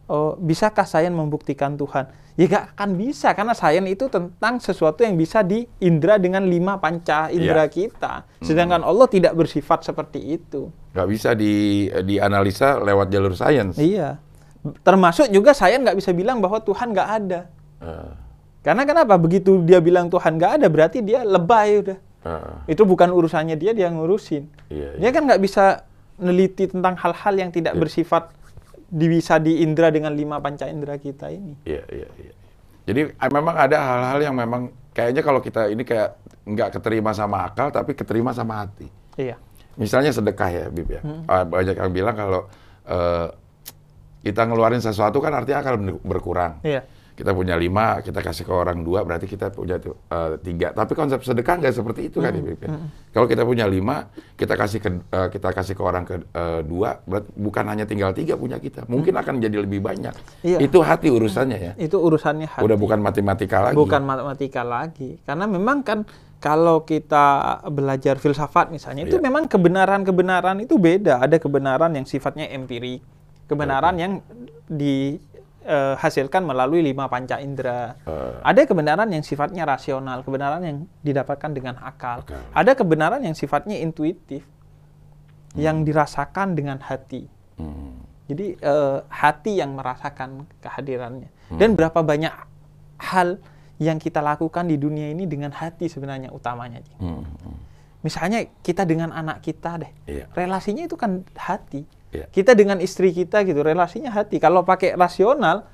oh, 0.07 0.37
bisakah 0.37 0.85
sains 0.85 1.11
membuktikan 1.11 1.75
Tuhan? 1.75 2.07
Ya 2.35 2.45
nggak 2.45 2.75
akan 2.75 2.91
bisa 2.95 3.31
karena 3.31 3.55
sains 3.55 3.87
itu 3.87 4.09
tentang 4.09 4.59
sesuatu 4.59 5.01
yang 5.01 5.15
bisa 5.15 5.41
diindra 5.41 6.19
dengan 6.19 6.43
lima 6.43 6.77
panca 6.77 7.31
indera 7.31 7.63
Iya. 7.63 7.71
kita. 7.71 8.13
Sedangkan 8.41 8.83
Allah 8.83 9.07
tidak 9.07 9.33
bersifat 9.35 9.83
seperti 9.83 10.35
itu. 10.35 10.67
Nggak 10.91 11.09
bisa 11.09 11.31
di 11.33 11.53
dianalisa 12.03 12.79
lewat 12.79 13.07
jalur 13.09 13.33
sains. 13.33 13.79
Iya. 13.79 14.19
Termasuk 14.81 15.29
juga 15.29 15.53
saya 15.53 15.77
nggak 15.77 15.95
bisa 15.95 16.11
bilang 16.11 16.41
bahwa 16.41 16.59
Tuhan 16.59 16.91
nggak 16.91 17.11
ada. 17.15 17.41
Eh, 17.79 18.13
Karena 18.65 18.83
kenapa? 18.83 19.15
Begitu 19.15 19.61
dia 19.61 19.77
bilang 19.79 20.09
Tuhan 20.09 20.35
nggak 20.35 20.53
ada, 20.57 20.67
berarti 20.67 21.05
dia 21.05 21.21
lebay 21.21 21.85
udah. 21.85 21.99
eh, 22.25 22.73
Itu 22.73 22.83
bukan 22.83 23.13
urusannya 23.13 23.55
dia, 23.55 23.71
dia 23.71 23.93
ngurusin. 23.93 24.49
Iya, 24.73 24.97
Dia 24.97 25.11
kan 25.13 25.29
nggak 25.29 25.39
bisa 25.39 25.85
neliti 26.17 26.65
tentang 26.67 26.97
hal-hal 26.97 27.35
yang 27.37 27.51
tidak 27.53 27.77
Iya. 27.77 27.81
bersifat 27.85 28.33
bisa 28.95 29.43
diindra 29.43 29.91
dengan 29.91 30.15
lima 30.15 30.39
panca 30.39 30.71
indera 30.71 30.95
kita 30.95 31.27
ini. 31.35 31.59
Iya, 31.67 31.83
iya, 31.91 32.09
iya. 32.23 32.33
Jadi 32.85 33.01
memang 33.19 33.55
ada 33.59 33.77
hal-hal 33.81 34.19
yang 34.31 34.37
memang 34.39 34.71
kayaknya 34.95 35.23
kalau 35.27 35.41
kita 35.43 35.67
ini 35.67 35.83
kayak 35.83 36.15
nggak 36.47 36.79
keterima 36.79 37.11
sama 37.11 37.49
akal, 37.51 37.75
tapi 37.75 37.99
keterima 37.99 38.31
sama 38.31 38.63
hati. 38.63 38.87
Iya. 39.19 39.35
Misalnya 39.75 40.15
sedekah 40.15 40.51
ya, 40.53 40.65
Bib 40.71 40.87
ya. 40.87 41.03
Ah, 41.27 41.43
Banyak 41.43 41.75
yang 41.75 41.91
bilang 41.91 42.15
kalau 42.15 42.47
eh, 42.87 43.27
kita 44.23 44.47
ngeluarin 44.47 44.79
sesuatu 44.79 45.19
kan 45.19 45.35
artinya 45.35 45.65
akan 45.67 45.99
berkurang. 46.07 46.63
Iya. 46.63 46.87
Kita 47.15 47.31
punya 47.31 47.55
lima, 47.55 48.03
kita 48.03 48.19
kasih 48.19 48.43
ke 48.43 48.51
orang 48.51 48.83
dua, 48.83 49.07
berarti 49.07 49.31
kita 49.31 49.55
punya 49.55 49.79
eh, 49.79 50.35
tiga. 50.43 50.75
Tapi 50.75 50.99
konsep 50.99 51.23
sedekah 51.23 51.63
nggak 51.63 51.71
seperti 51.71 52.11
itu 52.11 52.19
kan, 52.19 52.35
Bib 52.35 52.59
ya. 52.59 52.75
Kalau 53.15 53.31
kita 53.31 53.47
punya 53.47 53.71
lima, 53.71 54.11
kita 54.35 54.59
kasih 54.59 54.83
ke 54.83 54.91
eh, 55.15 55.29
kita 55.31 55.55
kasih 55.55 55.79
ke 55.79 55.83
orang 55.87 56.03
ke 56.03 56.27
eh, 56.27 56.61
dua, 56.67 56.99
berarti 57.07 57.31
bukan 57.39 57.65
hanya 57.71 57.87
tinggal 57.87 58.11
tiga 58.11 58.35
punya 58.35 58.59
kita. 58.59 58.91
Mungkin 58.91 59.15
akan 59.15 59.39
jadi 59.39 59.63
lebih 59.63 59.79
banyak. 59.79 60.11
Iya. 60.43 60.59
Itu 60.59 60.83
hati 60.83 61.07
urusannya 61.07 61.59
ya. 61.63 61.73
Itu 61.79 62.03
urusannya 62.03 62.51
hati. 62.51 62.67
Udah 62.67 62.75
bukan 62.75 62.99
matematika 62.99 63.71
lagi. 63.71 63.79
Bukan 63.79 64.03
matematika 64.03 64.67
lagi. 64.67 65.15
Karena 65.23 65.47
memang 65.47 65.87
kan 65.87 66.03
kalau 66.43 66.83
kita 66.83 67.57
belajar 67.71 68.19
filsafat 68.19 68.75
misalnya, 68.75 69.07
itu 69.07 69.17
Iya. 69.17 69.25
memang 69.25 69.47
kebenaran-kebenaran 69.47 70.67
itu 70.67 70.77
beda. 70.77 71.23
Ada 71.23 71.39
kebenaran 71.39 71.95
yang 71.95 72.05
sifatnya 72.05 72.51
empirik, 72.51 73.01
kebenaran 73.47 73.97
yang 74.03 74.13
dihasilkan 75.65 76.45
melalui 76.45 76.85
lima 76.85 77.09
panca 77.09 77.41
indera. 77.41 77.97
Eh. 78.05 78.37
Ada 78.45 78.69
kebenaran 78.69 79.09
yang 79.09 79.25
sifatnya 79.25 79.65
rasional, 79.65 80.21
kebenaran 80.21 80.61
yang 80.63 80.77
didapatkan 81.01 81.51
dengan 81.57 81.81
akal. 81.81 82.21
Akal. 82.23 82.45
Ada 82.53 82.73
kebenaran 82.77 83.25
yang 83.25 83.33
sifatnya 83.33 83.81
intuitif, 83.81 84.45
yang 85.57 85.83
dirasakan 85.83 86.53
dengan 86.53 86.79
hati. 86.85 87.27
Hmm. 87.57 88.05
Jadi 88.29 88.57
eh, 88.61 88.99
hati 89.09 89.53
yang 89.61 89.77
merasakan 89.77 90.49
kehadirannya. 90.61 91.33
Dan 91.55 91.77
berapa 91.77 92.01
banyak 92.01 92.33
hal 93.01 93.41
yang 93.81 93.99
kita 93.99 94.23
lakukan 94.23 94.71
di 94.71 94.79
dunia 94.79 95.11
ini 95.11 95.27
dengan 95.27 95.51
hati 95.51 95.89
sebenarnya 95.89 96.31
utamanya. 96.31 96.85
Hmm. 97.01 97.25
hmm. 97.25 97.59
Misalnya 98.05 98.45
kita 98.61 98.85
dengan 98.85 99.17
anak 99.17 99.41
kita 99.41 99.81
deh, 99.81 99.93
Iya. 100.05 100.29
relasinya 100.37 100.85
itu 100.85 100.93
kan 100.93 101.25
hati. 101.41 101.89
Iya. 102.15 102.27
Kita 102.31 102.55
dengan 102.55 102.79
istri 102.79 103.11
kita 103.11 103.43
gitu, 103.43 103.61
relasinya 103.67 104.15
hati. 104.15 104.39
Kalau 104.39 104.63
pakai 104.63 104.95
rasional, 104.95 105.67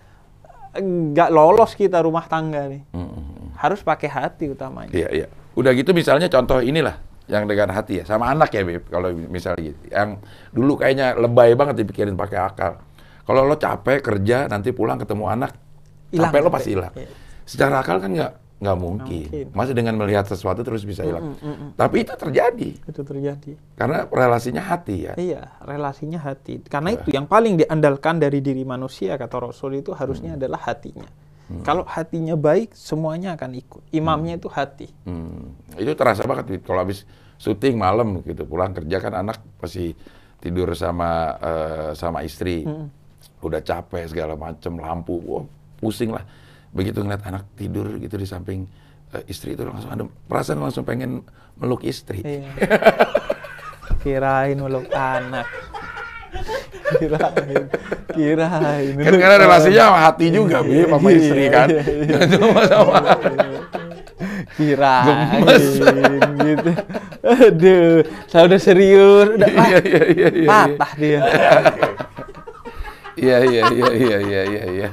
nggak 0.81 1.29
lolos 1.29 1.77
kita 1.77 2.01
rumah 2.01 2.25
tangga 2.25 2.65
nih. 2.73 2.83
Hmm, 2.97 3.05
hmm. 3.05 3.47
Harus 3.61 3.85
pakai 3.85 4.09
hati 4.09 4.49
utamanya. 4.49 4.91
Iya, 4.97 5.09
iya. 5.13 5.27
Udah 5.53 5.77
gitu 5.77 5.93
misalnya 5.93 6.33
contoh 6.33 6.65
inilah 6.65 6.97
yang 7.29 7.45
dengan 7.45 7.71
hati 7.71 8.01
ya, 8.01 8.05
sama 8.09 8.33
anak 8.33 8.51
ya, 8.57 8.65
Beb. 8.65 8.89
Kalau 8.89 9.13
misalnya 9.13 9.71
gitu. 9.71 9.81
Yang 9.93 10.09
dulu 10.51 10.73
kayaknya 10.81 11.15
lebay 11.21 11.53
banget 11.55 11.85
dipikirin 11.85 12.17
pakai 12.17 12.39
akal. 12.41 12.81
Kalau 13.29 13.47
lo 13.47 13.55
capek 13.61 14.01
kerja, 14.01 14.49
nanti 14.49 14.73
pulang 14.73 14.99
ketemu 14.99 15.29
anak, 15.29 15.53
capek 16.11 16.41
lo 16.41 16.51
pasti 16.51 16.73
hilang. 16.75 16.91
Iya. 16.97 17.13
Secara 17.45 17.85
akal 17.85 18.01
kan 18.01 18.11
nggak 18.11 18.33
nggak 18.61 18.77
mungkin. 18.77 19.25
mungkin. 19.27 19.47
Masa 19.57 19.73
dengan 19.73 19.97
melihat 19.97 20.29
sesuatu 20.29 20.61
terus 20.61 20.85
bisa 20.85 21.01
hilang. 21.01 21.33
Tapi 21.75 22.05
itu 22.05 22.13
terjadi 22.13 22.71
Itu 22.85 23.01
terjadi. 23.01 23.57
karena 23.75 24.05
relasinya 24.07 24.61
hati 24.61 25.09
ya. 25.09 25.13
Iya, 25.17 25.43
relasinya 25.65 26.21
hati. 26.21 26.61
Karena 26.69 26.93
itu 26.93 27.09
yang 27.09 27.25
paling 27.25 27.57
diandalkan 27.65 28.21
dari 28.21 28.45
diri 28.45 28.63
manusia 28.69 29.17
kata 29.17 29.49
Rasul 29.49 29.81
itu 29.81 29.97
harusnya 29.97 30.37
adalah 30.37 30.61
hatinya. 30.69 31.09
Kalau 31.67 31.83
hatinya 31.83 32.39
baik, 32.39 32.79
semuanya 32.79 33.35
akan 33.35 33.59
ikut. 33.59 33.83
Imamnya 33.91 34.39
itu 34.39 34.47
hati. 34.47 34.87
Hmm, 35.03 35.51
itu 35.75 35.91
terasa 35.99 36.23
banget 36.23 36.63
kalau 36.63 36.87
habis 36.87 37.03
syuting 37.41 37.75
malam 37.81 38.21
gitu 38.23 38.45
pulang 38.45 38.77
kerja 38.77 39.01
kan 39.01 39.17
anak 39.17 39.41
pasti 39.57 39.97
tidur 40.39 40.77
sama 40.77 41.35
eh, 41.41 41.91
sama 41.97 42.21
istri 42.21 42.69
udah 43.41 43.61
capek 43.65 44.05
segala 44.13 44.37
macem 44.37 44.77
lampu 44.77 45.17
wah 45.25 45.45
pusing 45.81 46.13
lah 46.13 46.21
begitu 46.71 47.01
ngeliat 47.01 47.23
anak 47.25 47.45
tidur 47.55 47.87
gitu 47.97 48.15
di 48.15 48.25
samping 48.25 48.67
eh, 49.11 49.23
istri 49.27 49.53
itu 49.53 49.63
langsung 49.63 49.91
ada 49.91 50.03
perasaan 50.27 50.59
langsung 50.59 50.83
pengen 50.83 51.23
meluk 51.55 51.83
istri 51.83 52.23
Iya. 52.23 52.51
Kirain 54.03 54.57
meluk 54.57 54.89
anak. 54.91 55.45
kirain, 56.91 57.63
kirain. 58.11 58.95
Kan 58.97 59.15
karena 59.15 59.37
relasinya 59.37 59.83
sama 59.87 60.01
hati 60.01 60.27
juga, 60.31 60.65
Bi, 60.65 60.83
sama 60.83 61.07
Iya, 61.07 61.19
istri 61.21 61.45
kan. 61.47 61.69
iya, 61.69 61.83
iya. 61.85 62.17
Sama 62.27 62.63
sama. 62.65 62.95
Kirain 64.57 65.05
Gemes. 65.37 65.67
gitu. 66.41 66.71
Aduh, 67.21 67.95
saya 68.27 68.43
udah 68.49 68.61
serius, 68.61 69.29
udah 69.37 69.49
Iya, 69.49 69.79
iya, 69.85 70.03
iya, 70.09 70.29
iya. 70.35 70.49
patah 70.49 70.93
dia. 70.97 71.21
Iya, 73.19 73.37
iya, 73.43 73.63
iya, 73.71 73.89
iya, 73.91 74.17
iya, 74.23 74.43
iya, 74.47 74.63
iya. 74.71 74.89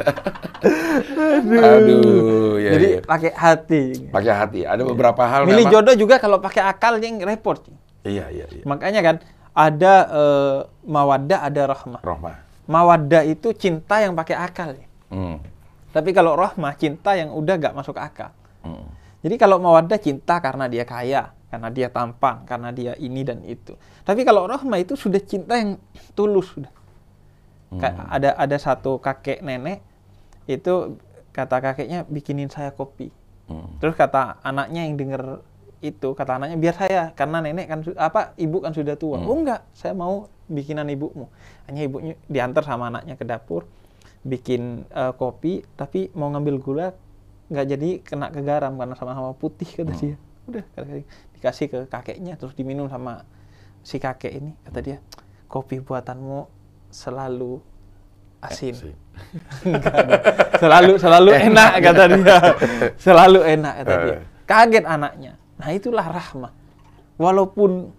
Aduh, 1.57 2.57
iya, 2.57 2.71
Jadi 2.77 2.87
iya. 2.97 3.01
pakai 3.05 3.31
hati. 3.33 3.83
Pakai 4.09 4.33
hati. 4.33 4.59
Ada 4.65 4.81
beberapa 4.81 5.21
hal 5.25 5.45
Milih 5.45 5.67
memang. 5.69 5.73
jodoh 5.73 5.95
juga 5.95 6.15
kalau 6.17 6.41
pakai 6.41 6.61
akal 6.65 6.97
yang 6.97 7.21
repot. 7.21 7.61
Iya, 8.01 8.29
iya, 8.33 8.45
iya. 8.49 8.63
Makanya 8.65 9.01
kan 9.03 9.15
ada 9.53 9.93
eh, 10.09 10.57
mawaddah, 10.85 11.39
ada 11.45 11.61
rahmah. 11.73 12.01
Rohmah. 12.01 12.35
Mawaddah 12.67 13.23
itu 13.23 13.53
cinta 13.55 14.01
yang 14.01 14.17
pakai 14.17 14.35
akal. 14.35 14.75
ya. 14.75 14.87
Hmm. 15.13 15.37
Tapi 15.93 16.11
kalau 16.11 16.35
rahmah 16.35 16.75
cinta 16.75 17.15
yang 17.15 17.31
udah 17.31 17.55
gak 17.57 17.75
masuk 17.75 17.95
akal. 17.97 18.33
Hmm. 18.61 18.85
Jadi 19.23 19.35
kalau 19.39 19.57
mawaddah 19.57 19.97
cinta 19.97 20.37
karena 20.37 20.69
dia 20.69 20.83
kaya, 20.85 21.31
karena 21.49 21.69
dia 21.73 21.87
tampang, 21.89 22.43
karena 22.45 22.69
dia 22.69 22.93
ini 22.99 23.23
dan 23.25 23.41
itu. 23.47 23.73
Tapi 24.03 24.21
kalau 24.21 24.45
rahmah 24.45 24.77
itu 24.77 24.93
sudah 24.93 25.19
cinta 25.23 25.57
yang 25.57 25.79
tulus 26.13 26.53
sudah. 26.53 26.69
Ka- 27.75 28.07
Ada 28.15 28.31
ada 28.39 28.57
satu 28.57 28.95
kakek 29.03 29.43
nenek 29.43 29.83
itu 30.47 30.95
kata 31.35 31.59
kakeknya 31.59 32.07
bikinin 32.07 32.47
saya 32.47 32.71
kopi. 32.71 33.11
Hmm. 33.51 33.67
Terus 33.83 33.95
kata 33.99 34.39
anaknya 34.39 34.87
yang 34.87 34.95
denger 34.95 35.43
itu 35.83 36.15
kata 36.15 36.41
anaknya 36.41 36.57
biar 36.57 36.73
saya 36.73 37.01
karena 37.13 37.43
nenek 37.43 37.67
kan 37.67 37.79
apa 37.99 38.31
ibu 38.39 38.63
kan 38.63 38.71
sudah 38.71 38.95
tua. 38.95 39.19
Oh 39.19 39.35
enggak, 39.35 39.67
saya 39.75 39.91
mau 39.91 40.31
bikinan 40.47 40.87
ibumu. 40.87 41.27
Hanya 41.67 41.83
ibunya 41.83 42.15
diantar 42.31 42.63
sama 42.63 42.87
anaknya 42.87 43.19
ke 43.19 43.27
dapur 43.27 43.67
bikin 44.23 44.87
eh, 44.89 45.13
kopi 45.15 45.63
tapi 45.75 46.07
mau 46.15 46.31
ngambil 46.31 46.55
gula 46.59 46.87
nggak 47.47 47.65
jadi 47.67 47.89
kena 48.03 48.27
ke 48.31 48.43
garam 48.43 48.75
karena 48.75 48.95
sama-sama 48.95 49.31
putih 49.35 49.67
kata 49.67 49.91
dia. 49.95 50.15
Udah 50.47 50.63
kata 50.71 51.03
dikasih 51.35 51.67
ke 51.67 51.79
kakeknya 51.91 52.39
terus 52.39 52.55
diminum 52.55 52.87
sama 52.87 53.27
si 53.83 53.99
kakek 53.99 54.33
ini 54.33 54.51
kata 54.63 54.79
dia 54.79 54.97
kopi 55.47 55.79
buatanmu 55.79 56.56
selalu 56.89 57.59
asin. 58.41 58.75
Ada. 59.65 60.17
selalu 60.61 60.93
selalu 61.01 61.29
enak 61.33 61.71
kata 61.81 62.03
dia. 62.13 62.37
Selalu 63.05 63.39
enak 63.57 63.73
kata 63.81 63.93
dia. 64.05 64.13
Eh. 64.13 64.21
Kaget 64.45 64.85
anaknya. 64.85 65.33
Nah, 65.57 65.69
itulah 65.73 66.05
rahmah. 66.05 66.53
Walaupun 67.17 67.89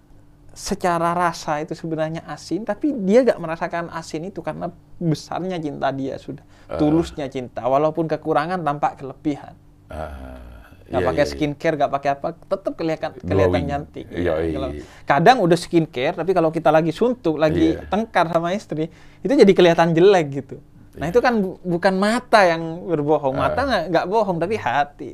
secara 0.55 1.11
rasa 1.11 1.59
itu 1.59 1.75
sebenarnya 1.75 2.23
asin, 2.23 2.63
tapi 2.63 2.95
dia 3.03 3.27
gak 3.27 3.39
merasakan 3.39 3.91
asin 3.91 4.31
itu 4.31 4.39
karena 4.39 4.71
besarnya 4.95 5.59
cinta 5.59 5.91
dia 5.91 6.15
sudah. 6.15 6.43
Tulusnya 6.79 7.27
cinta. 7.27 7.67
Walaupun 7.67 8.07
kekurangan 8.07 8.63
tampak 8.63 9.03
kelebihan. 9.03 9.53
Ah, 9.91 10.48
Gak 10.89 11.01
iya, 11.01 11.05
pakai 11.05 11.21
iya, 11.21 11.29
iya. 11.29 11.33
skincare, 11.37 11.75
gak 11.77 11.91
pakai 11.93 12.09
apa, 12.09 12.27
tetap 12.33 12.73
kelihatan 12.73 13.09
kelihatan 13.21 13.61
cantik. 13.61 14.05
Iya, 14.09 14.33
iya. 14.41 14.53
Kalau- 14.57 14.73
Kadang 15.05 15.37
udah 15.45 15.57
skincare, 15.57 16.15
tapi 16.17 16.31
kalau 16.33 16.49
kita 16.49 16.73
lagi 16.73 16.89
suntuk, 16.89 17.37
lagi 17.37 17.77
Iya. 17.77 17.85
tengkar 17.85 18.25
sama 18.27 18.57
istri, 18.57 18.89
itu 19.21 19.29
jadi 19.29 19.53
kelihatan 19.53 19.93
jelek 19.93 20.25
gitu. 20.33 20.57
Nah 20.97 21.07
itu 21.07 21.21
kan 21.21 21.37
bu- 21.37 21.61
bukan 21.61 21.93
mata 21.93 22.41
yang 22.41 22.89
berbohong, 22.89 23.37
Ah. 23.37 23.47
mata 23.47 23.61
nggak 23.63 23.83
nggak 23.87 24.05
bohong, 24.09 24.37
tapi 24.41 24.55
hati. 24.57 25.09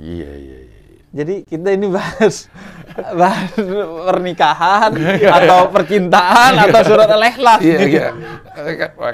Iya, 0.00 0.30
iya, 0.32 0.56
iya. 0.64 0.77
Jadi 1.08 1.40
kita 1.42 1.68
ini 1.70 1.88
bahas 1.88 2.52
bahas 3.20 3.48
pernikahan 4.04 4.90
atau 5.22 5.70
percintaan 5.70 6.52
atau 6.60 6.80
surat 6.84 7.08
al-ikhlas. 7.08 7.60
Iya, 7.60 7.78
iya. 7.80 8.06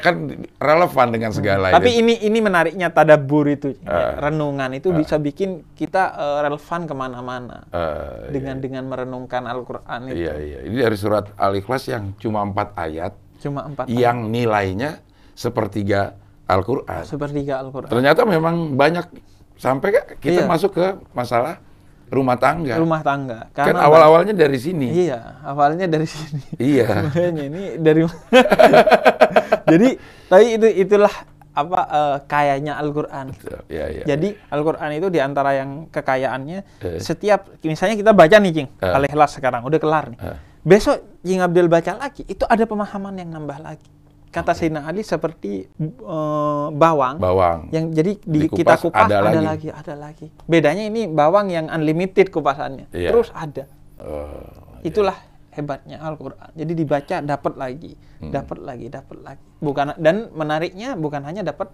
Kan 0.01 0.14
relevan 0.57 1.07
dengan 1.11 1.30
segala 1.30 1.68
Tapi 1.68 1.92
ini. 1.92 2.16
ini 2.16 2.32
ini 2.32 2.38
menariknya 2.40 2.88
tadabur 2.88 3.47
itu, 3.47 3.76
Ah. 3.84 4.16
renungan 4.22 4.72
itu 4.72 4.90
bisa 4.90 5.16
bikin 5.16 5.62
kita 5.72 6.03
eh, 6.11 6.38
relevan 6.42 6.80
ke 6.82 6.95
mana-mana 6.95 7.68
Eh, 7.68 8.32
dengan 8.32 8.57
dengan 8.59 8.84
merenungkan 8.86 9.45
Al-Quran 9.45 10.11
itu. 10.11 10.16
Iya, 10.18 10.34
iya. 10.36 10.59
Ini 10.64 10.76
dari 10.80 10.97
surat 10.97 11.30
Al-Ikhlas 11.34 11.84
yang 11.86 12.16
cuma 12.16 12.40
empat 12.40 12.72
ayat 12.74 13.12
Cuma 13.38 13.62
empat 13.62 13.84
yang 13.86 14.26
nilainya 14.26 15.05
sepertiga 15.34 16.16
Al-Quran. 16.45 17.05
sepertiga 17.05 17.61
Al-Quran. 17.61 17.86
Ternyata 17.86 18.24
memang 18.24 18.72
banyak 18.72 19.07
sampai 19.55 19.92
kita 20.18 20.42
Iya. 20.42 20.49
masuk 20.49 20.72
ke 20.72 20.86
masalah 21.12 21.61
rumah 22.14 22.38
tangga. 22.38 22.78
Rumah 22.78 23.00
tangga. 23.02 23.38
kan 23.50 23.74
Karena 23.74 23.84
awal-awalnya 23.84 24.32
dari 24.32 24.56
sini. 24.56 24.88
Iya, 24.94 25.42
awalnya 25.42 25.90
dari 25.90 26.06
sini. 26.06 26.40
Iya. 26.56 26.86
Makanya 27.10 27.42
ini 27.50 27.62
dari 27.76 28.00
Jadi, 29.72 29.88
tapi 30.30 30.44
itu 30.54 30.66
itulah 30.86 31.10
apa 31.54 31.80
eh, 31.86 32.16
kayanya 32.26 32.78
Al-Qur'an. 32.82 33.30
Iya, 33.70 33.84
iya. 33.90 34.04
Jadi 34.04 34.34
Al-Qur'an 34.50 34.90
itu 34.90 35.06
di 35.06 35.22
antara 35.22 35.54
yang 35.54 35.86
kekayaannya 35.88 36.58
Eh. 36.82 36.98
setiap 36.98 37.46
misalnya 37.62 37.94
kita 37.94 38.10
baca 38.10 38.36
nih, 38.38 38.52
Cing, 38.52 38.68
Eh. 38.82 38.90
Al-Ikhlas 38.90 39.38
sekarang 39.38 39.62
udah 39.62 39.78
kelar 39.78 40.10
nih. 40.10 40.18
Eh. 40.18 40.38
Besok 40.66 40.98
Cing 41.22 41.40
Abdul 41.40 41.70
baca 41.70 41.94
lagi, 41.94 42.26
itu 42.26 42.42
ada 42.44 42.64
pemahaman 42.66 43.14
yang 43.18 43.30
nambah 43.30 43.58
lagi. 43.62 43.88
Kata 44.35 44.51
Sayyidina 44.51 44.82
Ali 44.82 45.01
seperti 45.01 45.62
eh, 45.78 46.66
bawang 46.68 47.16
bawang. 47.16 47.70
yang 47.70 47.89
jadi 47.89 48.18
di, 48.18 48.51
Dikupas, 48.51 48.59
kita 48.59 48.74
kupas 48.82 49.07
ada 49.07 49.16
ada, 49.16 49.30
lagi. 49.30 49.47
lagi. 49.47 49.68
ada 49.70 49.95
lagi. 49.95 50.26
Bedanya 50.45 50.85
ini 50.85 51.07
bawang 51.07 51.49
yang 51.49 51.70
unlimited 51.70 52.28
kupasannya. 52.28 52.91
Iya. 52.91 53.14
Terus 53.14 53.30
ada. 53.30 53.70
Eh, 53.97 54.51
Itulah 54.85 55.14
hebatnya 55.49 55.97
Al-Qur'an. 55.97 56.51
Jadi 56.53 56.72
dibaca 56.74 57.16
dapat 57.22 57.55
lagi, 57.55 57.95
Hmm. 58.18 58.35
dapat 58.35 58.59
lagi, 58.59 58.87
dapat 58.91 59.16
lagi. 59.22 59.45
Bukan 59.57 59.95
dan 59.97 60.28
menariknya 60.30 60.93
bukan 60.95 61.22
hanya 61.22 61.41
dapat 61.41 61.70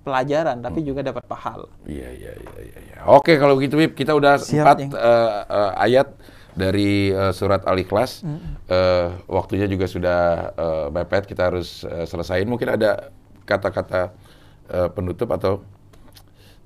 pelajaran 0.00 0.58
Hmm. 0.58 0.66
tapi 0.66 0.82
juga 0.82 1.00
dapat 1.00 1.22
pahala. 1.24 1.70
Iya, 1.84 2.10
iya, 2.10 2.32
iya, 2.34 2.52
iya, 2.58 2.78
iya. 2.82 2.96
Oke, 3.06 3.36
kalau 3.36 3.54
begitu 3.54 3.78
kita 3.92 4.12
udah 4.12 4.34
Siap, 4.36 4.60
empat 4.60 4.76
Yang. 4.80 4.90
eh, 4.92 5.30
eh, 5.46 5.70
ayat 5.78 6.08
dari 6.54 7.10
eh, 7.10 7.32
surat 7.34 7.66
Al-Ikhlas. 7.66 8.22
Eh, 8.70 9.08
waktunya 9.26 9.66
juga 9.66 9.86
sudah 9.86 10.20
eh, 10.54 10.86
mepet, 10.90 11.26
kita 11.26 11.50
harus 11.50 11.84
eh, 11.84 12.06
selesaiin. 12.06 12.48
Mungkin 12.48 12.80
ada 12.80 13.12
kata-kata 13.46 14.14
eh, 14.70 14.88
penutup 14.94 15.30
atau 15.34 15.62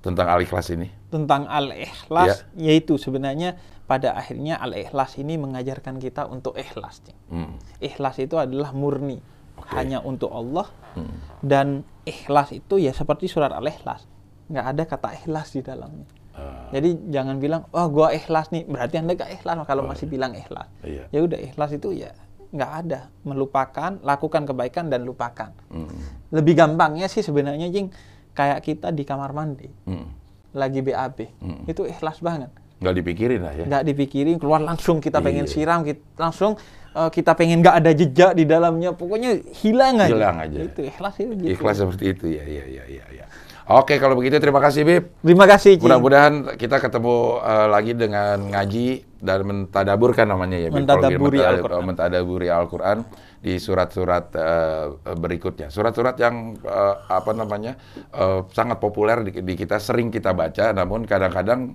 tentang 0.05 0.29
Al-Ikhlas 0.29 0.69
ini. 0.73 0.93
Tentang 1.09 1.49
al-ikhlas 1.49 2.45
yaitu 2.59 3.01
sebenarnya 3.01 3.57
pada 3.89 4.17
akhirnya 4.17 4.61
al-ikhlas 4.61 5.17
ini 5.21 5.37
mengajarkan 5.41 6.01
kita 6.01 6.29
untuk 6.29 6.57
ikhlas. 6.57 7.05
Hmm. 7.29 7.57
Ikhlas 7.81 8.21
itu 8.21 8.37
adalah 8.37 8.73
murni, 8.73 9.21
Oke. 9.57 9.73
hanya 9.77 10.01
untuk 10.01 10.33
Allah. 10.33 10.69
Hmm. 10.93 11.17
Dan 11.41 11.89
ikhlas 12.05 12.53
itu 12.53 12.81
ya 12.81 12.93
seperti 12.93 13.29
surat 13.29 13.53
al-ikhlas. 13.53 14.05
Nggak 14.49 14.67
ada 14.77 14.83
kata 14.85 15.09
ikhlas 15.25 15.57
di 15.57 15.61
dalamnya. 15.65 16.09
Ah, 16.35 16.67
Jadi 16.71 16.99
jangan 17.09 17.39
bilang, 17.39 17.63
wah 17.71 17.87
gua 17.87 18.11
ikhlas 18.11 18.51
nih, 18.51 18.67
berarti 18.67 18.99
anda 18.99 19.15
gak 19.15 19.31
ikhlas 19.33 19.63
kalau 19.63 19.87
masih 19.87 20.07
bilang 20.07 20.35
ikhlas. 20.35 20.67
iya. 20.83 21.07
Ya 21.09 21.21
udah 21.23 21.39
ikhlas 21.39 21.71
itu 21.73 21.95
ya 21.95 22.11
nggak 22.51 22.73
ada, 22.81 23.01
melupakan, 23.23 23.99
lakukan 24.01 24.43
kebaikan 24.45 24.87
dan 24.87 25.03
lupakan. 25.03 25.51
Hmm. 25.69 25.91
Lebih 26.31 26.55
gampangnya 26.55 27.07
sih 27.07 27.19
sebenarnya 27.19 27.67
jing 27.67 27.91
kayak 28.31 28.63
kita 28.63 28.91
di 28.91 29.03
kamar 29.03 29.31
mandi 29.31 29.67
Hmm. 29.85 30.07
lagi 30.51 30.79
BAB, 30.79 31.19
Hmm. 31.35 31.63
itu 31.65 31.83
ikhlas 31.85 32.19
banget. 32.19 32.51
Nggak 32.79 32.95
dipikirin 32.95 33.41
lah 33.41 33.55
ya. 33.55 33.65
Nggak 33.65 33.83
dipikirin, 33.85 34.37
keluar 34.39 34.59
langsung 34.61 34.99
kita 34.99 35.19
pengen 35.19 35.47
Iya. 35.47 35.53
siram, 35.53 35.83
kita, 35.83 36.03
langsung 36.15 36.55
eh, 36.95 37.11
kita 37.11 37.35
pengen 37.35 37.59
nggak 37.59 37.77
ada 37.77 37.91
jejak 37.91 38.33
di 38.33 38.45
dalamnya, 38.45 38.91
pokoknya 38.93 39.35
hilang 39.59 39.99
aja. 39.99 40.15
Hilang 40.15 40.37
aja. 40.39 40.59
Itu 40.63 40.81
ikhlas 40.81 41.15
itu. 41.19 41.35
Gitu. 41.35 41.51
Ikhlas 41.53 41.75
seperti 41.77 42.05
itu 42.09 42.27
ya, 42.29 42.43
ya, 42.45 42.65
ya, 42.67 42.85
ya, 42.87 43.05
ya. 43.13 43.27
Oke, 43.65 43.97
kalau 43.97 44.13
begitu 44.13 44.37
terima 44.37 44.61
kasih 44.61 44.85
Bib. 44.85 45.05
Terima 45.25 45.49
kasih. 45.49 45.81
Mudah-mudahan 45.81 46.53
kita 46.61 46.85
ketemu 46.85 47.41
eh, 47.41 47.67
lagi 47.73 47.93
dengan 47.97 48.37
ngaji 48.53 48.89
dan 49.25 49.41
mentadaburkan 49.41 50.29
namanya 50.29 50.61
ya. 50.61 50.69
Bib. 50.69 50.85
Kalau 50.85 51.01
Mentadaburi 51.01 51.39
mentad- 51.41 51.49
Al-Quran. 51.57 51.83
Mentadaburi 51.89 52.49
Al-Quran 52.53 52.99
di 53.41 53.57
surat-surat 53.57 54.29
eh, 54.37 54.85
berikutnya. 55.17 55.73
Surat-surat 55.73 56.13
yang 56.21 56.61
eh, 56.61 56.95
apa 57.09 57.33
namanya 57.33 57.81
eh, 58.13 58.45
sangat 58.53 58.77
populer 58.85 59.25
di, 59.25 59.33
di 59.41 59.55
kita, 59.57 59.81
sering 59.81 60.13
kita 60.13 60.37
baca, 60.37 60.77
namun 60.77 61.09
kadang-kadang 61.09 61.73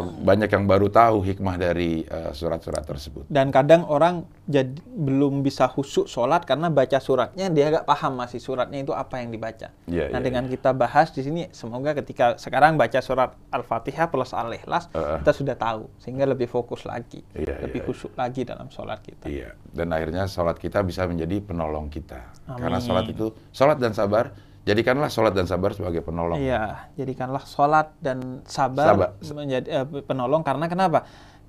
banyak 0.00 0.48
yang 0.48 0.64
baru 0.64 0.88
tahu 0.88 1.20
hikmah 1.20 1.60
dari 1.60 2.06
eh, 2.06 2.32
surat-surat 2.32 2.86
tersebut. 2.86 3.28
Dan 3.28 3.52
kadang 3.52 3.84
orang 3.84 4.24
jadi 4.48 4.72
belum 4.80 5.44
bisa 5.44 5.68
khusyuk 5.68 6.08
sholat 6.08 6.48
karena 6.48 6.72
baca 6.72 6.96
suratnya 7.02 7.52
dia 7.52 7.68
agak 7.68 7.84
paham 7.84 8.16
masih 8.16 8.40
suratnya 8.40 8.80
itu 8.80 8.96
apa 8.96 9.20
yang 9.20 9.28
dibaca. 9.28 9.74
Iya, 9.90 10.08
nah 10.08 10.18
iya, 10.22 10.24
dengan 10.24 10.48
kita 10.48 10.72
bahas 10.72 11.12
di 11.12 11.20
sini 11.26 11.42
semoga 11.52 11.92
ketika 11.92 12.40
sekarang 12.40 12.80
baca 12.80 13.02
surat 13.04 13.36
Al-Fatihah 13.52 14.08
plus 14.08 14.32
Al-Ikhlas 14.32 14.88
Heeh. 14.94 15.18
kita 15.20 15.32
sudah 15.34 15.56
tahu 15.58 15.90
sehingga 16.00 16.24
lebih 16.24 16.48
fokus 16.48 16.88
lagi, 16.88 17.20
Iya, 17.36 17.60
lebih 17.66 17.82
iya, 17.82 17.86
khusyuk 17.90 18.12
lagi 18.16 18.46
dalam 18.46 18.70
sholat 18.72 19.02
kita. 19.02 19.26
Iya, 19.26 19.58
dan 19.74 19.92
akhirnya 19.92 20.24
sholat 20.30 20.56
kita 20.56 20.80
bisa 20.86 21.04
menjadi 21.04 21.42
penolong 21.42 21.90
kita. 21.90 22.32
Karena 22.46 22.78
Amin. 22.78 22.86
sholat 22.86 23.06
itu, 23.10 23.34
sholat 23.50 23.78
dan 23.82 23.92
sabar, 23.92 24.30
jadikanlah 24.62 25.10
sholat 25.10 25.34
dan 25.34 25.46
sabar 25.50 25.70
sebagai 25.74 26.00
penolong. 26.00 26.38
Iya, 26.38 26.88
jadikanlah 26.94 27.42
sholat 27.44 27.94
dan 27.98 28.42
sabar, 28.46 28.94
Sabar. 28.94 29.08
menjadi 29.34 29.68
eh, 29.68 29.86
penolong 30.06 30.42
karena 30.42 30.66
kenapa? 30.70 31.02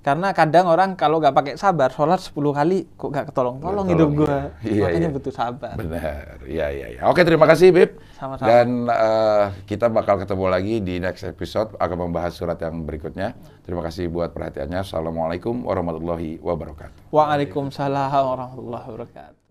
Karena 0.04 0.36
kadang 0.36 0.68
orang 0.68 1.00
kalau 1.00 1.16
nggak 1.16 1.32
pakai 1.32 1.54
sabar, 1.56 1.88
sholat 1.88 2.20
10 2.20 2.36
kali 2.52 2.84
kok 2.92 3.08
nggak 3.08 3.32
ketolong-tolong 3.32 3.88
hidup 3.88 4.08
gua. 4.12 4.52
iya. 4.60 4.68
Iya, 4.68 4.84
Makanya 4.84 5.08
iya. 5.08 5.16
butuh 5.16 5.32
sabar. 5.32 5.74
Benar, 5.80 6.24
iya 6.44 6.66
iya. 6.68 6.86
Ya. 7.00 7.02
Oke 7.08 7.24
terima 7.24 7.48
kasih 7.48 7.72
Bib. 7.72 7.96
Sama-sama. 8.12 8.44
Dan 8.44 8.84
eh, 8.84 9.44
kita 9.64 9.88
bakal 9.88 10.20
ketemu 10.20 10.44
lagi 10.52 10.84
di 10.84 11.00
next 11.00 11.24
episode 11.24 11.72
akan 11.80 11.96
membahas 12.04 12.36
surat 12.36 12.60
yang 12.60 12.84
berikutnya. 12.84 13.32
Terima 13.64 13.80
kasih 13.80 14.12
buat 14.12 14.36
perhatiannya. 14.36 14.84
Assalamualaikum 14.84 15.64
warahmatullahi 15.64 16.36
wabarakatuh. 16.44 17.08
Waalaikumsalam 17.08 18.12
warahmatullahi 18.12 18.84
wabarakatuh. 18.84 19.43